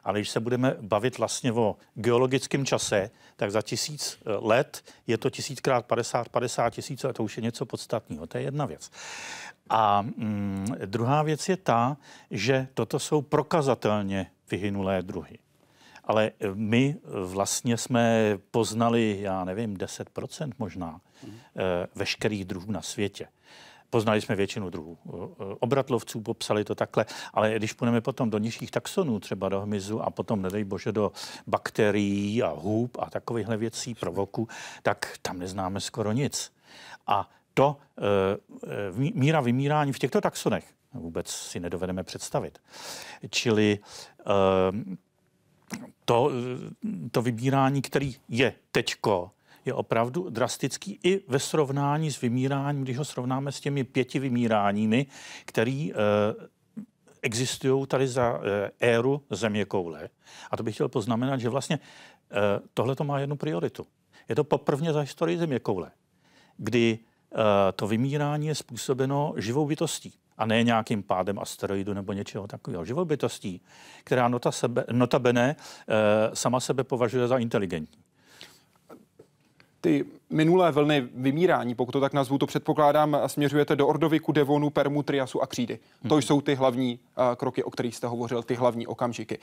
Ale 0.04 0.18
když 0.18 0.30
se 0.30 0.40
budeme 0.40 0.76
bavit 0.80 1.18
vlastně 1.18 1.52
o 1.52 1.76
geologickém 1.94 2.66
čase, 2.66 3.10
tak 3.36 3.50
za 3.50 3.62
tisíc 3.62 4.18
eh, 4.20 4.30
let 4.40 4.84
je 5.06 5.18
to 5.18 5.30
tisíckrát 5.30 5.86
50, 5.86 6.28
50 6.28 6.70
tisíc 6.70 7.04
a 7.04 7.12
to 7.12 7.24
už 7.24 7.36
je 7.36 7.42
něco 7.42 7.66
podstatného. 7.66 8.26
To 8.26 8.38
je 8.38 8.44
jedna 8.44 8.66
věc. 8.66 8.90
A 9.70 10.02
mm, 10.02 10.66
druhá 10.86 11.22
věc 11.22 11.48
je 11.48 11.56
ta, 11.56 11.96
že 12.30 12.68
toto 12.74 12.98
jsou 12.98 13.22
prokazatelně 13.22 14.30
vyhynulé 14.50 15.02
druhy. 15.02 15.38
Ale 16.04 16.30
eh, 16.40 16.48
my 16.54 16.96
vlastně 17.04 17.76
jsme 17.76 18.38
poznali, 18.50 19.18
já 19.20 19.44
nevím, 19.44 19.76
10% 19.76 20.52
možná 20.58 21.00
mm. 21.26 21.38
veškerých 21.94 22.44
druhů 22.44 22.72
na 22.72 22.82
světě. 22.82 23.28
Poznali 23.92 24.20
jsme 24.20 24.36
většinu 24.36 24.70
druhů. 24.70 24.98
Obratlovců 25.60 26.20
popsali 26.20 26.64
to 26.64 26.74
takhle, 26.74 27.06
ale 27.32 27.54
když 27.54 27.72
půjdeme 27.72 28.00
potom 28.00 28.30
do 28.30 28.38
nižších 28.38 28.70
taxonů, 28.70 29.20
třeba 29.20 29.48
do 29.48 29.60
hmyzu 29.60 30.02
a 30.02 30.10
potom, 30.10 30.42
nedej 30.42 30.64
bože, 30.64 30.92
do 30.92 31.12
bakterií 31.46 32.42
a 32.42 32.48
hůb 32.48 32.96
a 33.00 33.10
takovýchhle 33.10 33.56
věcí, 33.56 33.94
provoku, 33.94 34.48
tak 34.82 35.18
tam 35.22 35.38
neznáme 35.38 35.80
skoro 35.80 36.12
nic. 36.12 36.52
A 37.06 37.30
to 37.54 37.76
e, 37.98 39.12
míra 39.14 39.40
vymírání 39.40 39.92
v 39.92 39.98
těchto 39.98 40.20
taxonech 40.20 40.64
vůbec 40.94 41.30
si 41.30 41.60
nedovedeme 41.60 42.02
představit. 42.02 42.58
Čili 43.30 43.78
to, 46.04 46.30
to 47.10 47.22
vybírání, 47.22 47.82
který 47.82 48.16
je 48.28 48.54
teďko, 48.72 49.30
je 49.64 49.74
opravdu 49.74 50.30
drastický 50.30 50.98
i 51.02 51.24
ve 51.28 51.38
srovnání 51.38 52.10
s 52.10 52.20
vymíráním, 52.20 52.82
když 52.82 52.98
ho 52.98 53.04
srovnáme 53.04 53.52
s 53.52 53.60
těmi 53.60 53.84
pěti 53.84 54.18
vymíráními, 54.18 55.06
který 55.44 55.92
eh, 55.92 55.96
existují 57.22 57.86
tady 57.86 58.08
za 58.08 58.40
eh, 58.42 58.70
éru 58.80 59.22
země 59.30 59.64
koule. 59.64 60.08
A 60.50 60.56
to 60.56 60.62
bych 60.62 60.74
chtěl 60.74 60.88
poznamenat, 60.88 61.40
že 61.40 61.48
vlastně 61.48 61.78
eh, 62.30 62.60
tohle 62.74 62.96
to 62.96 63.04
má 63.04 63.18
jednu 63.18 63.36
prioritu. 63.36 63.86
Je 64.28 64.34
to 64.34 64.44
poprvně 64.44 64.92
za 64.92 65.00
historii 65.00 65.38
země 65.38 65.58
koule, 65.58 65.90
kdy 66.56 66.98
to 67.76 67.86
vymírání 67.86 68.46
je 68.46 68.54
způsobeno 68.54 69.34
živou 69.36 69.66
bytostí 69.66 70.14
a 70.38 70.46
ne 70.46 70.62
nějakým 70.62 71.02
pádem 71.02 71.38
asteroidu 71.38 71.94
nebo 71.94 72.12
něčeho 72.12 72.46
takového. 72.46 72.84
Živou 72.84 73.04
bytostí, 73.04 73.62
která 74.04 74.28
nota 74.28 74.52
sebe, 74.52 74.84
notabene 74.92 75.56
sama 76.34 76.60
sebe 76.60 76.84
považuje 76.84 77.28
za 77.28 77.38
inteligentní 77.38 78.04
ty 79.82 80.04
minulé 80.30 80.72
vlny 80.72 81.08
vymírání, 81.14 81.74
pokud 81.74 81.92
to 81.92 82.00
tak 82.00 82.12
nazvu, 82.12 82.38
to 82.38 82.46
předpokládám, 82.46 83.16
směřujete 83.26 83.76
do 83.76 83.88
Ordoviku, 83.88 84.32
Devonu, 84.32 84.70
Permu, 84.70 85.02
Triasu 85.02 85.42
a 85.42 85.46
Křídy. 85.46 85.78
Hmm. 86.02 86.08
To 86.08 86.18
jsou 86.18 86.40
ty 86.40 86.54
hlavní 86.54 86.98
uh, 87.18 87.34
kroky, 87.34 87.64
o 87.64 87.70
kterých 87.70 87.96
jste 87.96 88.06
hovořil, 88.06 88.42
ty 88.42 88.54
hlavní 88.54 88.86
okamžiky. 88.86 89.38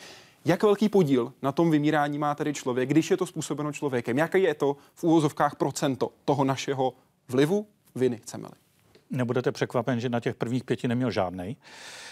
Jak 0.46 0.64
velký 0.64 0.90
podíl 0.90 1.34
na 1.42 1.52
tom 1.52 1.72
vymírání 1.72 2.18
má 2.18 2.36
tedy 2.36 2.54
člověk, 2.54 2.90
když 2.90 3.12
je 3.12 3.18
to 3.18 3.26
způsobeno 3.26 3.72
člověkem? 3.72 4.18
Jaké 4.18 4.40
je 4.40 4.54
to 4.54 4.78
v 4.96 5.04
úvozovkách 5.04 5.56
procento 5.56 6.12
toho 6.26 6.44
našeho 6.44 6.94
vlivu, 7.28 7.68
viny, 7.96 8.18
chceme-li? 8.18 8.56
Nebudete 9.10 9.52
překvapen, 9.52 10.00
že 10.00 10.10
na 10.10 10.20
těch 10.20 10.36
prvních 10.36 10.64
pěti 10.64 10.88
neměl 10.88 11.12
žádný. 11.12 11.58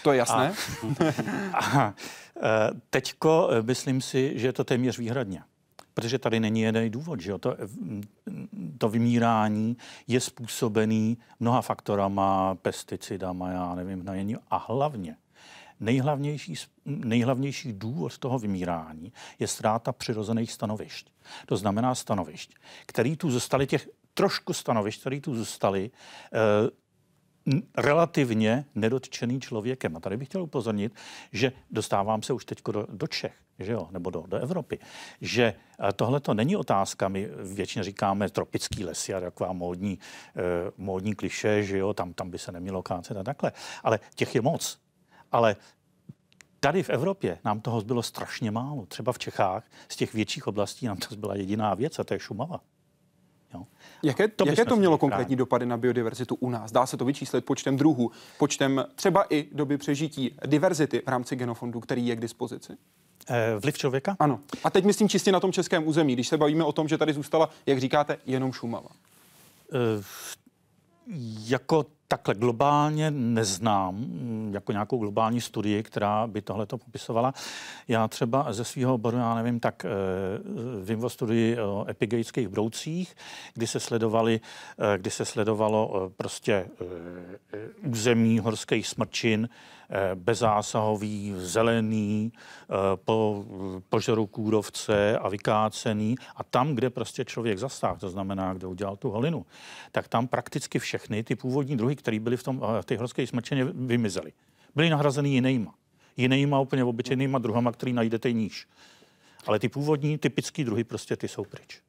To 0.02 0.12
je 0.12 0.18
jasné. 0.18 0.54
A, 1.52 1.58
a, 1.80 1.94
e, 2.36 2.70
teďko 2.90 3.48
e, 3.50 3.62
myslím 3.62 4.00
si, 4.00 4.32
že 4.38 4.48
je 4.48 4.52
to 4.52 4.64
téměř 4.64 4.98
výhradně 4.98 5.42
protože 5.98 6.18
tady 6.18 6.40
není 6.40 6.60
jeden 6.60 6.90
důvod, 6.90 7.20
že 7.20 7.30
jo? 7.30 7.38
To, 7.38 7.56
to 8.78 8.88
vymírání 8.88 9.76
je 10.06 10.20
způsobený 10.20 11.18
mnoha 11.40 11.62
faktorama, 11.62 12.54
pesticidama, 12.54 13.50
já 13.50 13.74
nevím, 13.74 14.04
jiný, 14.12 14.36
a 14.50 14.56
hlavně 14.56 15.16
nejhlavnější, 15.80 16.54
nejhlavnější 16.84 17.72
důvod 17.72 18.18
toho 18.18 18.38
vymírání 18.38 19.12
je 19.38 19.46
ztráta 19.46 19.92
přirozených 19.92 20.52
stanovišť. 20.52 21.10
To 21.46 21.56
znamená 21.56 21.94
stanovišť, 21.94 22.54
který 22.86 23.16
tu 23.16 23.30
zůstali, 23.30 23.66
těch 23.66 23.88
trošku 24.14 24.52
stanovišť, 24.52 25.00
který 25.00 25.20
tu 25.20 25.34
zůstali, 25.34 25.90
eh, 26.32 26.38
relativně 27.76 28.64
nedotčený 28.74 29.40
člověkem. 29.40 29.96
A 29.96 30.00
tady 30.00 30.16
bych 30.16 30.28
chtěl 30.28 30.42
upozornit, 30.42 30.94
že 31.32 31.52
dostávám 31.70 32.22
se 32.22 32.32
už 32.32 32.44
teď 32.44 32.62
do, 32.72 32.86
do 32.92 33.06
Čech, 33.06 33.34
že 33.58 33.72
jo, 33.72 33.88
nebo 33.90 34.10
do, 34.10 34.24
do 34.26 34.36
Evropy, 34.36 34.78
že 35.20 35.54
tohle 35.96 36.20
to 36.20 36.34
není 36.34 36.56
otázka, 36.56 37.08
my 37.08 37.28
většině 37.54 37.84
říkáme 37.84 38.30
tropický 38.30 38.84
lesy 38.84 39.14
a 39.14 39.20
taková 39.20 39.52
módní, 39.52 39.98
eh, 40.36 40.42
módní 40.76 41.14
kliše, 41.14 41.62
že 41.62 41.78
jo, 41.78 41.94
tam, 41.94 42.14
tam 42.14 42.30
by 42.30 42.38
se 42.38 42.52
nemělo 42.52 42.82
kácet 42.82 43.16
a 43.16 43.22
takhle. 43.22 43.52
Ale 43.82 44.00
těch 44.14 44.34
je 44.34 44.40
moc. 44.40 44.78
Ale 45.32 45.56
Tady 46.60 46.82
v 46.82 46.90
Evropě 46.90 47.38
nám 47.44 47.60
toho 47.60 47.80
zbylo 47.80 48.02
strašně 48.02 48.50
málo. 48.50 48.86
Třeba 48.86 49.12
v 49.12 49.18
Čechách 49.18 49.64
z 49.88 49.96
těch 49.96 50.14
větších 50.14 50.46
oblastí 50.46 50.86
nám 50.86 50.96
to 50.96 51.14
zbyla 51.14 51.34
jediná 51.34 51.74
věc 51.74 51.98
a 51.98 52.04
to 52.04 52.14
je 52.14 52.20
Šumava. 52.20 52.60
Jo. 53.54 53.66
Jaké 54.02 54.28
to, 54.28 54.46
jaké 54.46 54.64
to 54.64 54.76
mělo 54.76 54.98
konkrétní 54.98 55.36
dopady 55.36 55.66
na 55.66 55.76
biodiverzitu 55.76 56.34
u 56.34 56.50
nás? 56.50 56.72
Dá 56.72 56.86
se 56.86 56.96
to 56.96 57.04
vyčíslit 57.04 57.44
počtem 57.44 57.76
druhů, 57.76 58.10
počtem 58.38 58.84
třeba 58.94 59.24
i 59.30 59.48
doby 59.52 59.78
přežití 59.78 60.34
diverzity 60.46 61.02
v 61.06 61.08
rámci 61.08 61.36
genofondu, 61.36 61.80
který 61.80 62.06
je 62.06 62.16
k 62.16 62.20
dispozici? 62.20 62.72
Eh, 63.30 63.56
vliv 63.58 63.78
člověka? 63.78 64.16
Ano. 64.18 64.40
A 64.64 64.70
teď 64.70 64.84
myslím 64.84 65.08
čistě 65.08 65.32
na 65.32 65.40
tom 65.40 65.52
českém 65.52 65.88
území, 65.88 66.12
když 66.12 66.28
se 66.28 66.36
bavíme 66.36 66.64
o 66.64 66.72
tom, 66.72 66.88
že 66.88 66.98
tady 66.98 67.12
zůstala, 67.12 67.50
jak 67.66 67.78
říkáte, 67.78 68.18
jenom 68.26 68.52
Šumava. 68.52 68.88
E, 69.72 70.02
jako 71.46 71.86
takhle 72.08 72.34
globálně 72.34 73.10
neznám 73.10 73.94
mm, 73.94 74.50
jako 74.54 74.72
nějakou 74.72 74.98
globální 74.98 75.40
studii, 75.40 75.82
která 75.82 76.26
by 76.26 76.42
tohle 76.42 76.66
to 76.66 76.78
popisovala. 76.78 77.34
Já 77.88 78.08
třeba 78.08 78.52
ze 78.52 78.64
svého 78.64 78.94
oboru, 78.94 79.16
já 79.16 79.34
nevím, 79.34 79.60
tak 79.60 79.84
e, 79.84 79.88
vím 80.84 81.04
o 81.04 81.10
studii 81.10 81.60
o 81.60 81.86
epigeických 81.88 82.48
broucích, 82.48 83.16
kdy 83.54 83.66
se 83.66 83.80
sledovali, 83.80 84.40
e, 84.94 84.98
kdy 84.98 85.10
se 85.10 85.24
sledovalo 85.24 86.10
prostě 86.16 86.66
území 87.82 88.38
horských 88.38 88.86
smrčin, 88.86 89.48
Eh, 89.48 89.77
bezásahový, 90.14 91.34
zelený, 91.36 92.32
eh, 92.32 92.74
po 92.94 93.44
požaru 93.88 94.26
kůrovce 94.26 95.18
a 95.18 95.28
vykácený. 95.28 96.14
A 96.36 96.44
tam, 96.44 96.74
kde 96.74 96.90
prostě 96.90 97.24
člověk 97.24 97.58
zastáhl, 97.58 97.96
to 97.98 98.10
znamená, 98.10 98.54
kde 98.54 98.66
udělal 98.66 98.96
tu 98.96 99.10
holinu, 99.10 99.46
tak 99.92 100.08
tam 100.08 100.28
prakticky 100.28 100.78
všechny 100.78 101.22
ty 101.24 101.36
původní 101.36 101.76
druhy, 101.76 101.96
které 101.96 102.20
byly 102.20 102.36
v 102.36 102.42
tom 102.42 102.60
v 102.80 102.84
té 102.84 102.96
horské 102.96 103.26
smrčeně, 103.26 103.64
vymizely. 103.64 104.32
Byly 104.74 104.90
nahrazeny 104.90 105.28
jinýma. 105.28 105.74
Jinýma 106.16 106.60
úplně 106.60 106.84
obyčejnýma 106.84 107.38
druhama, 107.38 107.72
který 107.72 107.92
najdete 107.92 108.32
níž. 108.32 108.66
Ale 109.46 109.58
ty 109.58 109.68
původní, 109.68 110.18
typické 110.18 110.64
druhy, 110.64 110.84
prostě 110.84 111.16
ty 111.16 111.28
jsou 111.28 111.44
pryč. 111.44 111.80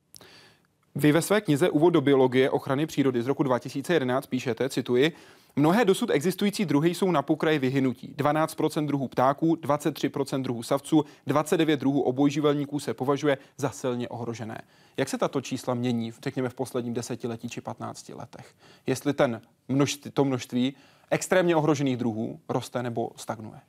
Vy 0.95 1.11
ve 1.11 1.21
své 1.21 1.41
knize 1.41 1.69
Úvod 1.69 1.93
do 1.93 2.01
biologie 2.01 2.49
ochrany 2.49 2.85
přírody 2.85 3.23
z 3.23 3.27
roku 3.27 3.43
2011 3.43 4.27
píšete, 4.27 4.69
cituji, 4.69 5.11
Mnohé 5.55 5.85
dosud 5.85 6.09
existující 6.09 6.65
druhy 6.65 6.95
jsou 6.95 7.11
na 7.11 7.21
pokraji 7.21 7.59
vyhynutí. 7.59 8.13
12% 8.17 8.85
druhů 8.85 9.07
ptáků, 9.07 9.55
23% 9.55 10.41
druhů 10.41 10.63
savců, 10.63 11.05
29 11.27 11.79
druhů 11.79 12.01
obojživelníků 12.01 12.79
se 12.79 12.93
považuje 12.93 13.37
za 13.57 13.69
silně 13.69 14.09
ohrožené. 14.09 14.61
Jak 14.97 15.09
se 15.09 15.17
tato 15.17 15.41
čísla 15.41 15.73
mění, 15.73 16.11
řekněme, 16.23 16.49
v 16.49 16.53
posledním 16.53 16.93
desetiletí 16.93 17.49
či 17.49 17.61
15 17.61 18.09
letech? 18.09 18.55
Jestli 18.87 19.13
ten 19.13 19.41
množství, 19.67 20.11
to 20.11 20.25
množství 20.25 20.73
extrémně 21.11 21.55
ohrožených 21.55 21.97
druhů 21.97 22.39
roste 22.49 22.83
nebo 22.83 23.11
stagnuje? 23.15 23.59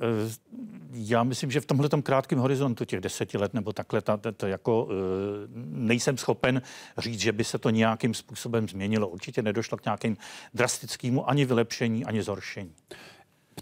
Eh, 0.00 0.34
já 0.92 1.22
myslím, 1.22 1.50
že 1.50 1.60
v 1.60 1.66
tomhle 1.66 1.88
krátkém 2.02 2.38
horizontu 2.38 2.84
těch 2.84 3.00
deseti 3.00 3.38
let 3.38 3.54
nebo 3.54 3.72
takhle, 3.72 4.02
ta, 4.02 4.16
ta, 4.16 4.32
ta 4.32 4.48
jako 4.48 4.88
eh, 4.90 4.94
nejsem 5.70 6.16
schopen 6.16 6.62
říct, 6.98 7.20
že 7.20 7.32
by 7.32 7.44
se 7.44 7.58
to 7.58 7.70
nějakým 7.70 8.14
způsobem 8.14 8.68
změnilo. 8.68 9.08
Určitě 9.08 9.42
nedošlo 9.42 9.78
k 9.78 9.84
nějakým 9.84 10.16
drastickému 10.54 11.30
ani 11.30 11.44
vylepšení, 11.44 12.04
ani 12.04 12.22
zhoršení. 12.22 12.72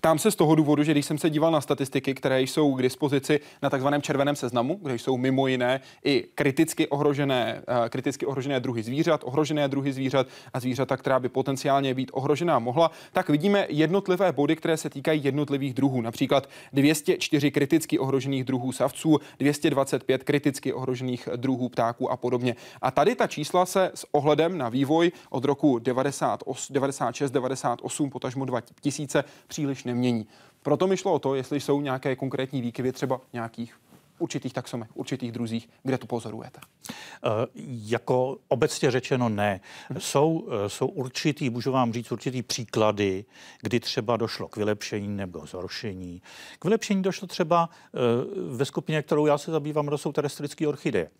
Ptám 0.02 0.18
se 0.18 0.30
z 0.30 0.36
toho 0.36 0.54
důvodu, 0.54 0.82
že 0.82 0.92
když 0.92 1.06
jsem 1.06 1.18
se 1.18 1.30
díval 1.30 1.50
na 1.50 1.60
statistiky, 1.60 2.14
které 2.14 2.42
jsou 2.42 2.74
k 2.74 2.82
dispozici 2.82 3.40
na 3.62 3.70
takzvaném 3.70 4.02
červeném 4.02 4.36
seznamu, 4.36 4.78
kde 4.82 4.94
jsou 4.94 5.16
mimo 5.16 5.46
jiné 5.46 5.80
i 6.04 6.24
kriticky 6.34 6.88
ohrožené, 6.88 7.62
uh, 7.68 7.88
kriticky 7.88 8.26
ohrožené 8.26 8.60
druhy 8.60 8.82
zvířat, 8.82 9.20
ohrožené 9.24 9.68
druhy 9.68 9.92
zvířat 9.92 10.26
a 10.54 10.60
zvířata, 10.60 10.96
která 10.96 11.20
by 11.20 11.28
potenciálně 11.28 11.94
být 11.94 12.10
ohrožená 12.14 12.58
mohla, 12.58 12.90
tak 13.12 13.28
vidíme 13.28 13.66
jednotlivé 13.68 14.32
body, 14.32 14.56
které 14.56 14.76
se 14.76 14.90
týkají 14.90 15.24
jednotlivých 15.24 15.74
druhů. 15.74 16.00
Například 16.00 16.48
204 16.72 17.50
kriticky 17.50 17.98
ohrožených 17.98 18.44
druhů 18.44 18.72
savců, 18.72 19.18
225 19.38 20.24
kriticky 20.24 20.72
ohrožených 20.72 21.28
druhů 21.36 21.68
ptáků 21.68 22.10
a 22.10 22.16
podobně. 22.16 22.56
A 22.80 22.90
tady 22.90 23.14
ta 23.14 23.26
čísla 23.26 23.66
se 23.66 23.90
s 23.94 24.06
ohledem 24.12 24.58
na 24.58 24.68
vývoj 24.68 25.12
od 25.30 25.44
roku 25.44 25.78
98, 25.78 26.74
96, 26.74 27.30
98, 27.30 28.10
potažmo 28.10 28.44
2000 28.44 29.24
příliš 29.46 29.84
nemění. 29.94 30.26
Proto 30.62 30.86
mi 30.86 30.96
šlo 30.96 31.12
o 31.12 31.18
to, 31.18 31.34
jestli 31.34 31.60
jsou 31.60 31.80
nějaké 31.80 32.16
konkrétní 32.16 32.62
výkyvy 32.62 32.92
třeba 32.92 33.20
nějakých 33.32 33.74
určitých 34.22 34.52
taxomech, 34.52 34.88
určitých 34.94 35.32
druzích, 35.32 35.68
kde 35.82 35.98
to 35.98 36.06
pozorujete? 36.06 36.60
Uh, 36.60 37.30
jako 37.66 38.38
obecně 38.48 38.90
řečeno 38.90 39.28
ne. 39.28 39.60
Jsou, 39.98 40.30
uh, 40.30 40.52
jsou 40.66 40.86
určitý, 40.86 41.50
můžu 41.50 41.72
vám 41.72 41.92
říct, 41.92 42.12
určitý 42.12 42.42
příklady, 42.42 43.24
kdy 43.62 43.80
třeba 43.80 44.16
došlo 44.16 44.48
k 44.48 44.56
vylepšení 44.56 45.08
nebo 45.08 45.46
zhoršení. 45.46 46.22
K 46.58 46.64
vylepšení 46.64 47.02
došlo 47.02 47.28
třeba 47.28 47.68
uh, 47.68 48.56
ve 48.56 48.64
skupině, 48.64 49.02
kterou 49.02 49.26
já 49.26 49.38
se 49.38 49.50
zabývám, 49.50 49.86
to 49.86 49.98
jsou 49.98 50.12
terestrické 50.12 50.68
orchideje. 50.68 51.10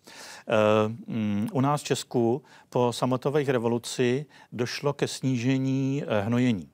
Um, 0.85 1.47
u 1.53 1.61
nás 1.61 1.81
v 1.81 1.85
Česku 1.85 2.43
po 2.69 2.93
samotových 2.93 3.49
revoluci 3.49 4.25
došlo 4.51 4.93
ke 4.93 5.07
snížení 5.07 6.03
hnojení 6.21 6.72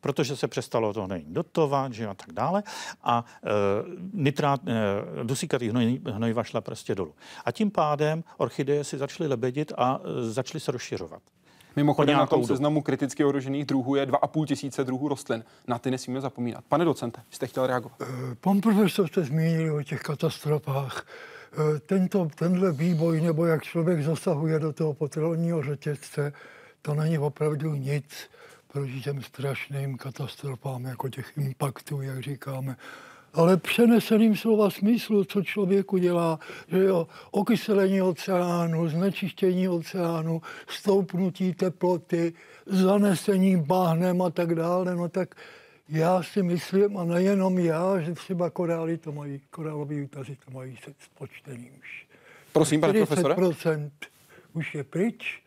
protože 0.00 0.36
se 0.36 0.48
přestalo 0.48 0.92
to 0.92 1.06
nejít 1.06 1.28
dotovat, 1.28 1.92
že 1.92 2.06
a 2.06 2.14
tak 2.14 2.32
dále. 2.32 2.62
A 3.02 3.24
e, 3.44 3.50
nitrát, 4.12 4.60
e, 4.68 5.24
dusíkatý 5.24 5.68
hnoj, 5.68 6.00
hnojiva 6.06 6.42
šla 6.42 6.60
prostě 6.60 6.94
dolů. 6.94 7.14
A 7.44 7.52
tím 7.52 7.70
pádem 7.70 8.24
orchideje 8.36 8.84
si 8.84 8.98
začaly 8.98 9.28
lebedit 9.28 9.72
a 9.76 10.00
e, 10.04 10.30
začaly 10.30 10.60
se 10.60 10.72
rozšiřovat. 10.72 11.22
Mimochodem 11.76 12.16
na 12.16 12.26
tom 12.26 12.44
seznamu 12.44 12.82
kriticky 12.82 13.24
ohrožených 13.24 13.64
druhů 13.64 13.94
je 13.94 14.06
2,5 14.06 14.46
tisíce 14.46 14.84
druhů 14.84 15.08
rostlin. 15.08 15.44
Na 15.66 15.78
ty 15.78 15.90
nesmíme 15.90 16.20
zapomínat. 16.20 16.64
Pane 16.68 16.84
docente, 16.84 17.22
jste 17.30 17.46
chtěl 17.46 17.66
reagovat? 17.66 18.02
E, 18.02 18.06
pan 18.40 18.60
profesor 18.60 19.08
jste 19.08 19.24
zmínil 19.24 19.76
o 19.76 19.82
těch 19.82 20.00
katastrofách. 20.00 21.06
E, 21.76 21.80
tento, 21.80 22.28
tenhle 22.34 22.72
výboj, 22.72 23.20
nebo 23.20 23.46
jak 23.46 23.62
člověk 23.62 24.02
zasahuje 24.02 24.58
do 24.58 24.72
toho 24.72 24.94
potravinního 24.94 25.62
řetězce, 25.62 26.32
to 26.82 26.94
není 26.94 27.18
opravdu 27.18 27.74
nic 27.74 28.30
proti 28.72 29.00
těm 29.00 29.22
strašným 29.22 29.96
katastrofám, 29.96 30.84
jako 30.84 31.08
těch 31.08 31.32
impaktů, 31.36 32.02
jak 32.02 32.22
říkáme. 32.22 32.76
Ale 33.34 33.56
přeneseným 33.56 34.36
slova 34.36 34.70
smyslu, 34.70 35.24
co 35.24 35.42
člověku 35.42 35.98
dělá, 35.98 36.38
že 36.68 36.84
jo, 36.84 37.08
okyselení 37.30 38.02
oceánu, 38.02 38.88
znečištění 38.88 39.68
oceánu, 39.68 40.42
stoupnutí 40.68 41.54
teploty, 41.54 42.32
zanesení 42.66 43.56
bahnem 43.56 44.22
a 44.22 44.30
tak 44.30 44.54
dále, 44.54 44.96
no 44.96 45.08
tak 45.08 45.34
já 45.88 46.22
si 46.22 46.42
myslím, 46.42 46.96
a 46.96 47.04
nejenom 47.04 47.58
já, 47.58 48.00
že 48.00 48.12
třeba 48.12 48.50
korály 48.50 48.98
to 48.98 49.12
mají, 49.12 49.40
korálový 49.50 50.02
útazy 50.02 50.36
to 50.44 50.50
mají 50.50 50.76
se 50.84 50.94
spočtený 51.04 51.70
už. 51.80 52.06
Prosím, 52.52 52.80
pane 52.80 52.92
profesore. 52.92 53.36
už 54.52 54.74
je 54.74 54.84
pryč, 54.84 55.42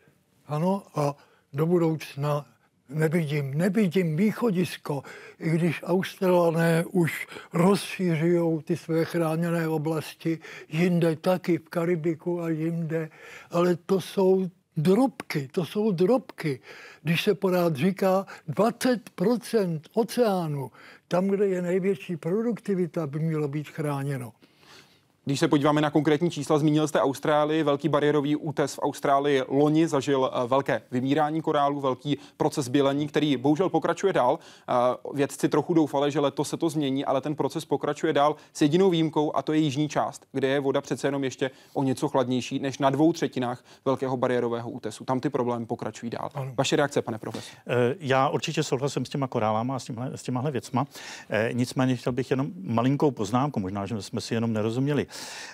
ano, 0.46 0.82
a 0.94 1.14
do 1.52 1.66
budoucna 1.66 2.46
nevidím, 2.88 3.54
nevidím 3.54 4.16
východisko, 4.16 5.02
i 5.38 5.50
když 5.50 5.82
Australané 5.82 6.84
už 6.90 7.26
rozšířují 7.52 8.62
ty 8.62 8.76
své 8.76 9.04
chráněné 9.04 9.68
oblasti, 9.68 10.38
jinde 10.68 11.16
taky, 11.16 11.58
v 11.58 11.68
Karibiku 11.68 12.40
a 12.40 12.48
jinde, 12.48 13.10
ale 13.50 13.76
to 13.76 14.00
jsou 14.00 14.50
drobky, 14.76 15.48
to 15.52 15.64
jsou 15.64 15.92
drobky. 15.92 16.60
Když 17.02 17.22
se 17.22 17.34
pořád 17.34 17.76
říká 17.76 18.26
20% 18.48 19.80
oceánu, 19.94 20.70
tam, 21.08 21.28
kde 21.28 21.46
je 21.46 21.62
největší 21.62 22.16
produktivita, 22.16 23.06
by 23.06 23.18
mělo 23.18 23.48
být 23.48 23.68
chráněno. 23.68 24.32
Když 25.26 25.40
se 25.40 25.48
podíváme 25.48 25.80
na 25.80 25.90
konkrétní 25.90 26.30
čísla, 26.30 26.58
zmínil 26.58 26.88
jste 26.88 27.00
Austrálii, 27.00 27.62
velký 27.62 27.88
bariérový 27.88 28.36
útes 28.36 28.74
v 28.74 28.78
Austrálii 28.82 29.42
loni 29.48 29.88
zažil 29.88 30.30
eh, 30.32 30.46
velké 30.46 30.82
vymírání 30.90 31.42
korálů, 31.42 31.80
velký 31.80 32.18
proces 32.36 32.68
bělení, 32.68 33.08
který 33.08 33.36
bohužel 33.36 33.68
pokračuje 33.68 34.12
dál. 34.12 34.38
Eh, 34.68 34.74
vědci 35.14 35.48
trochu 35.48 35.74
doufali, 35.74 36.10
že 36.10 36.20
letos 36.20 36.48
se 36.48 36.56
to 36.56 36.68
změní, 36.68 37.04
ale 37.04 37.20
ten 37.20 37.34
proces 37.34 37.64
pokračuje 37.64 38.12
dál 38.12 38.36
s 38.52 38.62
jedinou 38.62 38.90
výjimkou 38.90 39.36
a 39.36 39.42
to 39.42 39.52
je 39.52 39.58
jižní 39.58 39.88
část, 39.88 40.26
kde 40.32 40.48
je 40.48 40.60
voda 40.60 40.80
přece 40.80 41.06
jenom 41.06 41.24
ještě 41.24 41.50
o 41.74 41.82
něco 41.82 42.08
chladnější 42.08 42.58
než 42.58 42.78
na 42.78 42.90
dvou 42.90 43.12
třetinách 43.12 43.64
velkého 43.84 44.16
bariérového 44.16 44.70
útesu. 44.70 45.04
Tam 45.04 45.20
ty 45.20 45.30
problémy 45.30 45.66
pokračují 45.66 46.10
dál. 46.10 46.30
Ano. 46.34 46.52
Vaše 46.56 46.76
reakce, 46.76 47.02
pane 47.02 47.18
profesor? 47.18 47.58
Eh, 47.66 47.94
já 48.00 48.28
určitě 48.28 48.62
souhlasím 48.62 49.04
s 49.04 49.08
těma 49.08 49.26
korálama 49.26 49.76
a 49.76 49.78
s, 49.78 49.84
tímhle, 49.84 50.10
s 50.14 50.22
těmahle 50.22 50.50
věcma. 50.50 50.86
Nicméně 51.52 51.96
chtěl 51.96 52.12
bych 52.12 52.30
jenom 52.30 52.50
malinkou 52.62 53.10
poznámku, 53.10 53.60
možná, 53.60 53.86
že 53.86 54.02
jsme 54.02 54.20
si 54.20 54.34
jenom 54.34 54.52
nerozuměli. 54.52 55.06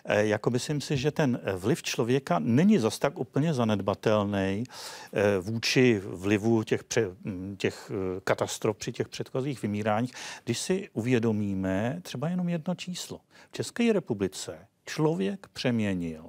Eh, 0.05 0.27
jako 0.27 0.51
myslím 0.51 0.81
si, 0.81 0.97
že 0.97 1.11
ten 1.11 1.41
vliv 1.57 1.83
člověka 1.83 2.39
není 2.39 2.79
zas 2.79 2.99
tak 2.99 3.19
úplně 3.19 3.55
zanedbatelný 3.55 4.65
eh, 5.13 5.39
vůči 5.39 6.01
vlivu 6.05 6.63
těch, 6.63 6.85
pře, 6.85 7.11
hm, 7.25 7.57
těch 7.59 7.91
eh, 7.91 8.21
katastrof 8.25 8.77
při 8.77 8.93
těch 8.93 9.09
předchozích 9.09 9.63
vymíráních, 9.63 10.13
když 10.45 10.59
si 10.59 10.89
uvědomíme 10.93 12.01
třeba 12.03 12.29
jenom 12.29 12.49
jedno 12.49 12.75
číslo. 12.75 13.21
V 13.51 13.53
České 13.53 13.93
republice 13.93 14.59
člověk 14.87 15.49
přeměnil 15.53 16.25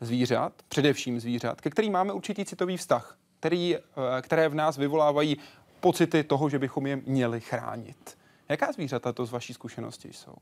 zvířat, 0.01 0.53
především 0.69 1.21
zvířat, 1.21 1.61
ke 1.61 1.71
kterým 1.71 1.93
máme 1.93 2.13
určitý 2.13 2.45
citový 2.45 2.77
vztah, 2.77 3.19
který, 3.41 3.77
uh, 3.77 3.83
které 4.21 4.49
v 4.49 4.55
nás 4.55 4.77
vyvolávají 4.77 5.37
pocity 5.81 6.25
toho, 6.25 6.49
že 6.49 6.59
bychom 6.59 6.87
je 6.87 6.97
měli 6.97 7.41
chránit. 7.41 8.19
Jaká 8.49 8.73
zvířata 8.73 9.13
to 9.13 9.27
z 9.27 9.31
vaší 9.31 9.55
zkušenosti 9.55 10.13
jsou? 10.13 10.35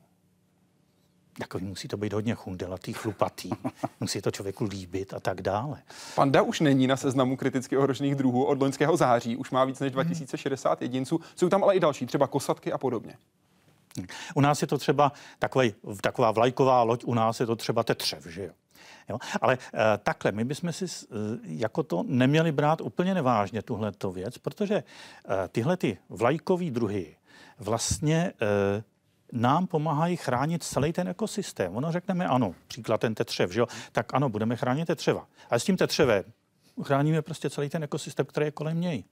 Takový 1.38 1.64
musí 1.64 1.88
to 1.88 1.97
být 1.97 2.12
hodně 2.12 2.35
chundelatý, 2.35 2.92
chlupatý, 2.92 3.51
musí 4.01 4.21
to 4.21 4.31
člověku 4.31 4.64
líbit 4.64 5.14
a 5.14 5.21
tak 5.21 5.42
dále. 5.42 5.83
Panda 6.14 6.42
už 6.42 6.61
není 6.61 6.87
na 6.87 6.97
seznamu 6.97 7.37
kriticky 7.37 7.77
ohrožených 7.77 8.14
druhů 8.14 8.45
od 8.45 8.61
loňského 8.61 8.97
září, 8.97 9.37
už 9.37 9.51
má 9.51 9.64
víc 9.64 9.81
než 9.81 9.92
2060 9.92 10.83
jedinců, 10.83 11.21
jsou 11.37 11.49
tam 11.49 11.64
ale 11.64 11.77
i 11.77 11.81
další, 11.81 12.07
třeba 12.07 12.27
kosatky 12.27 12.73
a 12.73 12.79
podobně. 12.79 13.16
U 14.35 14.40
nás 14.40 14.62
je 14.62 14.66
to 14.68 14.79
třeba 14.79 15.12
takový, 15.38 15.75
taková 16.01 16.31
vlajková 16.31 16.83
loď, 16.83 17.05
u 17.05 17.14
nás 17.14 17.40
je 17.40 17.47
to 17.47 17.57
třeba 17.57 17.83
tetřev, 17.83 18.27
že 18.27 18.45
jo. 18.45 18.53
Jo? 19.09 19.18
Ale 19.40 19.59
uh, 19.59 19.81
takhle, 20.03 20.33
my 20.33 20.45
bychom 20.45 20.73
si 20.73 20.85
uh, 20.85 21.18
jako 21.45 21.83
to 21.83 22.05
neměli 22.07 22.53
brát 22.53 22.81
úplně 22.81 23.14
nevážně, 23.14 23.62
tuhle 23.62 23.92
věc, 24.12 24.38
protože 24.38 24.75
uh, 24.75 25.33
tyhle 25.49 25.77
ty 25.77 25.99
vlajkové 26.09 26.71
druhy 26.71 27.16
vlastně 27.59 28.33
uh, 28.77 28.83
nám 29.33 29.66
pomáhají 29.66 30.16
chránit 30.16 30.62
celý 30.62 30.92
ten 30.92 31.09
ekosystém. 31.09 31.77
Ono 31.77 31.92
řekneme 31.92 32.27
ano, 32.27 32.55
příklad 32.66 33.01
ten 33.01 33.14
tetřev, 33.14 33.53
že 33.53 33.61
jo? 33.61 33.66
tak 33.92 34.14
ano, 34.14 34.29
budeme 34.29 34.57
chránit 34.57 34.87
tetřeva. 34.87 35.27
Ale 35.51 35.61
s 35.61 35.64
tím 35.64 35.77
tetřevem 35.77 36.25
chráníme 36.83 37.23
prostě 37.23 37.51
celý 37.51 37.68
ten 37.68 37.83
ekosystém, 37.83 38.27
který 38.27 38.47
je 38.47 38.51
kolem 38.51 38.81
něj. 38.81 39.05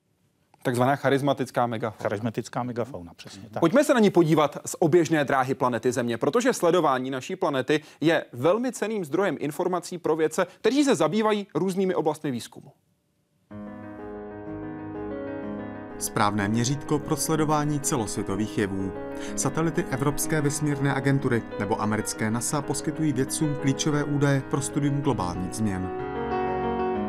Takzvaná 0.63 0.97
charismatická 0.97 1.67
megafauna. 1.67 2.03
Charismatická 2.03 2.63
megafauna, 2.63 3.15
přesně 3.15 3.49
tak. 3.51 3.61
Pojďme 3.61 3.85
se 3.85 3.95
na 3.95 4.01
ní 4.01 4.11
podívat 4.11 4.59
z 4.67 4.77
oběžné 4.79 5.25
dráhy 5.25 5.55
planety 5.55 5.93
Země, 5.93 6.19
protože 6.19 6.53
sledování 6.53 7.11
naší 7.11 7.37
planety 7.37 7.83
je 8.01 8.25
velmi 8.33 8.73
ceným 8.73 9.05
zdrojem 9.05 9.37
informací 9.41 9.99
pro 9.99 10.17
vědce, 10.17 10.47
kteří 10.61 10.85
se 10.85 10.95
zabývají 10.95 11.47
různými 11.55 11.95
oblastmi 11.95 12.31
výzkumu. 12.31 12.73
Správné 16.01 16.49
měřítko 16.49 16.99
pro 16.99 17.17
sledování 17.17 17.81
celosvětových 17.81 18.59
jevů. 18.59 18.93
Satelity 19.37 19.85
Evropské 19.91 20.41
vesmírné 20.41 20.95
agentury 20.95 21.43
nebo 21.59 21.83
americké 21.83 22.31
NASA 22.31 22.63
poskytují 22.63 23.13
vědcům 23.13 23.55
klíčové 23.61 24.05
údaje 24.05 24.43
pro 24.51 24.61
studium 24.61 25.01
globálních 25.01 25.55
změn. 25.55 25.91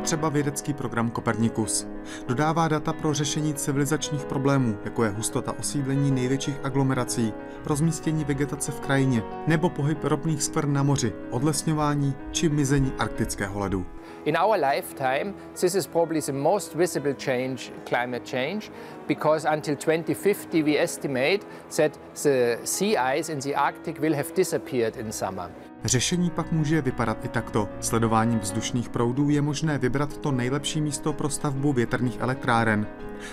Třeba 0.02 0.28
vědecký 0.28 0.72
program 0.72 1.10
Kopernikus. 1.10 1.86
Dodává 2.28 2.68
data 2.68 2.92
pro 2.92 3.14
řešení 3.14 3.54
civilizačních 3.54 4.24
problémů, 4.24 4.78
jako 4.84 5.04
je 5.04 5.10
hustota 5.10 5.58
osídlení 5.58 6.10
největších 6.10 6.60
aglomerací, 6.62 7.32
rozmístění 7.64 8.24
vegetace 8.24 8.72
v 8.72 8.80
krajině 8.80 9.22
nebo 9.46 9.70
pohyb 9.70 10.04
ropných 10.04 10.42
skvrn 10.42 10.72
na 10.72 10.82
moři, 10.82 11.12
odlesňování 11.30 12.14
či 12.30 12.48
mizení 12.48 12.92
arktického 12.98 13.60
ledu. 13.60 13.86
In 14.24 14.36
our 14.36 14.56
lifetime, 14.56 15.34
this 15.60 15.74
is 15.74 15.86
probably 15.86 16.20
the 16.20 16.32
most 16.32 16.74
visible 16.74 17.14
change, 17.14 17.72
climate 17.84 18.24
change, 18.24 18.70
because 19.08 19.48
until 19.48 19.74
2050 19.74 20.62
we 20.62 20.78
estimate 20.78 21.40
that 21.76 21.98
the 22.22 22.58
sea 22.64 22.96
ice 22.96 23.32
in 23.32 23.40
the 23.40 23.54
Arctic 23.54 24.00
will 24.00 24.14
have 24.14 24.32
disappeared 24.34 24.96
in 24.96 25.12
summer. 25.12 25.50
Řešení 25.84 26.30
pak 26.30 26.52
může 26.52 26.82
vypadat 26.82 27.24
i 27.24 27.28
takto. 27.28 27.68
Sledováním 27.80 28.38
vzdušných 28.38 28.88
proudů 28.88 29.30
je 29.30 29.42
možné 29.42 29.78
vybrat 29.78 30.16
to 30.16 30.32
nejlepší 30.32 30.80
místo 30.80 31.12
pro 31.12 31.30
stavbu 31.30 31.72
větrných 31.72 32.20
elektráren. 32.20 32.86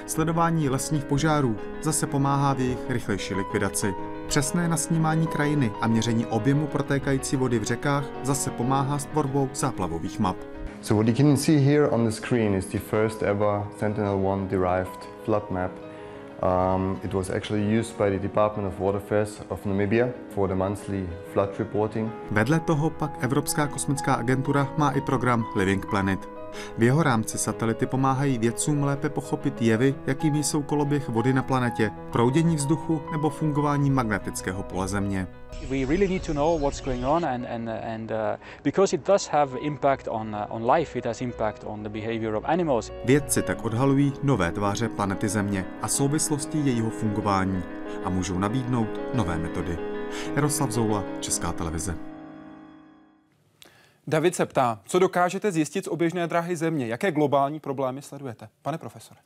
Sledování 0.05 0.69
lesních 0.69 1.05
požárů 1.05 1.55
zase 1.81 2.07
pomáhá 2.07 2.53
v 2.53 2.59
jejich 2.59 2.89
rychlejší 2.89 3.33
likvidaci. 3.33 3.93
Přesné 4.27 4.67
nasnímání 4.67 5.27
krajiny 5.27 5.71
a 5.81 5.87
měření 5.87 6.25
objemu 6.25 6.67
protékající 6.67 7.35
vody 7.35 7.59
v 7.59 7.63
řekách 7.63 8.03
zase 8.23 8.51
pomáhá 8.51 8.99
s 8.99 9.05
tvorbou 9.05 9.49
záplavových 9.53 10.19
map. 10.19 10.37
So 10.81 10.95
what 10.95 11.07
you 11.07 11.13
can 11.13 11.35
see 11.35 11.59
here 11.59 11.89
on 11.89 12.05
the 12.05 12.11
screen 12.11 12.53
is 12.53 12.65
the 12.67 12.79
first 12.79 13.21
ever 13.21 13.63
Sentinel-1 13.79 14.49
derived 14.49 15.07
flood 15.25 15.51
map. 15.51 15.71
Um, 16.41 17.01
it 17.03 17.13
was 17.13 17.29
actually 17.29 17.63
used 17.63 17.97
by 17.97 18.09
the 18.09 18.17
Department 18.17 18.65
of 18.65 18.79
Water 18.79 18.97
Affairs 18.97 19.41
of 19.49 19.61
Namibia 19.65 20.13
for 20.33 20.47
the 20.47 20.55
monthly 20.55 21.03
flood 21.33 21.59
reporting. 21.59 22.11
Vedle 22.31 22.59
toho 22.59 22.89
pak 22.89 23.11
Evropská 23.23 23.67
kosmická 23.67 24.13
agentura 24.13 24.73
má 24.77 24.91
i 24.91 25.01
program 25.01 25.45
Living 25.55 25.85
Planet. 25.89 26.38
V 26.77 26.83
jeho 26.83 27.03
rámci 27.03 27.37
satelity 27.37 27.85
pomáhají 27.85 28.37
vědcům 28.37 28.83
lépe 28.83 29.09
pochopit 29.09 29.61
jevy, 29.61 29.95
jakými 30.07 30.43
jsou 30.43 30.61
koloběh 30.61 31.09
vody 31.09 31.33
na 31.33 31.43
planetě, 31.43 31.91
proudění 32.11 32.55
vzduchu 32.55 33.01
nebo 33.11 33.29
fungování 33.29 33.89
magnetického 33.89 34.63
pole 34.63 34.87
Země. 34.87 35.27
We 35.69 35.85
really 35.85 36.07
need 36.07 36.25
to 36.25 36.33
know 36.33 36.61
what's 36.61 36.81
going 36.81 37.05
on 37.05 37.25
and, 37.25 37.45
and, 37.45 37.69
and 37.69 38.11
uh, 38.11 38.17
because 38.63 38.95
it 38.95 39.07
does 39.07 39.27
have 39.27 39.59
impact 39.59 40.07
on, 40.07 40.35
uh, 40.35 40.55
on 40.55 40.71
life, 40.71 40.99
it 40.99 41.05
has 41.05 41.21
impact 41.21 41.63
on 41.67 41.83
the 41.83 41.89
behavior 41.89 42.35
of 42.35 42.43
animals. 42.47 42.91
Vědci 43.05 43.41
tak 43.41 43.65
odhalují 43.65 44.13
nové 44.23 44.51
tváře 44.51 44.89
planety 44.89 45.29
Země 45.29 45.65
a 45.81 45.87
souvislosti 45.87 46.57
jejího 46.57 46.89
fungování 46.89 47.63
a 48.03 48.09
můžou 48.09 48.39
nabídnout 48.39 48.99
nové 49.13 49.37
metody. 49.37 49.77
Jaroslav 50.35 50.71
Zoula, 50.71 51.03
Česká 51.19 51.51
televize. 51.51 51.95
David 54.09 54.35
se 54.35 54.45
ptá, 54.45 54.79
co 54.85 54.99
dokážete 54.99 55.51
zjistit 55.51 55.85
z 55.85 55.87
oběžné 55.87 56.27
dráhy 56.27 56.55
Země? 56.55 56.87
Jaké 56.87 57.11
globální 57.11 57.59
problémy 57.59 58.01
sledujete? 58.01 58.49
Pane 58.61 58.77
profesore. 58.77 59.19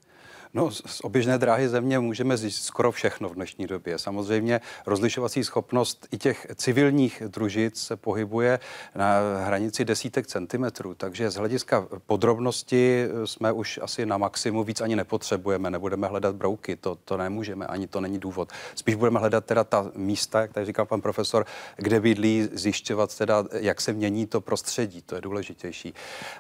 No, 0.56 0.72
z 0.72 1.02
oběžné 1.04 1.38
dráhy 1.38 1.70
země 1.70 2.00
můžeme 2.00 2.38
zjistit 2.38 2.64
skoro 2.64 2.92
všechno 2.92 3.30
v 3.30 3.36
dnešní 3.36 3.68
době. 3.68 3.98
Samozřejmě 3.98 4.62
rozlišovací 4.86 5.44
schopnost 5.44 6.08
i 6.12 6.18
těch 6.18 6.48
civilních 6.56 7.24
družic 7.28 7.84
se 7.84 7.96
pohybuje 7.96 8.60
na 8.96 9.20
hranici 9.44 9.86
desítek 9.86 10.28
centimetrů, 10.28 10.96
takže 10.96 11.30
z 11.30 11.36
hlediska 11.36 11.88
podrobnosti 12.06 13.06
jsme 13.26 13.52
už 13.52 13.80
asi 13.84 14.06
na 14.06 14.18
maximu, 14.18 14.64
víc 14.64 14.82
ani 14.82 14.96
nepotřebujeme, 14.96 15.70
nebudeme 15.70 16.08
hledat 16.08 16.36
brouky, 16.36 16.76
to, 16.76 16.96
to 16.96 17.18
nemůžeme, 17.18 17.68
ani 17.68 17.88
to 17.88 18.02
není 18.02 18.20
důvod. 18.20 18.50
Spíš 18.76 18.96
budeme 18.96 19.20
hledat 19.20 19.46
teda 19.46 19.64
ta 19.64 19.92
místa, 19.96 20.42
jak 20.42 20.54
tady 20.54 20.66
říkal 20.66 20.86
pan 20.86 21.02
profesor, 21.02 21.46
kde 21.76 22.00
bydlí, 22.00 22.50
zjišťovat 22.52 23.18
teda, 23.18 23.46
jak 23.52 23.82
se 23.82 23.94
mění 23.94 24.26
to 24.26 24.42
prostředí, 24.42 25.02
to 25.02 25.16
je 25.16 25.22
důležitější. 25.22 25.94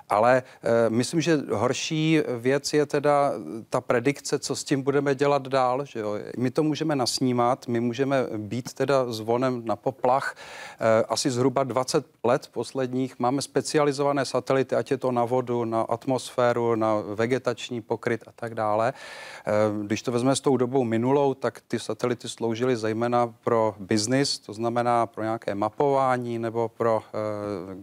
Ale 0.09 0.43
e, 0.63 0.89
myslím, 0.89 1.21
že 1.21 1.39
horší 1.51 2.21
věc 2.39 2.73
je 2.73 2.85
teda 2.85 3.31
ta 3.69 3.81
predikce 3.81 4.02
predikce, 4.03 4.39
co 4.39 4.55
s 4.55 4.63
tím 4.63 4.81
budeme 4.81 5.15
dělat 5.15 5.47
dál. 5.47 5.85
Že 5.85 5.99
jo? 5.99 6.15
My 6.37 6.51
to 6.51 6.63
můžeme 6.63 6.95
nasnímat, 6.95 7.67
my 7.67 7.79
můžeme 7.79 8.27
být 8.37 8.73
teda 8.73 9.11
zvonem 9.11 9.61
na 9.65 9.75
poplach. 9.75 10.35
E, 10.79 11.03
asi 11.03 11.31
zhruba 11.31 11.63
20 11.63 12.05
let 12.23 12.49
posledních 12.51 13.19
máme 13.19 13.41
specializované 13.41 14.25
satelity, 14.25 14.75
ať 14.75 14.91
je 14.91 14.97
to 14.97 15.11
na 15.11 15.25
vodu, 15.25 15.65
na 15.65 15.81
atmosféru, 15.81 16.75
na 16.75 16.99
vegetační 17.15 17.81
pokryt 17.81 18.27
a 18.27 18.31
tak 18.35 18.55
dále. 18.55 18.91
E, 18.91 19.53
když 19.85 20.01
to 20.01 20.11
vezme 20.11 20.35
s 20.35 20.41
tou 20.41 20.57
dobou 20.57 20.83
minulou, 20.83 21.33
tak 21.33 21.61
ty 21.67 21.79
satelity 21.79 22.29
sloužily 22.29 22.75
zejména 22.75 23.33
pro 23.43 23.75
biznis, 23.79 24.39
to 24.39 24.53
znamená 24.53 25.05
pro 25.05 25.23
nějaké 25.23 25.55
mapování 25.55 26.39
nebo 26.39 26.69
pro 26.69 27.03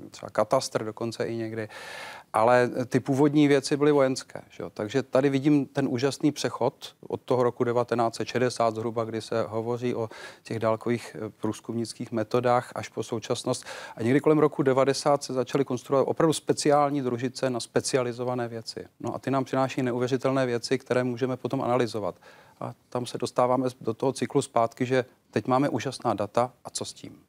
e, 0.04 0.11
třeba 0.11 0.30
katastr 0.30 0.85
dokonce 0.85 1.24
i 1.24 1.37
někdy 1.37 1.68
ale 2.32 2.70
ty 2.86 3.00
původní 3.00 3.48
věci 3.48 3.76
byly 3.76 3.92
vojenské. 3.92 4.42
Že 4.50 4.62
jo? 4.62 4.70
Takže 4.70 5.02
tady 5.02 5.30
vidím 5.30 5.66
ten 5.66 5.88
úžasný 5.90 6.32
přechod 6.32 6.94
od 7.08 7.20
toho 7.20 7.42
roku 7.42 7.64
1960 7.64 8.74
zhruba, 8.74 9.04
kdy 9.04 9.22
se 9.22 9.42
hovoří 9.48 9.94
o 9.94 10.08
těch 10.42 10.58
dálkových 10.58 11.16
eh, 11.16 11.30
průzkumnických 11.30 12.12
metodách 12.12 12.72
až 12.74 12.88
po 12.88 13.02
současnost. 13.02 13.64
A 13.96 14.02
někdy 14.02 14.20
kolem 14.20 14.38
roku 14.38 14.62
90 14.62 15.22
se 15.22 15.32
začaly 15.32 15.64
konstruovat 15.64 16.09
opravdu 16.09 16.32
speciální 16.32 17.02
družice 17.02 17.50
na 17.50 17.61
specializované 17.61 18.48
věci. 18.48 18.84
No 19.00 19.14
a 19.14 19.18
ty 19.18 19.30
nám 19.30 19.44
přináší 19.44 19.82
neuvěřitelné 19.82 20.46
věci, 20.46 20.78
které 20.78 21.05
můžeme 21.05 21.36
potom 21.36 21.62
analyzovat. 21.62 22.14
A 22.61 22.74
tam 22.88 23.07
se 23.07 23.18
dostáváme 23.18 23.68
do 23.80 23.94
toho 23.94 24.12
cyklu 24.12 24.42
zpátky, 24.42 24.86
že 24.86 25.05
teď 25.30 25.46
máme 25.46 25.68
úžasná 25.68 26.14
data 26.14 26.52
a 26.64 26.70
co 26.70 26.84
s 26.84 26.92
tím? 26.92 27.22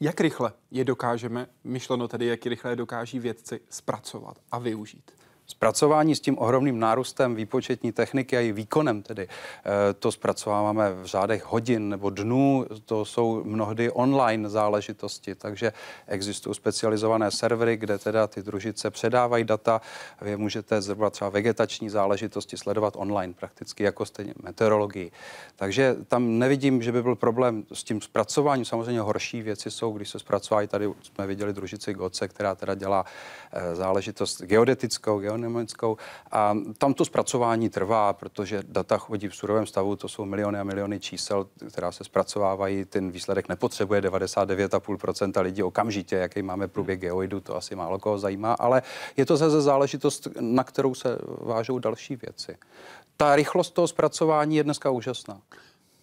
Jak 0.00 0.20
rychle 0.20 0.52
je 0.70 0.84
dokážeme, 0.84 1.46
myšleno 1.64 2.08
tedy, 2.08 2.26
jak 2.26 2.46
rychle 2.46 2.72
je 2.72 2.76
dokáží 2.76 3.18
vědci 3.18 3.60
zpracovat 3.70 4.38
a 4.52 4.58
využít? 4.58 5.10
Zpracování 5.48 6.14
s 6.14 6.20
tím 6.20 6.38
ohromným 6.38 6.78
nárůstem 6.78 7.34
výpočetní 7.34 7.92
techniky 7.92 8.36
a 8.36 8.40
i 8.40 8.52
výkonem 8.52 9.02
tedy, 9.02 9.28
eh, 9.28 9.92
to 9.94 10.12
zpracováváme 10.12 10.92
v 10.92 11.04
řádech 11.04 11.44
hodin 11.44 11.88
nebo 11.88 12.10
dnů, 12.10 12.66
to 12.84 13.04
jsou 13.04 13.44
mnohdy 13.44 13.90
online 13.90 14.48
záležitosti, 14.48 15.34
takže 15.34 15.72
existují 16.06 16.54
specializované 16.54 17.30
servery, 17.30 17.76
kde 17.76 17.98
teda 17.98 18.26
ty 18.26 18.42
družice 18.42 18.90
předávají 18.90 19.44
data, 19.44 19.80
vy 20.20 20.36
můžete 20.36 20.82
zhruba 20.82 21.10
třeba 21.10 21.30
vegetační 21.30 21.90
záležitosti 21.90 22.56
sledovat 22.56 22.94
online 22.96 23.32
prakticky 23.32 23.82
jako 23.82 24.06
stejně 24.06 24.34
meteorologii. 24.42 25.12
Takže 25.56 25.96
tam 26.08 26.38
nevidím, 26.38 26.82
že 26.82 26.92
by 26.92 27.02
byl 27.02 27.14
problém 27.14 27.64
s 27.72 27.84
tím 27.84 28.00
zpracováním. 28.00 28.64
Samozřejmě 28.64 29.00
horší 29.00 29.42
věci 29.42 29.70
jsou, 29.70 29.92
když 29.92 30.08
se 30.08 30.18
zpracovají, 30.18 30.68
tady 30.68 30.90
jsme 31.02 31.26
viděli 31.26 31.52
družici 31.52 31.94
Goce, 31.94 32.28
která 32.28 32.54
teda 32.54 32.74
dělá 32.74 33.04
eh, 33.52 33.74
záležitost 33.74 34.42
geodetickou, 34.42 35.20
geonemickou. 35.36 35.96
A 36.30 36.54
tam 36.78 36.94
to 36.94 37.04
zpracování 37.04 37.68
trvá, 37.68 38.12
protože 38.12 38.62
data 38.68 38.98
chodí 38.98 39.28
v 39.28 39.36
surovém 39.36 39.66
stavu, 39.66 39.96
to 39.96 40.08
jsou 40.08 40.24
miliony 40.24 40.58
a 40.58 40.64
miliony 40.64 41.00
čísel, 41.00 41.46
která 41.70 41.92
se 41.92 42.04
zpracovávají. 42.04 42.84
Ten 42.84 43.10
výsledek 43.10 43.48
nepotřebuje 43.48 44.00
99,5% 44.00 45.42
lidí 45.42 45.62
okamžitě, 45.62 46.16
jaký 46.16 46.42
máme 46.42 46.68
průběh 46.68 46.98
geoidu, 46.98 47.40
to 47.40 47.56
asi 47.56 47.74
málo 47.74 47.98
koho 47.98 48.18
zajímá, 48.18 48.52
ale 48.52 48.82
je 49.16 49.26
to 49.26 49.36
zase 49.36 49.60
záležitost, 49.60 50.28
na 50.40 50.64
kterou 50.64 50.94
se 50.94 51.18
vážou 51.40 51.78
další 51.78 52.16
věci. 52.16 52.56
Ta 53.16 53.36
rychlost 53.36 53.70
toho 53.70 53.88
zpracování 53.88 54.56
je 54.56 54.64
dneska 54.64 54.90
úžasná 54.90 55.40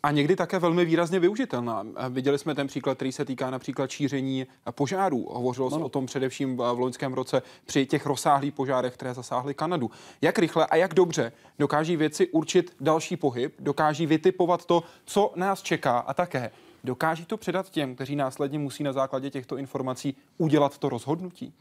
a 0.04 0.12
někdy 0.12 0.36
také 0.36 0.60
velmi 0.60 0.86
výrazně 0.86 1.20
využitelná. 1.20 1.86
Viděli 2.10 2.38
jsme 2.38 2.56
ten 2.56 2.68
příklad, 2.68 2.96
který 2.96 3.12
se 3.12 3.26
týká 3.26 3.50
například 3.50 3.90
šíření 3.90 4.48
požárů. 4.72 5.28
Hovořilo 5.32 5.70
se 5.70 5.76
o 5.76 5.90
tom 5.90 6.06
především 6.06 6.58
v 6.58 6.80
loňském 6.80 7.14
roce 7.14 7.42
při 7.66 7.86
těch 7.86 8.06
rozsáhlých 8.06 8.54
požárech, 8.54 8.94
které 8.94 9.14
zasáhly 9.14 9.54
Kanadu. 9.54 9.92
Jak 10.22 10.40
rychle 10.40 10.66
a 10.66 10.76
jak 10.76 10.94
dobře 10.94 11.32
dokáží 11.60 11.96
věci 11.96 12.28
určit 12.28 12.76
další 12.80 13.18
pohyb, 13.18 13.56
dokáží 13.60 14.06
vytipovat 14.06 14.66
to, 14.66 14.84
co 15.06 15.32
nás 15.36 15.62
čeká 15.62 16.00
a 16.00 16.14
také 16.14 16.52
dokáží 16.84 17.26
to 17.26 17.38
předat 17.38 17.70
těm, 17.70 17.96
kteří 17.96 18.16
následně 18.16 18.60
musí 18.60 18.84
na 18.84 18.94
základě 18.94 19.30
těchto 19.30 19.58
informací 19.58 20.16
udělat 20.38 20.78
to 20.78 20.90
rozhodnutí? 20.90 21.54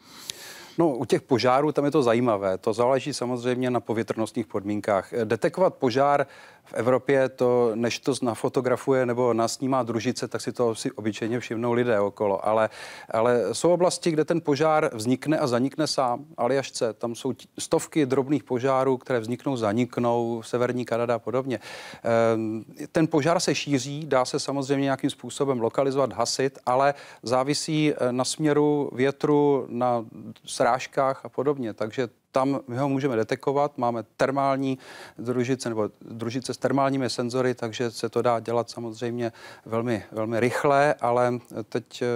No, 0.79 0.89
u 0.89 1.05
těch 1.05 1.23
požárů 1.23 1.73
tam 1.73 1.85
je 1.85 1.91
to 1.91 2.03
zajímavé. 2.03 2.59
To 2.59 2.73
záleží 2.73 3.15
samozřejmě 3.15 3.71
na 3.71 3.81
povětrnostních 3.81 4.47
podmínkách. 4.47 5.13
Detekovat 5.25 5.75
požár 5.75 6.27
v 6.65 6.75
Evropě, 6.75 7.29
to, 7.29 7.71
než 7.75 7.99
to 7.99 8.15
nafotografuje 8.23 9.07
nebo 9.07 9.35
nasnímá 9.35 9.83
družice, 9.83 10.29
tak 10.29 10.41
si 10.41 10.53
to 10.53 10.75
si 10.75 10.93
obyčejně 10.93 11.41
všimnou 11.41 11.73
lidé 11.73 12.01
okolo. 12.01 12.49
Ale, 12.49 12.71
ale 13.11 13.41
jsou 13.53 13.73
oblasti, 13.73 14.11
kde 14.11 14.25
ten 14.25 14.41
požár 14.41 14.91
vznikne 14.95 15.39
a 15.39 15.47
zanikne 15.47 15.87
sám. 15.87 16.25
Aljašce, 16.37 16.93
tam 16.93 17.15
jsou 17.15 17.33
stovky 17.59 18.07
drobných 18.07 18.45
požárů, 18.45 18.97
které 18.97 19.21
vzniknou, 19.21 19.57
zaniknou, 19.57 20.43
severní 20.43 20.85
Kanada 20.85 21.15
a 21.15 21.19
podobně. 21.19 21.61
Ehm, 22.03 22.65
ten 22.93 23.07
požár 23.07 23.41
se 23.41 23.55
šíří, 23.55 24.07
dá 24.07 24.25
se 24.25 24.41
samozřejmě 24.41 24.85
nějakým 24.85 25.11
způsobem 25.11 25.61
lokalizovat, 25.61 26.13
hasit, 26.13 26.59
ale 26.67 26.95
závisí 27.23 27.93
eh, 27.93 28.13
na 28.13 28.25
směru 28.25 28.91
větru, 28.95 29.67
na 29.69 30.05
srážkách 30.47 31.25
a 31.25 31.29
podobně. 31.29 31.75
Takže 31.75 32.09
tam 32.33 32.61
my 32.69 32.77
ho 32.77 32.89
můžeme 32.89 33.17
detekovat, 33.17 33.79
máme 33.79 34.03
termální 34.17 34.79
družice 35.19 35.69
nebo 35.69 35.91
družice 36.01 36.55
s 36.55 36.57
termálními 36.57 37.11
senzory, 37.11 37.55
takže 37.55 37.91
se 37.91 38.09
to 38.09 38.23
dá 38.23 38.41
dělat 38.41 38.71
samozřejmě 38.71 39.33
velmi, 39.67 40.05
velmi 40.13 40.41
rychle, 40.41 40.95
ale 40.95 41.39
teď 41.69 42.03
eh, 42.03 42.07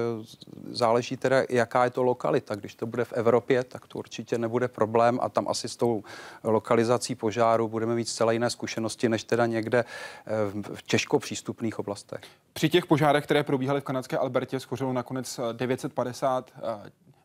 záleží 0.70 1.16
teda, 1.16 1.36
jaká 1.48 1.84
je 1.84 1.90
to 1.90 2.02
lokalita. 2.02 2.54
Když 2.54 2.74
to 2.74 2.86
bude 2.86 3.04
v 3.04 3.12
Evropě, 3.12 3.64
tak 3.64 3.86
to 3.86 3.98
určitě 3.98 4.38
nebude 4.38 4.68
problém 4.68 5.18
a 5.22 5.28
tam 5.28 5.48
asi 5.48 5.68
s 5.68 5.76
tou 5.76 6.04
lokalizací 6.44 7.14
požáru 7.14 7.68
budeme 7.68 7.94
mít 7.94 8.08
zcela 8.08 8.32
jiné 8.32 8.50
zkušenosti, 8.50 9.08
než 9.08 9.24
teda 9.24 9.46
někde 9.46 9.84
eh, 9.84 10.62
v 10.74 10.82
těžko 10.82 11.18
přístupných 11.18 11.78
oblastech. 11.78 12.20
Při 12.52 12.68
těch 12.68 12.86
požárech, 12.86 13.24
které 13.24 13.42
probíhaly 13.42 13.80
v 13.80 13.84
kanadské 13.84 14.18
Albertě, 14.18 14.60
schořilo 14.60 14.92
nakonec 14.92 15.40
950 15.52 16.50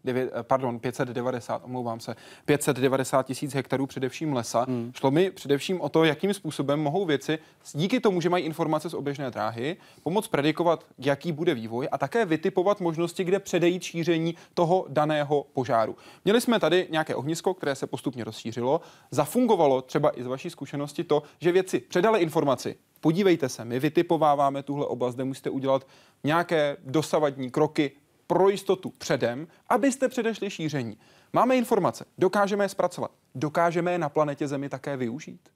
9, 0.04 0.32
eh, 0.34 0.44
pardon, 0.44 0.80
590, 0.80 1.62
omlouvám 1.66 2.00
se, 2.00 2.16
590 2.46 3.24
tisíc 3.24 3.54
hektarů 3.54 3.88
především 3.88 4.34
lesa. 4.34 4.66
Hmm. 4.68 4.92
Šlo 4.96 5.12
mi 5.12 5.32
především 5.32 5.82
o 5.82 5.90
to, 5.90 6.04
jakým 6.04 6.34
způsobem 6.34 6.80
mohou 6.80 7.06
věci, 7.06 7.40
díky 7.74 8.00
tomu, 8.00 8.22
že 8.22 8.30
mají 8.30 8.46
informace 8.46 8.90
z 8.90 8.94
oběžné 8.94 9.32
dráhy, 9.32 9.78
pomoct 10.04 10.28
predikovat, 10.28 10.86
jaký 10.98 11.32
bude 11.32 11.54
vývoj 11.54 11.88
a 11.92 11.98
také 11.98 12.26
vytipovat 12.26 12.82
možnosti, 12.82 13.24
kde 13.24 13.40
předejít 13.40 13.84
šíření 13.84 14.36
toho 14.54 14.86
daného 14.90 15.46
požáru. 15.54 15.96
Měli 16.26 16.42
jsme 16.42 16.60
tady 16.60 16.88
nějaké 16.92 17.16
ohnisko, 17.16 17.54
které 17.54 17.76
se 17.76 17.88
postupně 17.88 18.24
rozšířilo. 18.24 18.82
Zafungovalo 19.12 19.82
třeba 19.82 20.20
i 20.20 20.24
z 20.24 20.28
vaší 20.28 20.50
zkušenosti 20.50 21.04
to, 21.04 21.24
že 21.40 21.52
věci 21.52 21.80
předali 21.80 22.20
informaci, 22.20 22.76
podívejte 23.02 23.50
se, 23.50 23.66
my 23.66 23.80
vytipováváme 23.80 24.64
tuhle 24.64 24.86
oblast, 24.86 25.16
kde 25.16 25.24
musíte 25.24 25.50
udělat 25.50 25.88
nějaké 26.24 26.78
dosavadní 26.86 27.52
kroky, 27.52 27.92
pro 28.32 28.50
jistotu 28.50 28.90
předem, 28.98 29.48
abyste 29.70 30.10
předešli 30.10 30.50
šíření. 30.50 30.98
Máme 31.34 31.58
informace, 31.58 32.06
dokážeme 32.18 32.64
je 32.64 32.70
zpracovat, 32.70 33.12
dokážeme 33.36 33.92
je 33.92 33.98
na 33.98 34.10
planetě 34.10 34.48
Zemi 34.48 34.70
také 34.70 34.98
využít. 34.98 35.50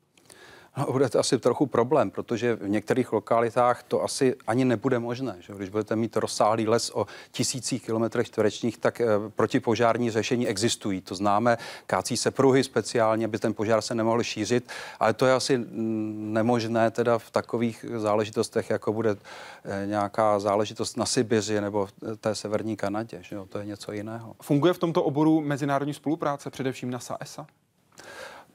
No, 0.77 0.91
bude 0.91 1.09
to 1.09 1.19
asi 1.19 1.39
trochu 1.39 1.65
problém, 1.65 2.11
protože 2.11 2.55
v 2.55 2.69
některých 2.69 3.13
lokalitách 3.13 3.83
to 3.83 4.03
asi 4.03 4.35
ani 4.47 4.65
nebude 4.65 4.99
možné. 4.99 5.35
Že? 5.39 5.53
Když 5.53 5.69
budete 5.69 5.95
mít 5.95 6.17
rozsáhlý 6.17 6.67
les 6.67 6.91
o 6.93 7.07
tisících 7.31 7.85
kilometrech 7.85 8.27
čtverečních, 8.27 8.77
tak 8.77 9.01
e, 9.01 9.05
protipožární 9.35 10.11
řešení 10.11 10.47
existují. 10.47 11.01
To 11.01 11.15
známe, 11.15 11.57
kácí 11.87 12.17
se 12.17 12.31
pruhy 12.31 12.63
speciálně, 12.63 13.25
aby 13.25 13.39
ten 13.39 13.53
požár 13.53 13.81
se 13.81 13.95
nemohl 13.95 14.23
šířit, 14.23 14.69
ale 14.99 15.13
to 15.13 15.25
je 15.25 15.33
asi 15.33 15.65
nemožné 15.71 16.91
teda 16.91 17.17
v 17.17 17.31
takových 17.31 17.85
záležitostech, 17.95 18.69
jako 18.69 18.93
bude 18.93 19.09
e, 19.11 19.87
nějaká 19.87 20.39
záležitost 20.39 20.97
na 20.97 21.05
Sibiři 21.05 21.61
nebo 21.61 21.85
v 21.85 21.91
té 22.17 22.35
severní 22.35 22.75
Kanadě. 22.77 23.19
Že? 23.21 23.37
To 23.49 23.57
je 23.57 23.65
něco 23.65 23.91
jiného. 23.91 24.35
Funguje 24.41 24.73
v 24.73 24.77
tomto 24.77 25.03
oboru 25.03 25.41
mezinárodní 25.41 25.93
spolupráce, 25.93 26.49
především 26.49 26.91
NASA 26.91 27.17
ESA? 27.19 27.47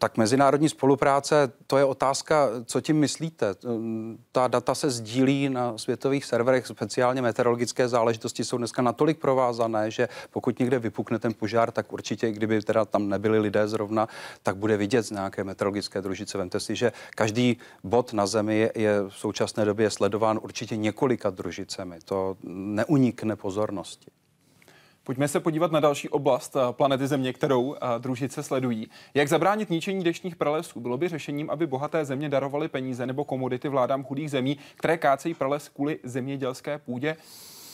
Tak 0.03 0.17
mezinárodní 0.17 0.69
spolupráce, 0.69 1.53
to 1.67 1.79
je 1.79 1.85
otázka, 1.85 2.49
co 2.65 2.81
tím 2.81 2.97
myslíte. 2.97 3.55
Ta 4.33 4.49
data 4.49 4.75
se 4.75 4.91
sdílí 4.91 5.49
na 5.49 5.79
světových 5.79 6.25
serverech, 6.25 6.67
speciálně 6.67 7.23
meteorologické 7.23 7.89
záležitosti 7.89 8.45
jsou 8.45 8.59
dneska 8.59 8.83
natolik 8.83 9.19
provázané, 9.19 9.91
že 9.91 10.09
pokud 10.31 10.59
někde 10.59 10.79
vypukne 10.79 11.19
ten 11.19 11.35
požár, 11.35 11.71
tak 11.71 11.93
určitě, 11.93 12.33
kdyby 12.33 12.63
teda 12.63 12.85
tam 12.85 13.09
nebyli 13.09 13.39
lidé 13.39 13.69
zrovna, 13.69 14.09
tak 14.43 14.57
bude 14.57 14.77
vidět 14.77 15.03
z 15.03 15.11
nějaké 15.11 15.45
meteorologické 15.45 16.03
družice. 16.03 16.39
Vemte 16.39 16.61
si, 16.61 16.77
že 16.77 16.93
každý 17.11 17.57
bod 17.85 18.13
na 18.13 18.27
Zemi 18.27 18.59
je, 18.59 18.73
je 18.75 19.03
v 19.03 19.15
současné 19.15 19.65
době 19.65 19.91
sledován 19.91 20.41
určitě 20.43 20.77
několika 20.77 21.31
družicemi. 21.31 21.99
To 22.05 22.37
neunikne 22.45 23.37
pozornosti. 23.37 24.11
Pojďme 25.05 25.29
se 25.29 25.41
podívat 25.41 25.73
na 25.73 25.81
další 25.81 26.09
oblast 26.09 26.57
eh, 26.57 26.61
planety 26.73 27.07
Země, 27.07 27.33
kterou 27.33 27.75
eh, 27.75 27.79
družice 27.99 28.43
sledují. 28.43 28.91
Jak 29.15 29.29
zabránit 29.29 29.71
ničení 29.71 30.05
deštních 30.05 30.37
pralesů? 30.37 30.81
Bylo 30.81 30.99
by 30.99 31.09
řešením, 31.09 31.51
aby 31.51 31.67
bohaté 31.67 32.05
země 32.05 32.29
darovaly 32.29 32.69
peníze 32.69 33.07
nebo 33.07 33.25
komodity 33.25 33.69
vládám 33.69 34.05
chudých 34.05 34.31
zemí, 34.31 34.59
které 34.77 34.99
kácejí 34.99 35.35
prales 35.35 35.69
kvůli 35.69 35.99
zemědělské 36.03 36.79
půdě? 36.79 37.17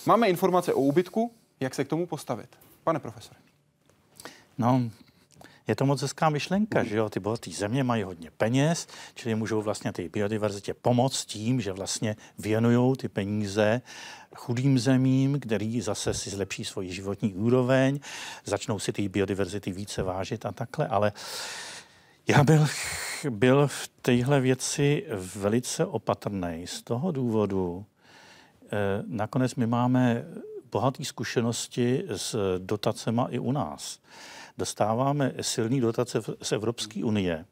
Máme 0.06 0.28
informace 0.28 0.74
o 0.74 0.80
úbytku, 0.80 1.32
jak 1.60 1.74
se 1.74 1.84
k 1.84 1.88
tomu 1.88 2.06
postavit? 2.06 2.48
Pane 2.84 3.00
profesore. 3.00 3.40
No, 4.58 4.82
je 5.68 5.74
to 5.76 5.86
moc 5.86 6.02
hezká 6.02 6.30
myšlenka, 6.30 6.84
že 6.84 6.96
jo, 6.96 7.08
ty 7.08 7.20
bohaté 7.20 7.50
země 7.50 7.84
mají 7.84 8.02
hodně 8.02 8.30
peněz, 8.30 8.86
čili 9.14 9.34
můžou 9.34 9.62
vlastně 9.62 9.92
ty 9.92 10.08
biodiverzitě 10.08 10.74
pomoct 10.74 11.24
tím, 11.24 11.60
že 11.60 11.72
vlastně 11.72 12.16
věnují 12.38 12.96
ty 12.96 13.08
peníze 13.08 13.82
chudým 14.34 14.78
zemím, 14.78 15.40
který 15.40 15.80
zase 15.80 16.14
si 16.14 16.30
zlepší 16.30 16.64
svoji 16.64 16.92
životní 16.92 17.34
úroveň, 17.34 18.00
začnou 18.44 18.78
si 18.78 18.92
ty 18.92 19.08
biodiverzity 19.08 19.72
více 19.72 20.02
vážit 20.02 20.46
a 20.46 20.52
takhle, 20.52 20.88
ale 20.88 21.12
já 22.28 22.44
byl, 22.44 22.66
byl 23.30 23.66
v 23.66 23.88
téhle 24.02 24.40
věci 24.40 25.06
velice 25.36 25.86
opatrný 25.86 26.64
z 26.66 26.82
toho 26.82 27.12
důvodu, 27.12 27.84
eh, 28.64 28.68
nakonec 29.06 29.54
my 29.54 29.66
máme 29.66 30.24
bohaté 30.72 31.04
zkušenosti 31.04 32.04
s 32.08 32.58
dotacema 32.58 33.26
i 33.30 33.38
u 33.38 33.52
nás 33.52 33.98
dostáváme 34.58 35.32
silný 35.40 35.80
dotace 35.80 36.20
z 36.42 36.52
Evropské 36.52 37.04
unie 37.04 37.44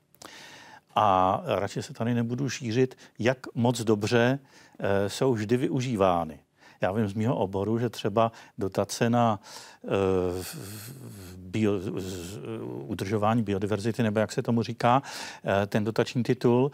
a 0.94 1.40
radši 1.46 1.82
se 1.82 1.92
tady 1.92 2.14
nebudu 2.14 2.48
šířit, 2.48 2.98
jak 3.18 3.38
moc 3.54 3.80
dobře 3.80 4.38
eh, 4.78 5.08
jsou 5.08 5.32
vždy 5.32 5.56
využívány. 5.56 6.38
já 6.80 6.92
vím 6.92 7.08
z 7.08 7.14
mého 7.14 7.36
oboru, 7.36 7.78
že 7.78 7.88
třeba 7.88 8.32
dotace 8.58 9.10
na 9.10 9.40
uh, 9.82 9.90
bio, 11.36 11.72
z, 11.78 12.38
udržování 12.64 13.42
biodiverzity, 13.42 14.02
nebo 14.02 14.20
jak 14.20 14.32
se 14.32 14.42
tomu 14.42 14.62
říká, 14.62 15.02
uh, 15.02 15.50
ten 15.66 15.84
dotační 15.84 16.22
titul, 16.22 16.64
uh, 16.64 16.70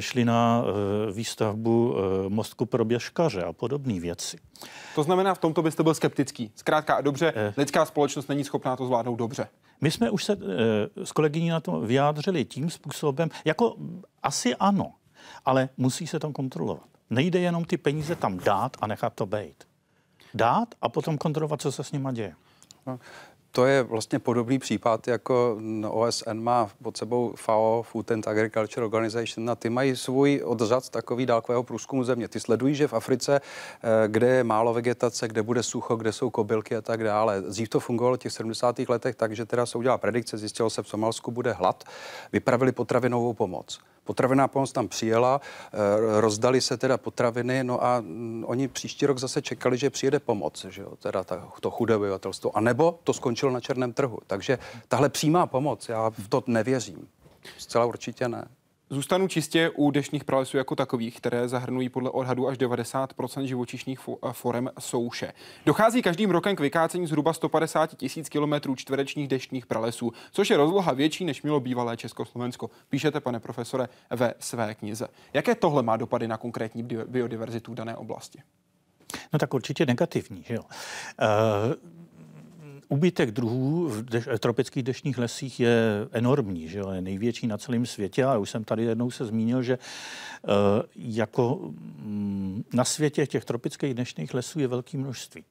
šli 0.00 0.24
na 0.24 0.62
uh, 0.62 1.14
výstavbu 1.16 1.92
uh, 1.92 1.98
mostku 2.28 2.66
pro 2.66 2.84
běžkaře 2.84 3.42
a 3.42 3.52
podobné 3.52 4.00
věci. 4.00 4.36
To 4.94 5.02
znamená, 5.02 5.34
v 5.34 5.38
tomto 5.38 5.62
byste 5.62 5.82
byl 5.82 5.94
skeptický. 5.94 6.52
Zkrátka 6.54 6.94
a 6.94 7.00
dobře, 7.00 7.52
lidská 7.56 7.84
společnost 7.84 8.28
není 8.28 8.44
schopná 8.44 8.76
to 8.76 8.86
zvládnout 8.86 9.16
dobře. 9.16 9.48
My 9.84 9.90
jsme 9.90 10.10
už 10.10 10.24
se 10.24 10.32
e, 10.32 10.36
s 11.04 11.12
kolegyní 11.12 11.48
na 11.48 11.60
to 11.60 11.80
vyjádřili 11.80 12.44
tím 12.44 12.70
způsobem, 12.70 13.28
jako 13.44 13.76
asi 14.22 14.56
ano, 14.56 14.92
ale 15.44 15.68
musí 15.76 16.06
se 16.06 16.20
to 16.20 16.32
kontrolovat. 16.32 16.88
Nejde 17.10 17.40
jenom 17.40 17.64
ty 17.64 17.76
peníze 17.76 18.16
tam 18.16 18.38
dát 18.38 18.76
a 18.80 18.86
nechat 18.86 19.14
to 19.14 19.26
být. 19.26 19.64
Dát 20.34 20.74
a 20.80 20.88
potom 20.88 21.18
kontrolovat, 21.18 21.60
co 21.60 21.72
se 21.72 21.84
s 21.84 21.92
nima 21.92 22.12
děje. 22.12 22.34
No, 22.86 22.98
to 23.56 23.66
je 23.66 23.82
vlastně 23.82 24.18
podobný 24.18 24.58
případ, 24.58 25.08
jako 25.08 25.58
OSN 25.88 26.38
má 26.38 26.70
pod 26.82 26.96
sebou 26.96 27.32
FAO, 27.36 27.82
Food 27.82 28.10
and 28.10 28.28
Agriculture 28.28 28.84
Organization, 28.84 29.50
a 29.50 29.54
ty 29.54 29.70
mají 29.70 29.96
svůj 29.96 30.42
odřad 30.44 30.88
takový 30.88 31.26
dálkového 31.26 31.62
průzkumu 31.62 32.04
země. 32.04 32.28
Ty 32.28 32.40
sledují, 32.40 32.74
že 32.74 32.88
v 32.88 32.92
Africe, 32.92 33.40
eh, 33.40 34.08
kde 34.08 34.26
je 34.26 34.44
málo 34.44 34.74
vegetace, 34.74 35.28
kde 35.28 35.42
bude 35.42 35.62
sucho, 35.62 35.96
kde 35.96 36.12
jsou 36.12 36.30
kobylky 36.30 36.76
a 36.76 36.80
tak 36.80 37.04
dále. 37.04 37.40
Dřív 37.40 37.68
to 37.68 37.80
fungovalo 37.80 38.16
v 38.16 38.20
těch 38.20 38.32
70. 38.32 38.88
letech 38.88 39.16
tak, 39.16 39.36
že 39.36 39.46
teda 39.46 39.66
se 39.66 39.78
udělala 39.78 39.98
predikce, 39.98 40.38
zjistilo 40.38 40.70
se, 40.70 40.82
v 40.82 40.88
Somálsku 40.88 41.30
bude 41.30 41.52
hlad, 41.52 41.84
vypravili 42.32 42.72
potravinovou 42.72 43.32
pomoc. 43.32 43.78
Potraviná 44.04 44.48
pomoc 44.48 44.72
tam 44.72 44.88
přijela, 44.88 45.40
eh, 45.40 46.20
rozdali 46.20 46.60
se 46.60 46.76
teda 46.76 46.98
potraviny, 46.98 47.64
no 47.64 47.84
a 47.84 48.00
mm, 48.00 48.44
oni 48.46 48.68
příští 48.68 49.06
rok 49.06 49.18
zase 49.18 49.42
čekali, 49.42 49.78
že 49.78 49.90
přijede 49.90 50.20
pomoc, 50.20 50.66
že 50.68 50.82
jo, 50.82 50.96
teda 50.96 51.24
ta, 51.24 51.48
to 51.60 51.70
chudé 51.70 51.96
obyvatelstvo. 51.96 52.56
A 52.56 52.60
nebo 52.60 52.98
to 53.04 53.12
skončilo 53.12 53.52
na 53.52 53.60
černém 53.60 53.92
trhu. 53.92 54.18
Takže 54.26 54.58
tahle 54.88 55.08
přímá 55.08 55.46
pomoc, 55.46 55.88
já 55.88 56.10
v 56.10 56.28
to 56.28 56.42
nevěřím. 56.46 57.08
Zcela 57.58 57.84
určitě 57.84 58.28
ne. 58.28 58.48
Zůstanu 58.90 59.28
čistě 59.28 59.70
u 59.70 59.90
dešních 59.90 60.24
pralesů 60.24 60.56
jako 60.56 60.76
takových, 60.76 61.16
které 61.16 61.48
zahrnují 61.48 61.88
podle 61.88 62.10
odhadu 62.10 62.48
až 62.48 62.58
90% 62.58 63.42
živočišných 63.42 64.00
forem 64.32 64.70
souše. 64.78 65.32
Dochází 65.66 66.02
každým 66.02 66.30
rokem 66.30 66.56
k 66.56 66.60
vykácení 66.60 67.06
zhruba 67.06 67.32
150 67.32 67.96
tisíc 67.96 68.28
kilometrů 68.28 68.74
čtverečních 68.74 69.28
deštních 69.28 69.66
pralesů, 69.66 70.12
což 70.32 70.50
je 70.50 70.56
rozloha 70.56 70.92
větší 70.92 71.24
než 71.24 71.42
mělo 71.42 71.60
bývalé 71.60 71.96
Československo. 71.96 72.70
Píšete, 72.88 73.20
pane 73.20 73.40
profesore, 73.40 73.88
ve 74.10 74.34
své 74.38 74.74
knize. 74.74 75.08
Jaké 75.32 75.54
tohle 75.54 75.82
má 75.82 75.96
dopady 75.96 76.28
na 76.28 76.36
konkrétní 76.36 76.82
biodiverzitu 76.82 77.72
v 77.72 77.74
dané 77.74 77.96
oblasti? 77.96 78.42
No 79.32 79.38
tak 79.38 79.54
určitě 79.54 79.86
negativní. 79.86 80.42
Že 80.46 80.54
jo? 80.54 80.62
Uh 80.62 82.03
Úbytek 82.88 83.30
druhů 83.30 83.88
v 83.88 84.02
deš, 84.02 84.28
tropických 84.38 84.82
dešních 84.82 85.18
lesích 85.18 85.60
je 85.60 85.76
enormní, 86.12 86.68
že 86.68 86.78
jo? 86.78 86.90
je 86.90 87.00
největší 87.00 87.46
na 87.46 87.58
celém 87.58 87.86
světě 87.86 88.24
a 88.24 88.38
už 88.38 88.50
jsem 88.50 88.64
tady 88.64 88.84
jednou 88.84 89.10
se 89.10 89.24
zmínil, 89.24 89.62
že 89.62 89.78
uh, 89.78 90.50
jako 90.96 91.54
um, 91.54 92.64
na 92.72 92.84
světě 92.84 93.26
těch 93.26 93.44
tropických 93.44 93.94
dešních 93.94 94.34
lesů 94.34 94.60
je 94.60 94.68
velké 94.68 94.98
množství. 94.98 95.44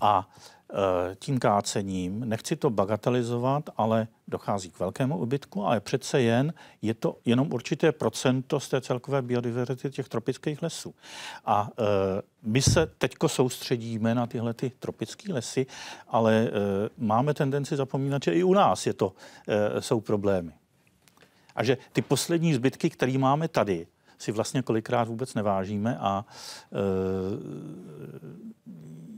A 0.00 0.30
Eh, 0.59 0.59
tím 1.14 1.38
kácením. 1.38 2.28
Nechci 2.28 2.56
to 2.56 2.70
bagatelizovat, 2.70 3.70
ale 3.76 4.08
dochází 4.28 4.70
k 4.70 4.80
velkému 4.80 5.18
ubytku, 5.18 5.64
ale 5.64 5.80
přece 5.80 6.22
jen 6.22 6.54
je 6.82 6.94
to 6.94 7.16
jenom 7.24 7.52
určité 7.52 7.92
procento 7.92 8.60
z 8.60 8.68
té 8.68 8.80
celkové 8.80 9.22
biodiverzity 9.22 9.90
těch 9.90 10.08
tropických 10.08 10.62
lesů. 10.62 10.94
A 11.44 11.68
e, 11.78 11.82
my 12.42 12.62
se 12.62 12.86
teďko 12.98 13.28
soustředíme 13.28 14.14
na 14.14 14.26
tyhle 14.26 14.54
ty 14.54 14.72
tropické 14.78 15.32
lesy, 15.32 15.66
ale 16.08 16.34
e, 16.34 16.50
máme 16.98 17.34
tendenci 17.34 17.76
zapomínat, 17.76 18.22
že 18.22 18.32
i 18.32 18.42
u 18.42 18.54
nás 18.54 18.86
je 18.86 18.92
to, 18.92 19.12
jsou 19.80 20.00
problémy. 20.00 20.52
A 21.56 21.64
že 21.64 21.78
ty 21.92 22.02
poslední 22.02 22.54
zbytky, 22.54 22.90
které 22.90 23.18
máme 23.18 23.48
tady, 23.48 23.86
si 24.18 24.32
vlastně 24.32 24.62
kolikrát 24.62 25.08
vůbec 25.08 25.34
nevážíme 25.34 25.98
a 25.98 26.24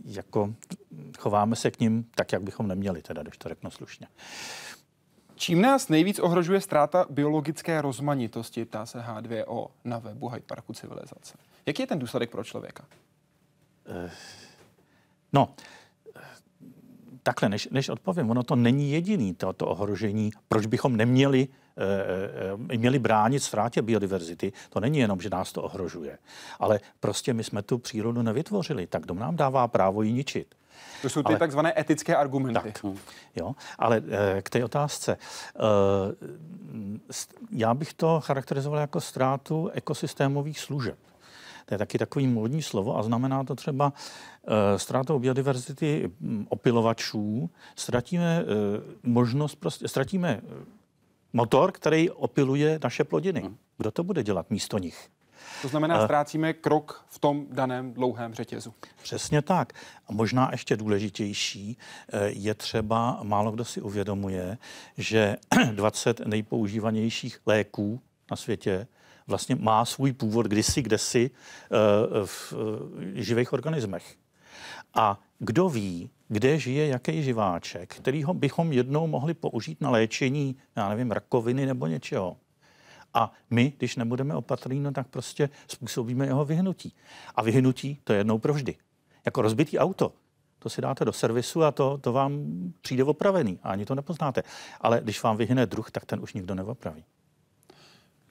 jako 0.04 0.54
chováme 1.18 1.56
se 1.56 1.70
k 1.70 1.80
ním 1.80 2.06
tak, 2.14 2.32
jak 2.32 2.42
bychom 2.42 2.68
neměli, 2.68 3.02
teda, 3.02 3.22
když 3.22 3.38
to 3.38 3.48
řeknu 3.48 3.70
slušně. 3.70 4.06
Čím 5.34 5.62
nás 5.62 5.88
nejvíc 5.88 6.18
ohrožuje 6.18 6.60
ztráta 6.60 7.06
biologické 7.10 7.82
rozmanitosti, 7.82 8.64
ptá 8.64 8.86
se 8.86 8.98
H2O 8.98 9.68
na 9.84 9.98
webu 9.98 10.28
Hyde 10.28 10.46
Parku 10.46 10.72
civilizace. 10.72 11.34
Jaký 11.66 11.82
je 11.82 11.86
ten 11.86 11.98
důsledek 11.98 12.30
pro 12.30 12.44
člověka? 12.44 12.84
Eh, 13.86 14.10
no, 15.32 15.54
takhle, 17.22 17.48
než, 17.48 17.68
než 17.70 17.88
odpovím, 17.88 18.30
ono 18.30 18.42
to 18.42 18.56
není 18.56 18.90
jediný 18.90 19.34
to, 19.34 19.52
to 19.52 19.66
ohrožení, 19.66 20.30
proč 20.48 20.66
bychom 20.66 20.96
neměli 20.96 21.48
měli 22.76 22.98
bránit 22.98 23.40
ztrátě 23.40 23.82
biodiverzity. 23.82 24.52
To 24.70 24.80
není 24.80 24.98
jenom, 24.98 25.20
že 25.20 25.30
nás 25.30 25.52
to 25.52 25.62
ohrožuje, 25.62 26.18
ale 26.58 26.80
prostě 27.00 27.34
my 27.34 27.44
jsme 27.44 27.62
tu 27.62 27.78
přírodu 27.78 28.22
nevytvořili, 28.22 28.86
tak 28.86 29.02
kdo 29.02 29.14
nám 29.14 29.36
dává 29.36 29.68
právo 29.68 30.02
ji 30.02 30.12
ničit. 30.12 30.54
To 31.02 31.08
jsou 31.08 31.22
ty 31.22 31.26
ale, 31.26 31.38
takzvané 31.38 31.80
etické 31.80 32.16
argumenty. 32.16 32.72
Tak, 32.72 32.84
jo, 33.36 33.54
ale 33.78 34.02
k 34.42 34.50
té 34.50 34.64
otázce. 34.64 35.16
Já 37.50 37.74
bych 37.74 37.94
to 37.94 38.20
charakterizoval 38.20 38.80
jako 38.80 39.00
ztrátu 39.00 39.68
ekosystémových 39.68 40.60
služeb. 40.60 40.98
To 41.64 41.74
je 41.74 41.78
taky 41.78 41.98
takový 41.98 42.26
módní 42.26 42.62
slovo 42.62 42.98
a 42.98 43.02
znamená 43.02 43.44
to 43.44 43.54
třeba 43.54 43.92
ztrátou 44.76 45.18
biodiverzity 45.18 46.10
hm, 46.20 46.46
opilovačů, 46.48 47.50
ztratíme 47.76 48.44
možnost, 49.02 49.54
prostě, 49.54 49.88
ztratíme 49.88 50.40
eh, 50.42 50.81
motor, 51.32 51.72
který 51.72 52.10
opiluje 52.10 52.78
naše 52.84 53.04
plodiny. 53.04 53.40
Hmm. 53.40 53.56
Kdo 53.78 53.90
to 53.90 54.04
bude 54.04 54.22
dělat 54.22 54.50
místo 54.50 54.78
nich? 54.78 55.08
To 55.62 55.68
znamená, 55.68 56.04
ztrácíme 56.04 56.52
krok 56.52 57.04
v 57.08 57.18
tom 57.18 57.46
daném 57.50 57.94
dlouhém 57.94 58.34
řetězu. 58.34 58.74
Přesně 59.02 59.42
tak. 59.42 59.72
A 60.08 60.12
možná 60.12 60.48
ještě 60.52 60.76
důležitější 60.76 61.76
je 62.26 62.54
třeba, 62.54 63.20
málo 63.22 63.50
kdo 63.50 63.64
si 63.64 63.80
uvědomuje, 63.80 64.58
že 64.98 65.36
20 65.72 66.20
nejpoužívanějších 66.20 67.40
léků 67.46 68.00
na 68.30 68.36
světě 68.36 68.86
vlastně 69.26 69.54
má 69.54 69.84
svůj 69.84 70.12
původ 70.12 70.46
kdysi, 70.46 70.82
kdesi 70.82 71.30
eh, 71.30 72.26
v 72.26 72.54
eh, 72.54 73.22
živých 73.22 73.52
organismech. 73.52 74.14
A 74.94 75.20
kdo 75.38 75.68
ví, 75.68 76.10
kde 76.32 76.58
žije 76.58 76.86
jaký 76.86 77.22
živáček, 77.22 77.94
kterýho 77.94 78.34
bychom 78.34 78.72
jednou 78.72 79.06
mohli 79.06 79.34
použít 79.34 79.80
na 79.80 79.90
léčení, 79.90 80.56
já 80.76 80.88
nevím, 80.88 81.10
rakoviny 81.10 81.66
nebo 81.66 81.86
něčeho. 81.86 82.36
A 83.14 83.32
my, 83.50 83.72
když 83.78 83.96
nebudeme 83.96 84.34
opatrní, 84.34 84.80
no 84.80 84.92
tak 84.92 85.08
prostě 85.08 85.50
způsobíme 85.68 86.26
jeho 86.26 86.44
vyhnutí. 86.44 86.94
A 87.34 87.42
vyhnutí 87.42 87.98
to 88.04 88.12
je 88.12 88.18
jednou 88.18 88.38
provždy. 88.38 88.76
Jako 89.24 89.42
rozbitý 89.42 89.78
auto. 89.78 90.12
To 90.58 90.70
si 90.70 90.80
dáte 90.80 91.04
do 91.04 91.12
servisu 91.12 91.64
a 91.64 91.72
to, 91.72 91.98
to 91.98 92.12
vám 92.12 92.44
přijde 92.80 93.04
opravený. 93.04 93.58
A 93.62 93.70
ani 93.70 93.84
to 93.84 93.94
nepoznáte. 93.94 94.42
Ale 94.80 95.00
když 95.02 95.22
vám 95.22 95.36
vyhne 95.36 95.66
druh, 95.66 95.90
tak 95.90 96.04
ten 96.04 96.20
už 96.22 96.34
nikdo 96.34 96.54
neopraví. 96.54 97.04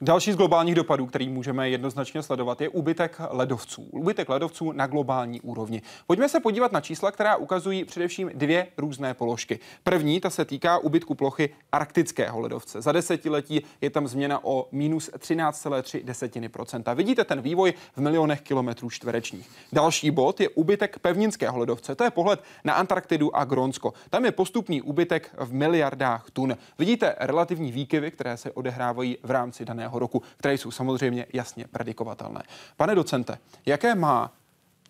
Další 0.04 0.32
z 0.32 0.36
globálních 0.36 0.74
dopadů, 0.74 1.06
který 1.06 1.28
můžeme 1.28 1.70
jednoznačně 1.70 2.22
sledovat, 2.22 2.60
je 2.60 2.68
úbytek 2.68 3.20
ledovců. 3.30 3.82
Úbytek 3.90 4.28
ledovců 4.28 4.72
na 4.72 4.86
globální 4.86 5.40
úrovni. 5.40 5.82
Pojďme 6.06 6.28
se 6.28 6.40
podívat 6.40 6.72
na 6.72 6.80
čísla, 6.80 7.10
která 7.10 7.36
ukazují 7.36 7.84
především 7.84 8.30
dvě 8.34 8.66
různé 8.76 9.14
položky. 9.14 9.58
První, 9.84 10.20
ta 10.20 10.30
se 10.30 10.44
týká 10.44 10.78
úbytku 10.78 11.14
plochy 11.14 11.50
arktického 11.72 12.40
ledovce. 12.40 12.82
Za 12.82 12.92
desetiletí 12.92 13.62
je 13.80 13.90
tam 13.90 14.08
změna 14.08 14.44
o 14.44 14.68
minus 14.72 15.10
13,3% 15.10 16.94
Vidíte 16.94 17.24
ten 17.24 17.40
vývoj 17.40 17.74
v 17.96 18.00
milionech 18.00 18.40
kilometrů 18.40 18.90
čtverečních. 18.90 19.50
Další 19.72 20.10
bod 20.10 20.40
je 20.40 20.48
úbytek 20.48 20.98
pevninského 20.98 21.58
ledovce. 21.58 21.94
To 21.94 22.04
je 22.04 22.10
pohled 22.10 22.42
na 22.64 22.74
Antarktidu 22.74 23.36
a 23.36 23.44
Grónsko. 23.44 23.92
Tam 24.10 24.24
je 24.24 24.32
postupný 24.32 24.82
úbytek 24.82 25.34
v 25.38 25.52
miliardách 25.52 26.30
tun. 26.30 26.56
Vidíte 26.78 27.14
relativní 27.20 27.72
výkyvy, 27.72 28.10
které 28.10 28.36
se 28.36 28.52
odehrávají 28.52 29.18
v 29.22 29.30
rámci 29.30 29.64
daného 29.64 29.91
daného 29.92 29.98
roku, 29.98 30.22
které 30.36 30.54
jsou 30.54 30.70
samozřejmě 30.70 31.26
jasně 31.32 31.64
predikovatelné. 31.70 32.42
Pane 32.76 32.94
docente, 32.94 33.38
jaké 33.66 33.94
má 33.94 34.32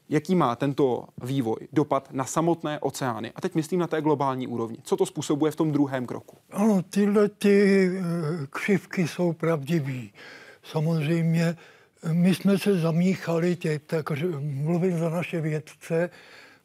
jaký 0.08 0.34
má 0.34 0.56
tento 0.56 1.08
vývoj 1.22 1.68
dopad 1.72 2.08
na 2.12 2.24
samotné 2.24 2.78
oceány? 2.80 3.32
A 3.34 3.40
teď 3.40 3.54
myslím 3.54 3.80
na 3.80 3.86
té 3.86 4.02
globální 4.02 4.46
úrovni. 4.46 4.78
Co 4.82 4.96
to 4.96 5.06
způsobuje 5.06 5.52
v 5.52 5.56
tom 5.56 5.72
druhém 5.72 6.06
kroku? 6.06 6.36
Ano, 6.50 6.82
tyhle 6.82 7.28
ty 7.28 7.88
eh, 7.88 8.02
křivky 8.50 9.08
jsou 9.08 9.32
pravdivý. 9.32 10.12
Samozřejmě 10.62 11.56
eh, 12.04 12.12
my 12.12 12.34
jsme 12.34 12.58
se 12.58 12.78
zamíchali, 12.78 13.56
tě, 13.56 13.78
tak 13.78 14.12
mluvím 14.40 14.98
za 14.98 15.08
naše 15.08 15.40
vědce, 15.40 16.10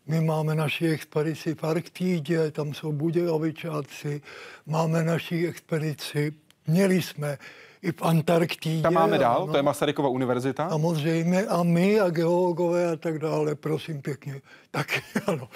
my 0.08 0.22
máme 0.22 0.56
naši 0.56 0.88
expedici 0.88 1.56
v 1.56 1.64
Arktidě, 1.64 2.52
tam 2.52 2.74
jsou 2.74 2.92
Budějovičáci, 2.92 4.22
máme 4.66 5.04
naši 5.04 5.48
expedici, 5.48 6.34
měli 6.68 7.02
jsme 7.02 7.38
i 7.82 7.92
v 7.92 8.02
Antarktidě. 8.02 8.82
Tam 8.82 8.94
máme 8.94 9.18
dál, 9.18 9.44
ano. 9.44 9.52
to 9.52 9.58
je 9.58 9.64
Masarykova 9.64 10.10
univerzita. 10.10 10.70
Samozřejmě 10.70 11.46
a 11.46 11.64
my 11.64 12.00
a 12.00 12.10
geologové 12.10 12.92
a 12.92 12.96
tak 12.96 13.20
dále, 13.20 13.56
prosím 13.56 14.02
pěkně. 14.02 14.42
Tak 14.72 14.88
ano, 15.28 15.50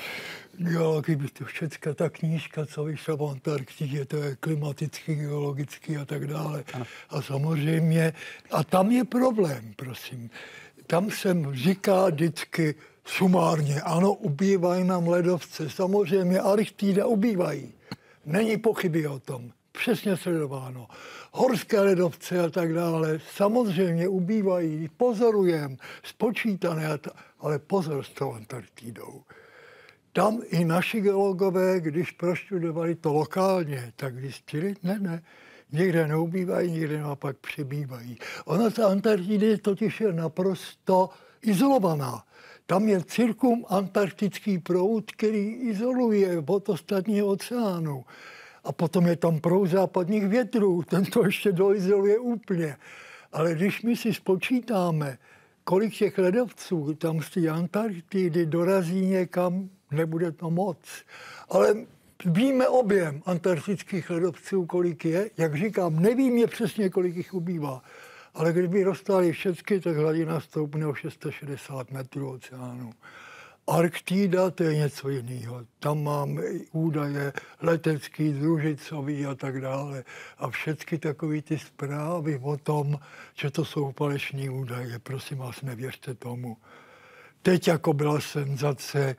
geologi, 0.57 1.15
to 1.15 1.45
všechna 1.45 1.93
ta 1.93 2.09
knížka, 2.09 2.65
co 2.65 2.83
vyšla 2.83 3.15
v 3.15 3.23
Antarktidě, 3.23 4.05
to 4.05 4.17
je 4.17 4.35
klimatický, 4.35 5.15
geologický 5.15 5.97
a 5.97 6.05
tak 6.05 6.27
dále. 6.27 6.63
Ano. 6.73 6.85
A 7.09 7.21
samozřejmě, 7.21 8.13
a 8.51 8.63
tam 8.63 8.91
je 8.91 9.03
problém, 9.03 9.73
prosím. 9.75 10.29
Tam 10.87 11.11
jsem 11.11 11.55
říká 11.55 12.05
vždycky 12.05 12.75
sumárně, 13.05 13.81
ano, 13.81 14.13
ubývají 14.13 14.83
nám 14.83 15.07
ledovce, 15.07 15.69
samozřejmě 15.69 16.39
Arktida 16.39 17.05
ubývají. 17.05 17.73
Není 18.25 18.57
pochyby 18.57 19.07
o 19.07 19.19
tom. 19.19 19.51
Přesně 19.71 20.17
sledováno. 20.17 20.87
Horské 21.31 21.79
ledovce 21.79 22.39
a 22.39 22.49
tak 22.49 22.73
dále 22.73 23.19
samozřejmě 23.35 24.07
ubývají, 24.07 24.89
pozorujeme, 24.97 25.75
spočítané, 26.03 26.99
ale 27.39 27.59
pozor 27.59 28.03
s 28.03 28.09
tou 28.09 28.33
Antarktidou. 28.33 29.21
Tam 30.13 30.41
i 30.49 30.65
naši 30.65 31.01
geologové, 31.01 31.79
když 31.79 32.11
prostudovali 32.11 32.95
to 32.95 33.13
lokálně, 33.13 33.93
tak 33.95 34.19
zjistili, 34.19 34.75
ne, 34.83 34.99
ne, 34.99 35.23
někde 35.71 36.07
neubývají, 36.07 36.71
někde 36.71 36.99
naopak 36.99 37.37
přibývají. 37.37 38.17
Ona 38.45 38.69
ta 38.69 38.87
Antarktida 38.87 39.57
totiž 39.61 40.01
je 40.01 40.13
naprosto 40.13 41.09
izolovaná. 41.41 42.23
Tam 42.65 42.87
je 42.87 43.03
cirkum 43.03 43.65
antarktický 43.69 44.59
proud, 44.59 45.11
který 45.11 45.53
izoluje 45.53 46.43
od 46.47 46.69
ostatního 46.69 47.27
oceánu. 47.27 48.05
A 48.63 48.71
potom 48.71 49.07
je 49.07 49.15
tam 49.15 49.39
proud 49.39 49.65
západních 49.65 50.27
větrů, 50.27 50.83
ten 50.83 51.05
to 51.05 51.25
ještě 51.25 51.51
doizoluje 51.51 52.19
úplně. 52.19 52.77
Ale 53.31 53.55
když 53.55 53.81
my 53.81 53.95
si 53.95 54.13
spočítáme, 54.13 55.17
kolik 55.63 55.93
těch 55.93 56.17
ledovců 56.17 56.93
tam 56.93 57.21
z 57.21 57.29
té 57.29 57.49
Antarktidy 57.49 58.45
dorazí 58.45 59.05
někam, 59.05 59.69
nebude 59.91 60.31
to 60.31 60.49
moc. 60.49 60.77
Ale 61.49 61.75
víme 62.25 62.67
objem 62.67 63.21
antarktických 63.25 64.09
ledovců, 64.09 64.65
kolik 64.65 65.05
je. 65.05 65.29
Jak 65.37 65.55
říkám, 65.55 65.99
nevím 65.99 66.37
je 66.37 66.47
přesně, 66.47 66.89
kolik 66.89 67.15
jich 67.15 67.33
ubývá. 67.33 67.81
Ale 68.33 68.53
kdyby 68.53 68.83
dostali 68.83 69.31
všechny, 69.31 69.79
tak 69.79 69.97
hladina 69.97 70.39
stoupne 70.39 70.87
o 70.87 70.93
660 70.93 71.91
metrů 71.91 72.31
oceánu. 72.31 72.93
Arktida 73.67 74.51
to 74.51 74.63
je 74.63 74.75
něco 74.75 75.09
jiného. 75.09 75.65
Tam 75.79 76.03
máme 76.03 76.41
údaje 76.71 77.33
letecký, 77.61 78.33
družicový 78.33 79.25
a 79.25 79.35
tak 79.35 79.61
dále. 79.61 80.03
A 80.37 80.49
všechny 80.49 80.97
takové 80.97 81.41
ty 81.41 81.59
zprávy 81.59 82.39
o 82.43 82.57
tom, 82.57 82.99
že 83.33 83.51
to 83.51 83.65
jsou 83.65 83.91
falešní 83.97 84.49
údaje, 84.49 84.99
prosím 84.99 85.37
vás, 85.37 85.61
nevěřte 85.61 86.13
tomu. 86.13 86.57
Teď 87.41 87.67
jako 87.67 87.93
byla 87.93 88.21
senzace, 88.21 89.15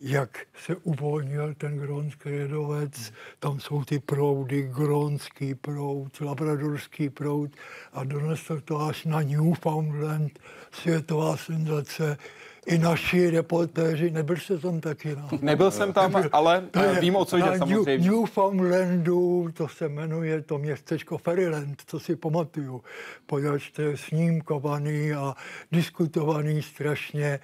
jak 0.00 0.38
se 0.64 0.76
uvolnil 0.76 1.54
ten 1.54 1.78
grónský 1.78 2.28
ledovec. 2.28 3.12
Tam 3.38 3.60
jsou 3.60 3.84
ty 3.84 3.98
proudy, 3.98 4.62
grónský 4.62 5.54
proud, 5.54 6.20
labradorský 6.20 7.10
proud 7.10 7.50
a 7.92 8.04
donesl 8.04 8.60
to 8.60 8.80
až 8.80 9.04
na 9.04 9.22
Newfoundland, 9.22 10.38
světová 10.72 11.36
senzace. 11.36 12.18
I 12.66 12.78
naši 12.78 13.30
reportéři, 13.30 14.10
nebyl 14.10 14.36
jste 14.36 14.58
tam 14.58 14.80
taky? 14.80 15.16
No. 15.16 15.28
Nebyl 15.42 15.70
jsem 15.70 15.92
tam, 15.92 16.12
nebyl, 16.12 16.30
ale 16.32 16.64
je, 16.82 17.00
vím, 17.00 17.16
o 17.16 17.24
co 17.24 17.36
jde 17.36 17.58
samozřejmě. 17.58 17.98
Newfoundlandu, 18.10 19.48
to 19.52 19.68
se 19.68 19.88
jmenuje 19.88 20.42
to 20.42 20.58
městečko 20.58 21.18
Fairyland, 21.18 21.84
to 21.84 22.00
si 22.00 22.16
pamatuju. 22.16 22.82
Poněvadž 23.26 23.70
to 23.70 23.82
je 23.82 23.96
snímkovaný 23.96 25.12
a 25.12 25.34
diskutovaný 25.72 26.62
strašně. 26.62 27.40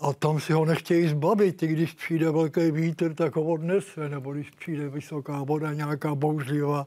A 0.00 0.12
tam 0.12 0.40
si 0.40 0.52
ho 0.52 0.64
nechtějí 0.64 1.08
zbavit. 1.08 1.62
I 1.62 1.66
když 1.66 1.92
přijde 1.92 2.30
velký 2.30 2.70
vítr, 2.70 3.14
tak 3.14 3.36
ho 3.36 3.42
odnese. 3.42 4.08
Nebo 4.08 4.32
když 4.32 4.50
přijde 4.50 4.88
vysoká 4.88 5.42
voda, 5.42 5.72
nějaká 5.72 6.14
bouřlivá, 6.14 6.86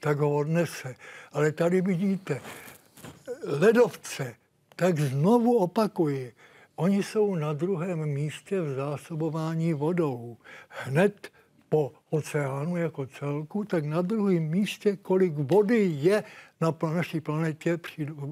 tak 0.00 0.18
ho 0.18 0.34
odnese. 0.34 0.94
Ale 1.32 1.52
tady 1.52 1.80
vidíte, 1.80 2.40
ledovce, 3.44 4.34
tak 4.76 4.98
znovu 4.98 5.56
opakuji, 5.56 6.32
oni 6.76 7.02
jsou 7.02 7.34
na 7.34 7.52
druhém 7.52 8.06
místě 8.06 8.60
v 8.60 8.74
zásobování 8.74 9.72
vodou. 9.72 10.36
Hned 10.68 11.32
po 11.68 11.92
oceánu 12.10 12.76
jako 12.76 13.06
celku, 13.06 13.64
tak 13.64 13.84
na 13.84 14.02
druhém 14.02 14.42
místě, 14.42 14.96
kolik 14.96 15.34
vody 15.34 15.90
je 16.00 16.24
na 16.60 16.74
naší 16.94 17.20
planetě, 17.20 17.78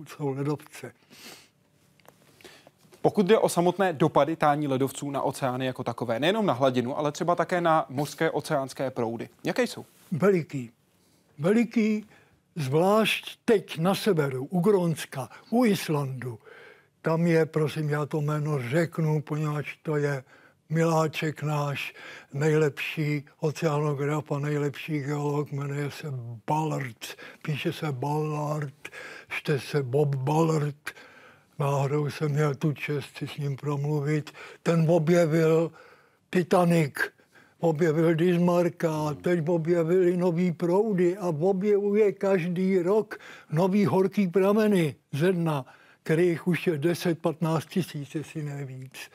jsou 0.07 0.29
ledovce. 0.29 0.93
Pokud 3.03 3.27
jde 3.27 3.39
o 3.39 3.49
samotné 3.49 3.93
dopady 3.93 4.37
tání 4.37 4.69
ledovců 4.69 5.11
na 5.11 5.23
oceány 5.23 5.67
jako 5.67 5.85
takové, 5.85 6.21
nejenom 6.21 6.47
na 6.47 6.53
hladinu, 6.53 6.99
ale 6.99 7.13
třeba 7.13 7.35
také 7.35 7.61
na 7.61 7.87
mořské 7.89 8.31
oceánské 8.31 8.91
proudy, 8.91 9.29
jaké 9.45 9.63
jsou? 9.63 9.85
Veliký. 10.13 10.71
Veliký, 11.39 12.07
zvlášť 12.57 13.39
teď 13.45 13.79
na 13.79 13.95
severu, 13.95 14.45
u 14.45 14.61
Grónska, 14.61 15.29
u 15.51 15.65
Islandu. 15.65 16.39
Tam 17.05 17.27
je, 17.27 17.47
prosím, 17.47 17.89
já 17.89 18.07
to 18.07 18.21
jméno 18.21 18.69
řeknu, 18.69 19.23
poněvadž 19.23 19.77
to 19.83 19.97
je 19.97 20.25
Miláček 20.69 21.43
náš, 21.43 21.95
nejlepší 22.33 23.25
oceanograf 23.41 24.33
a 24.33 24.39
nejlepší 24.39 25.01
geolog, 25.01 25.53
jmenuje 25.53 25.91
se 25.91 26.07
Ballard, 26.47 26.99
píše 27.43 27.73
se 27.73 27.93
Ballard, 27.93 28.89
čte 29.29 29.61
se 29.61 29.83
Bob 29.83 30.15
Ballard, 30.15 30.91
náhodou 31.59 32.11
jsem 32.11 32.33
měl 32.33 32.55
tu 32.55 32.73
čest 32.73 33.17
si 33.19 33.29
s 33.29 33.37
ním 33.37 33.57
promluvit. 33.57 34.31
Ten 34.63 34.91
objevil 34.91 35.73
Titanic, 36.31 36.95
objevil 37.59 38.15
Dismarka, 38.15 39.15
teď 39.23 39.49
objevili 39.49 40.17
nový 40.17 40.53
proudy 40.53 41.17
a 41.17 41.29
objevuje 41.29 42.13
každý 42.13 42.79
rok 42.79 43.19
nový 43.53 43.87
horký 43.87 44.29
prameny 44.29 44.95
ze 45.13 45.33
dna, 45.33 45.65
kterých 46.05 46.47
už 46.47 46.67
je 46.67 46.79
10-15 46.79 47.61
tisíc, 47.69 48.15
jestli 48.15 48.43
ne 48.43 48.65
víc. 48.65 49.11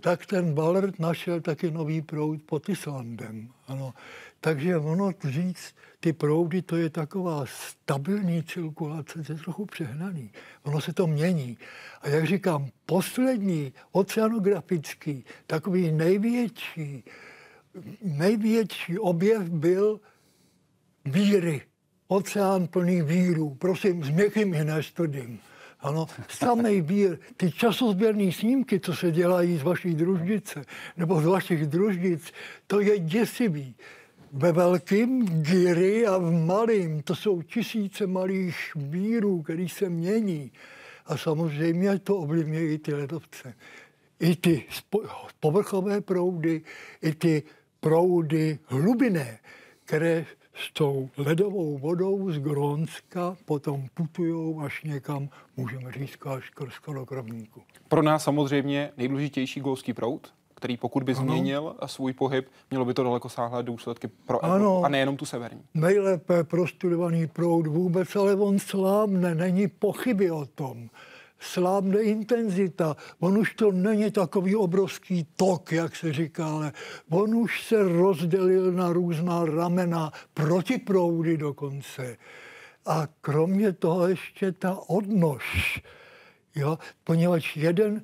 Tak 0.00 0.26
ten 0.26 0.54
Ballard 0.54 0.98
našel 0.98 1.40
taky 1.40 1.70
nový 1.70 2.02
proud 2.02 2.42
pod 2.42 2.68
Islandem. 2.68 3.48
Ano. 3.66 3.94
Takže 4.40 4.76
ono 4.76 5.12
říct, 5.24 5.74
ty 6.00 6.12
proudy, 6.12 6.62
to 6.62 6.76
je 6.76 6.90
taková 6.90 7.44
stabilní 7.46 8.42
cirkulace, 8.42 9.24
je 9.28 9.34
trochu 9.34 9.66
přehnaný. 9.66 10.30
Ono 10.62 10.80
se 10.80 10.92
to 10.92 11.06
mění. 11.06 11.58
A 12.00 12.08
jak 12.08 12.26
říkám, 12.26 12.68
poslední 12.86 13.72
oceanografický, 13.92 15.24
takový 15.46 15.92
největší, 15.92 17.04
největší 18.02 18.98
objev 18.98 19.42
byl 19.42 20.00
víry. 21.04 21.62
Oceán 22.08 22.66
plný 22.66 23.02
víru. 23.02 23.54
Prosím, 23.54 24.04
s 24.04 24.10
měkkým 24.10 24.54
i 24.54 24.64
nestvrdým. 24.64 25.40
Ano, 25.80 26.06
samý 26.28 26.80
vír, 26.80 27.18
ty 27.36 27.50
časozběrné 27.50 28.32
snímky, 28.32 28.80
co 28.80 28.94
se 28.94 29.10
dělají 29.10 29.58
z 29.58 29.62
vaší 29.62 29.94
druždice, 29.94 30.64
nebo 30.96 31.20
z 31.20 31.26
vašich 31.26 31.66
druždic, 31.66 32.32
to 32.66 32.80
je 32.80 32.98
děsivý 32.98 33.74
ve 34.32 34.52
velkým 34.52 35.42
díry 35.42 36.06
a 36.06 36.18
v 36.18 36.32
malým. 36.32 37.02
To 37.02 37.14
jsou 37.14 37.42
tisíce 37.42 38.06
malých 38.06 38.56
vírů, 38.76 39.42
který 39.42 39.68
se 39.68 39.88
mění. 39.88 40.52
A 41.06 41.16
samozřejmě 41.16 41.98
to 41.98 42.16
ovlivňuje 42.16 42.72
i 42.72 42.78
ty 42.78 42.94
ledovce. 42.94 43.54
I 44.20 44.36
ty 44.36 44.64
povrchové 45.40 46.00
proudy, 46.00 46.62
i 47.02 47.14
ty 47.14 47.42
proudy 47.80 48.58
hlubiné, 48.64 49.38
které 49.84 50.26
s 50.56 50.72
tou 50.72 51.08
ledovou 51.16 51.78
vodou 51.78 52.30
z 52.30 52.38
Grónska 52.38 53.36
potom 53.44 53.86
putují 53.94 54.56
až 54.64 54.82
někam, 54.84 55.28
můžeme 55.56 55.92
říct, 55.92 56.26
až 56.26 56.50
k 56.50 57.10
rovníku. 57.10 57.62
Pro 57.88 58.02
nás 58.02 58.24
samozřejmě 58.24 58.90
nejdůležitější 58.96 59.60
golský 59.60 59.92
proud, 59.92 60.32
který 60.54 60.76
pokud 60.76 61.02
by 61.02 61.14
ano. 61.14 61.22
změnil 61.22 61.76
svůj 61.86 62.12
pohyb, 62.12 62.48
mělo 62.70 62.84
by 62.84 62.94
to 62.94 63.02
daleko 63.02 63.28
sáhlé 63.28 63.62
důsledky 63.62 64.08
pro 64.26 64.44
Evropu 64.44 64.64
ano. 64.64 64.84
a 64.84 64.88
nejenom 64.88 65.16
tu 65.16 65.24
severní. 65.24 65.62
Nejlépe 65.74 66.44
prostudovaný 66.44 67.26
proud 67.26 67.66
vůbec, 67.66 68.16
ale 68.16 68.34
on 68.34 68.58
slábne, 68.58 69.34
není 69.34 69.68
pochyby 69.68 70.30
o 70.30 70.46
tom. 70.46 70.88
Slábne 71.38 72.00
intenzita. 72.02 72.96
On 73.20 73.38
už 73.38 73.54
to 73.54 73.72
není 73.72 74.10
takový 74.10 74.56
obrovský 74.56 75.26
tok, 75.36 75.72
jak 75.72 75.96
se 75.96 76.12
říká, 76.12 76.46
ale 76.46 76.72
on 77.10 77.34
už 77.34 77.62
se 77.62 77.82
rozdělil 77.82 78.72
na 78.72 78.92
různá 78.92 79.44
ramena, 79.44 80.12
protiproudy 80.34 81.36
dokonce. 81.36 82.16
A 82.86 83.08
kromě 83.20 83.72
toho 83.72 84.08
ještě 84.08 84.52
ta 84.52 84.78
odnož, 84.86 85.80
jo, 86.54 86.78
poněvadž 87.04 87.56
jeden 87.56 88.02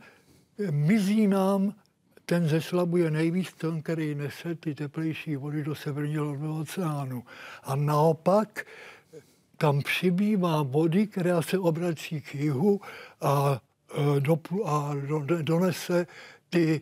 mizí 0.70 1.26
nám 1.26 1.74
ten 2.26 2.49
zeslabuje 2.49 3.11
nejvíc 3.11 3.53
ten, 3.53 3.83
který 3.83 4.14
nese 4.14 4.55
ty 4.55 4.74
teplejší 4.74 5.37
vody 5.37 5.64
do 5.64 5.74
severního 5.74 6.61
oceánu. 6.61 7.24
A 7.62 7.76
naopak 7.76 8.66
tam 9.62 9.82
přibývá 9.82 10.62
vody, 10.62 11.06
která 11.06 11.42
se 11.42 11.58
obrací 11.58 12.20
k 12.20 12.34
jihu 12.34 12.80
a, 13.20 13.60
e, 14.16 14.20
do, 14.20 14.38
a 14.64 14.94
do, 15.06 15.42
donese 15.42 16.06
ty 16.50 16.80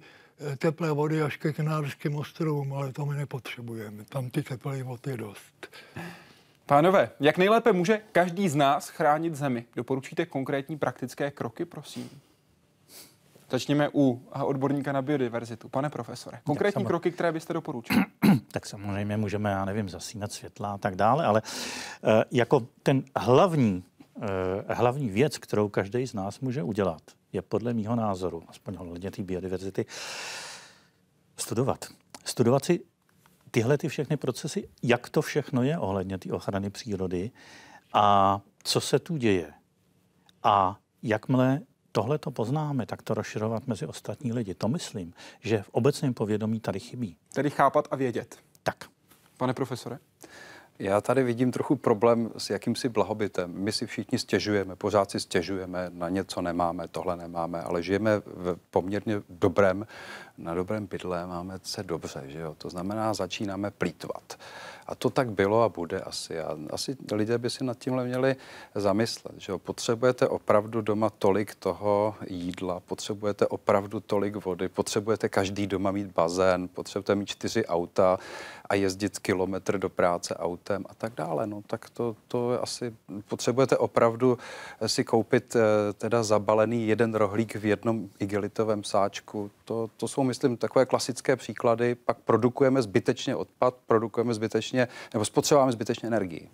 e, 0.52 0.56
teplé 0.56 0.92
vody 0.92 1.22
až 1.22 1.36
ke 1.36 1.52
Kanárským 1.52 2.16
ostrovům, 2.16 2.72
ale 2.72 2.92
to 2.92 3.06
my 3.06 3.16
nepotřebujeme. 3.16 4.04
Tam 4.04 4.30
ty 4.30 4.42
teplé 4.42 4.82
vody 4.82 5.10
je 5.10 5.16
dost. 5.16 5.76
Pánové, 6.66 7.10
jak 7.20 7.38
nejlépe 7.38 7.72
může 7.72 8.00
každý 8.12 8.48
z 8.48 8.56
nás 8.56 8.88
chránit 8.88 9.34
zemi? 9.34 9.64
Doporučíte 9.76 10.26
konkrétní 10.26 10.78
praktické 10.78 11.30
kroky, 11.30 11.64
prosím? 11.64 12.10
Začněme 13.50 13.88
u 13.94 14.28
odborníka 14.42 14.92
na 14.92 15.02
biodiverzitu. 15.02 15.68
Pane 15.68 15.90
profesore, 15.90 16.40
konkrétní 16.44 16.84
kroky, 16.84 17.10
které 17.10 17.32
byste 17.32 17.52
doporučil? 17.52 17.96
tak 18.52 18.66
samozřejmě 18.66 19.16
můžeme, 19.16 19.50
já 19.50 19.64
nevím, 19.64 19.88
zasínat 19.88 20.32
světla 20.32 20.72
a 20.72 20.78
tak 20.78 20.96
dále, 20.96 21.26
ale 21.26 21.42
uh, 21.42 22.10
jako 22.30 22.66
ten 22.82 23.02
hlavní, 23.16 23.84
uh, 24.14 24.24
hlavní 24.68 25.08
věc, 25.08 25.38
kterou 25.38 25.68
každý 25.68 26.06
z 26.06 26.14
nás 26.14 26.40
může 26.40 26.62
udělat, 26.62 27.02
je 27.32 27.42
podle 27.42 27.74
mého 27.74 27.96
názoru, 27.96 28.42
aspoň 28.48 28.76
ohledně 28.78 29.10
té 29.10 29.22
biodiverzity, 29.22 29.86
studovat. 31.36 31.84
Studovat 32.24 32.64
si 32.64 32.80
tyhle 33.50 33.78
ty 33.78 33.88
všechny 33.88 34.16
procesy, 34.16 34.68
jak 34.82 35.08
to 35.08 35.22
všechno 35.22 35.62
je 35.62 35.78
ohledně 35.78 36.18
té 36.18 36.32
ochrany 36.32 36.70
přírody 36.70 37.30
a 37.92 38.40
co 38.62 38.80
se 38.80 38.98
tu 38.98 39.16
děje. 39.16 39.52
A 40.42 40.78
jakmile 41.02 41.60
tohle 41.92 42.18
to 42.18 42.30
poznáme, 42.30 42.86
tak 42.86 43.02
to 43.02 43.14
rozširovat 43.14 43.66
mezi 43.66 43.86
ostatní 43.86 44.32
lidi. 44.32 44.54
To 44.54 44.68
myslím, 44.68 45.14
že 45.40 45.62
v 45.62 45.68
obecném 45.68 46.14
povědomí 46.14 46.60
tady 46.60 46.80
chybí. 46.80 47.16
Tedy 47.32 47.50
chápat 47.50 47.88
a 47.90 47.96
vědět. 47.96 48.36
Tak. 48.62 48.84
Pane 49.36 49.54
profesore? 49.54 49.98
Já 50.78 51.00
tady 51.00 51.22
vidím 51.22 51.52
trochu 51.52 51.76
problém 51.76 52.30
s 52.36 52.50
jakýmsi 52.50 52.88
blahobytem. 52.88 53.52
My 53.54 53.72
si 53.72 53.86
všichni 53.86 54.18
stěžujeme, 54.18 54.76
pořád 54.76 55.10
si 55.10 55.20
stěžujeme, 55.20 55.90
na 55.94 56.08
něco 56.08 56.42
nemáme, 56.42 56.88
tohle 56.88 57.16
nemáme, 57.16 57.62
ale 57.62 57.82
žijeme 57.82 58.18
v 58.18 58.56
poměrně 58.70 59.22
dobrém, 59.28 59.86
na 60.40 60.54
dobrém 60.54 60.86
bydle, 60.86 61.26
máme 61.26 61.58
se 61.62 61.82
dobře, 61.82 62.22
že 62.26 62.38
jo? 62.38 62.54
To 62.58 62.70
znamená, 62.70 63.14
začínáme 63.14 63.70
plítvat. 63.70 64.38
A 64.86 64.94
to 64.94 65.10
tak 65.10 65.30
bylo 65.30 65.62
a 65.62 65.68
bude 65.68 66.00
asi. 66.00 66.40
A 66.40 66.56
asi 66.70 66.96
lidé 67.12 67.38
by 67.38 67.50
si 67.50 67.64
nad 67.64 67.78
tímhle 67.78 68.04
měli 68.04 68.36
zamyslet, 68.74 69.34
že 69.38 69.52
jo? 69.52 69.58
potřebujete 69.58 70.28
opravdu 70.28 70.80
doma 70.80 71.10
tolik 71.10 71.54
toho 71.54 72.14
jídla, 72.26 72.80
potřebujete 72.80 73.46
opravdu 73.46 74.00
tolik 74.00 74.44
vody, 74.44 74.68
potřebujete 74.68 75.28
každý 75.28 75.66
doma 75.66 75.90
mít 75.90 76.12
bazén, 76.12 76.68
potřebujete 76.68 77.14
mít 77.14 77.26
čtyři 77.26 77.66
auta 77.66 78.18
a 78.70 78.74
jezdit 78.74 79.18
kilometr 79.18 79.78
do 79.78 79.88
práce 79.88 80.36
autem 80.36 80.84
a 80.88 80.94
tak 80.94 81.12
dále. 81.16 81.46
No 81.46 81.62
tak 81.66 81.90
to, 81.90 82.16
to 82.28 82.62
asi 82.62 82.94
potřebujete 83.28 83.76
opravdu 83.76 84.38
si 84.86 85.04
koupit 85.04 85.56
eh, 85.56 85.92
teda 85.92 86.22
zabalený 86.22 86.88
jeden 86.88 87.14
rohlík 87.14 87.56
v 87.56 87.64
jednom 87.64 88.08
igelitovém 88.18 88.84
sáčku. 88.84 89.50
To, 89.64 89.90
to 89.96 90.08
jsou, 90.08 90.22
myslím, 90.30 90.56
takové 90.56 90.86
klasické 90.86 91.36
příklady. 91.36 91.94
Pak 91.94 92.18
produkujeme 92.18 92.82
zbytečně 92.82 93.36
odpad, 93.36 93.74
produkujeme 93.86 94.34
zbytečně, 94.34 94.88
nebo 95.14 95.24
spotřebováme 95.24 95.72
zbytečně 95.72 96.06
energii. 96.06 96.48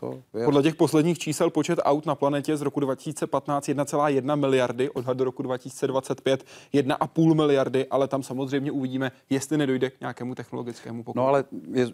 To 0.00 0.22
je... 0.38 0.44
Podle 0.44 0.62
těch 0.62 0.74
posledních 0.74 1.18
čísel 1.18 1.50
počet 1.50 1.78
aut 1.82 2.06
na 2.06 2.14
planetě 2.14 2.56
z 2.56 2.62
roku 2.62 2.80
2015 2.80 3.68
1,1 3.68 4.36
miliardy, 4.36 4.90
odhad 4.90 5.16
do 5.16 5.24
roku 5.24 5.42
2025 5.42 6.44
1,5 6.74 7.34
miliardy, 7.34 7.86
ale 7.86 8.08
tam 8.08 8.22
samozřejmě 8.22 8.70
uvidíme, 8.70 9.12
jestli 9.30 9.56
nedojde 9.58 9.90
k 9.90 10.00
nějakému 10.00 10.34
technologickému 10.34 11.02
pokroku. 11.02 11.18
No 11.18 11.28
ale 11.28 11.44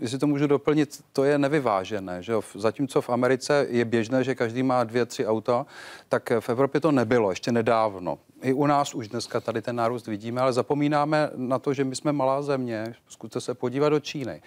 jestli 0.01 0.19
to 0.19 0.27
můžu 0.27 0.47
doplnit, 0.47 1.05
to 1.13 1.25
je 1.25 1.39
nevyvážené. 1.39 2.23
Že 2.23 2.33
jo? 2.33 2.43
Zatímco 2.55 3.01
v 3.01 3.11
Americe 3.11 3.67
je 3.71 3.85
běžné, 3.85 4.25
že 4.25 4.35
každý 4.35 4.63
má 4.63 4.85
dvě, 4.85 5.07
tři 5.07 5.27
auta, 5.27 5.67
tak 6.09 6.33
v 6.41 6.49
Evropě 6.49 6.81
to 6.81 6.93
nebylo 6.93 7.31
ještě 7.31 7.53
nedávno 7.53 8.19
i 8.45 8.53
u 8.53 8.67
nás 8.67 8.95
už 8.95 9.09
dneska 9.09 9.41
tady 9.41 9.63
ten 9.63 9.77
nárůst 9.77 10.07
vidíme, 10.07 10.41
ale 10.41 10.53
zapomínáme 10.53 11.31
na 11.37 11.59
to, 11.59 11.75
že 11.75 11.85
my 11.85 11.97
jsme 11.97 12.13
malá 12.13 12.43
země. 12.43 12.95
Zkuste 13.09 13.41
se 13.41 13.55
podívat 13.55 13.89
do 13.89 14.01
Číny. 14.01 14.43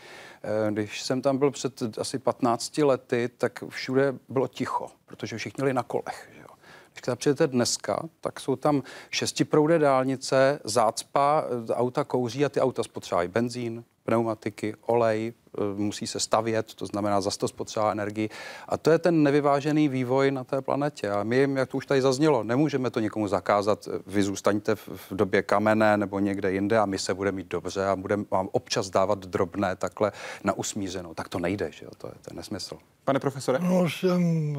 Eh, 0.48 0.72
když 0.72 1.02
jsem 1.02 1.22
tam 1.22 1.38
byl 1.38 1.52
před 1.52 2.00
asi 2.00 2.20
15 2.20 2.78
lety, 2.78 3.30
tak 3.38 3.64
všude 3.70 4.14
bylo 4.30 4.48
ticho, 4.48 4.88
protože 5.06 5.38
všichni 5.38 5.62
jeli 5.62 5.74
na 5.74 5.84
kolech. 5.84 6.30
Že 6.34 6.41
jo. 6.41 6.48
Když 6.93 7.02
tam 7.02 7.18
přijete 7.18 7.48
dneska, 7.48 8.04
tak 8.22 8.39
jsou 8.39 8.56
tam 8.56 8.84
šestiproudé 9.10 9.80
dálnice, 9.80 10.60
zácpa, 10.64 11.43
eh, 11.70 11.74
auta 11.74 12.04
kouří 12.04 12.45
a 12.45 12.50
ty 12.50 12.62
auta 12.62 12.84
spotřebují 12.84 13.28
benzín, 13.28 13.84
pneumatiky, 14.08 14.74
olej, 14.86 15.28
e, 15.28 15.34
musí 15.76 16.08
se 16.08 16.20
stavět, 16.20 16.74
to 16.74 16.86
znamená 16.86 17.22
zase 17.22 17.38
to 17.38 17.47
spotřeba 17.47 17.91
energii. 17.91 18.30
A 18.68 18.78
to 18.78 18.91
je 18.91 18.99
ten 18.99 19.24
nevyvážený 19.24 19.89
vývoj 19.89 20.32
na 20.32 20.43
té 20.43 20.62
planetě. 20.62 21.10
A 21.10 21.24
my, 21.24 21.47
jak 21.53 21.70
to 21.70 21.78
už 21.78 21.86
tady 21.86 22.01
zaznělo, 22.01 22.43
nemůžeme 22.43 22.89
to 22.89 22.99
někomu 22.99 23.28
zakázat, 23.28 23.88
vy 24.08 24.24
zůstaňte 24.24 24.76
v, 24.76 25.12
době 25.12 25.43
kamenné 25.43 25.97
nebo 25.97 26.20
někde 26.20 26.51
jinde 26.51 26.80
a 26.80 26.86
my 26.86 26.99
se 26.99 27.14
budeme 27.14 27.36
mít 27.36 27.47
dobře 27.47 27.86
a 27.86 27.95
budeme 27.95 28.24
vám 28.32 28.49
občas 28.51 28.89
dávat 28.89 29.20
drobné 29.20 29.76
takhle 29.76 30.12
na 30.43 30.53
usmířenou. 30.53 31.14
Tak 31.14 31.30
to 31.30 31.39
nejde, 31.39 31.72
že 31.72 31.86
jo? 31.86 31.91
To 31.97 32.08
je, 32.08 32.14
to 32.22 32.28
je 32.32 32.36
nesmysl. 32.36 32.78
Pane 33.03 33.20
profesore? 33.20 33.60
No, 33.60 33.89
jsem 33.89 34.53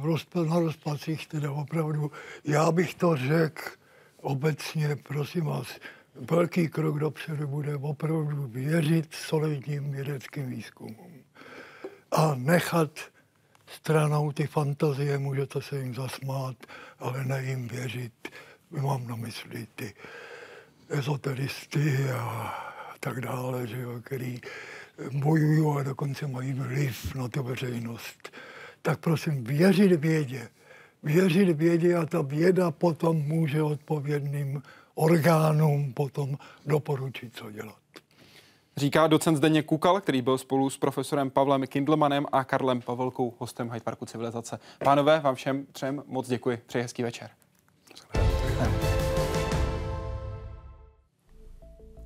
v 0.00 0.04
rozpad, 0.04 0.46
na 0.46 0.58
rozpacích 0.58 1.26
teda 1.28 1.52
opravdu. 1.52 2.10
Já 2.44 2.72
bych 2.72 2.94
to 2.94 3.16
řekl 3.16 3.62
obecně, 4.20 4.96
prosím 4.96 5.44
vás, 5.44 5.66
velký 6.14 6.68
krok 6.68 6.98
dopředu 6.98 7.46
bude 7.46 7.76
opravdu 7.76 8.46
věřit 8.46 9.14
solidním 9.14 9.92
vědeckým 9.92 10.50
výzkumům 10.50 11.24
a 12.12 12.34
nechat 12.34 12.90
stranou 13.66 14.32
ty 14.32 14.46
fantazie, 14.46 15.18
můžete 15.18 15.62
se 15.62 15.78
jim 15.78 15.94
zasmát, 15.94 16.56
ale 16.98 17.24
ne 17.24 17.44
jim 17.44 17.68
věřit. 17.68 18.12
Mám 18.70 19.06
na 19.06 19.16
mysli 19.16 19.66
ty 19.74 19.94
ezoteristy 20.88 22.10
a 22.10 22.54
tak 23.00 23.20
dále, 23.20 23.66
že 23.66 23.80
jo, 23.80 24.00
který 24.04 24.40
bojují 25.12 25.80
a 25.80 25.82
dokonce 25.82 26.26
mají 26.26 26.52
vliv 26.52 27.14
na 27.14 27.28
tu 27.28 27.42
veřejnost. 27.42 28.32
Tak 28.82 29.00
prosím, 29.00 29.44
věřit 29.44 29.92
vědě. 29.92 30.48
Věřit 31.02 31.56
vědě 31.56 31.96
a 31.96 32.06
ta 32.06 32.22
věda 32.22 32.70
potom 32.70 33.16
může 33.16 33.62
odpovědným 33.62 34.62
orgánům 35.00 35.92
potom 35.92 36.36
doporučit, 36.66 37.36
co 37.36 37.50
dělat. 37.50 37.74
Říká 38.76 39.06
docent 39.06 39.36
Zdeněk 39.36 39.66
Kukal, 39.66 40.00
který 40.00 40.22
byl 40.22 40.38
spolu 40.38 40.70
s 40.70 40.78
profesorem 40.78 41.30
Pavlem 41.30 41.66
Kindlemanem 41.66 42.26
a 42.32 42.44
Karlem 42.44 42.80
Pavelkou 42.80 43.34
hostem 43.38 43.70
Hyde 43.70 43.84
Parku 43.84 44.06
Civilizace. 44.06 44.58
Pánové, 44.84 45.20
vám 45.20 45.34
všem 45.34 45.66
třem 45.72 46.02
moc 46.06 46.28
děkuji. 46.28 46.62
Přeji 46.66 46.82
hezký 46.82 47.02
večer. 47.02 47.30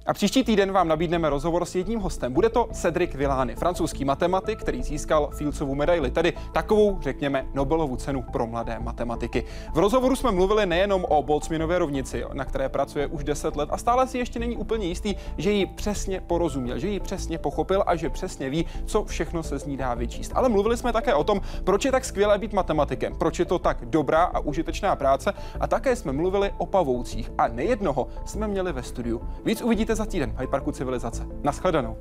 A 0.06 0.12
příští 0.12 0.44
týden 0.44 0.72
vám 0.72 0.88
nabídneme 0.88 1.30
rozhovor 1.30 1.64
s 1.64 1.74
jedním 1.74 2.00
hostem. 2.00 2.32
Bude 2.32 2.48
to 2.48 2.68
Cedric 2.72 3.14
Villani, 3.14 3.54
francouzský 3.54 4.04
matematik, 4.04 4.58
který 4.58 4.82
získal 4.82 5.30
Fieldsovu 5.32 5.74
medaili, 5.74 6.10
tedy 6.10 6.32
takovou, 6.52 6.98
řekněme, 7.00 7.46
Nobelovu 7.54 7.96
cenu 7.96 8.22
pro 8.32 8.46
mladé 8.46 8.78
matematiky. 8.78 9.44
V 9.74 9.78
rozhovoru 9.78 10.16
jsme 10.16 10.30
mluvili 10.30 10.66
nejenom 10.66 11.04
o 11.08 11.22
Boltzmannově 11.22 11.78
rovnici, 11.78 12.24
na 12.32 12.44
které 12.44 12.68
pracuje 12.68 13.06
už 13.06 13.24
10 13.24 13.56
let 13.56 13.68
a 13.72 13.78
stále 13.78 14.06
si 14.06 14.18
ještě 14.18 14.38
není 14.38 14.56
úplně 14.56 14.86
jistý, 14.86 15.14
že 15.38 15.50
ji 15.50 15.66
přesně 15.66 16.20
porozuměl, 16.20 16.78
že 16.78 16.88
ji 16.88 17.00
přesně 17.00 17.38
pochopil 17.38 17.84
a 17.86 17.96
že 17.96 18.10
přesně 18.10 18.50
ví, 18.50 18.66
co 18.86 19.04
všechno 19.04 19.42
se 19.42 19.58
z 19.58 19.66
ní 19.66 19.76
dá 19.76 19.94
vyčíst. 19.94 20.32
Ale 20.34 20.48
mluvili 20.48 20.76
jsme 20.76 20.92
také 20.92 21.14
o 21.14 21.24
tom, 21.24 21.40
proč 21.64 21.84
je 21.84 21.92
tak 21.92 22.04
skvělé 22.04 22.38
být 22.38 22.52
matematikem, 22.52 23.14
proč 23.14 23.38
je 23.38 23.44
to 23.44 23.58
tak 23.58 23.84
dobrá 23.84 24.22
a 24.22 24.38
užitečná 24.38 24.96
práce 24.96 25.32
a 25.60 25.66
také 25.66 25.96
jsme 25.96 26.12
mluvili 26.12 26.50
o 26.58 26.66
pavoucích 26.66 27.30
a 27.38 27.48
nejednoho 27.48 28.06
jsme 28.24 28.48
měli 28.48 28.72
ve 28.72 28.82
studiu. 28.82 29.20
Víc 29.44 29.62
uvidíte 29.62 29.93
za 29.94 30.06
týden 30.06 30.30
v 30.32 30.38
Hyde 30.38 30.50
Parku 30.50 30.72
Civilizace. 30.72 31.26
Naschledanou. 31.42 31.96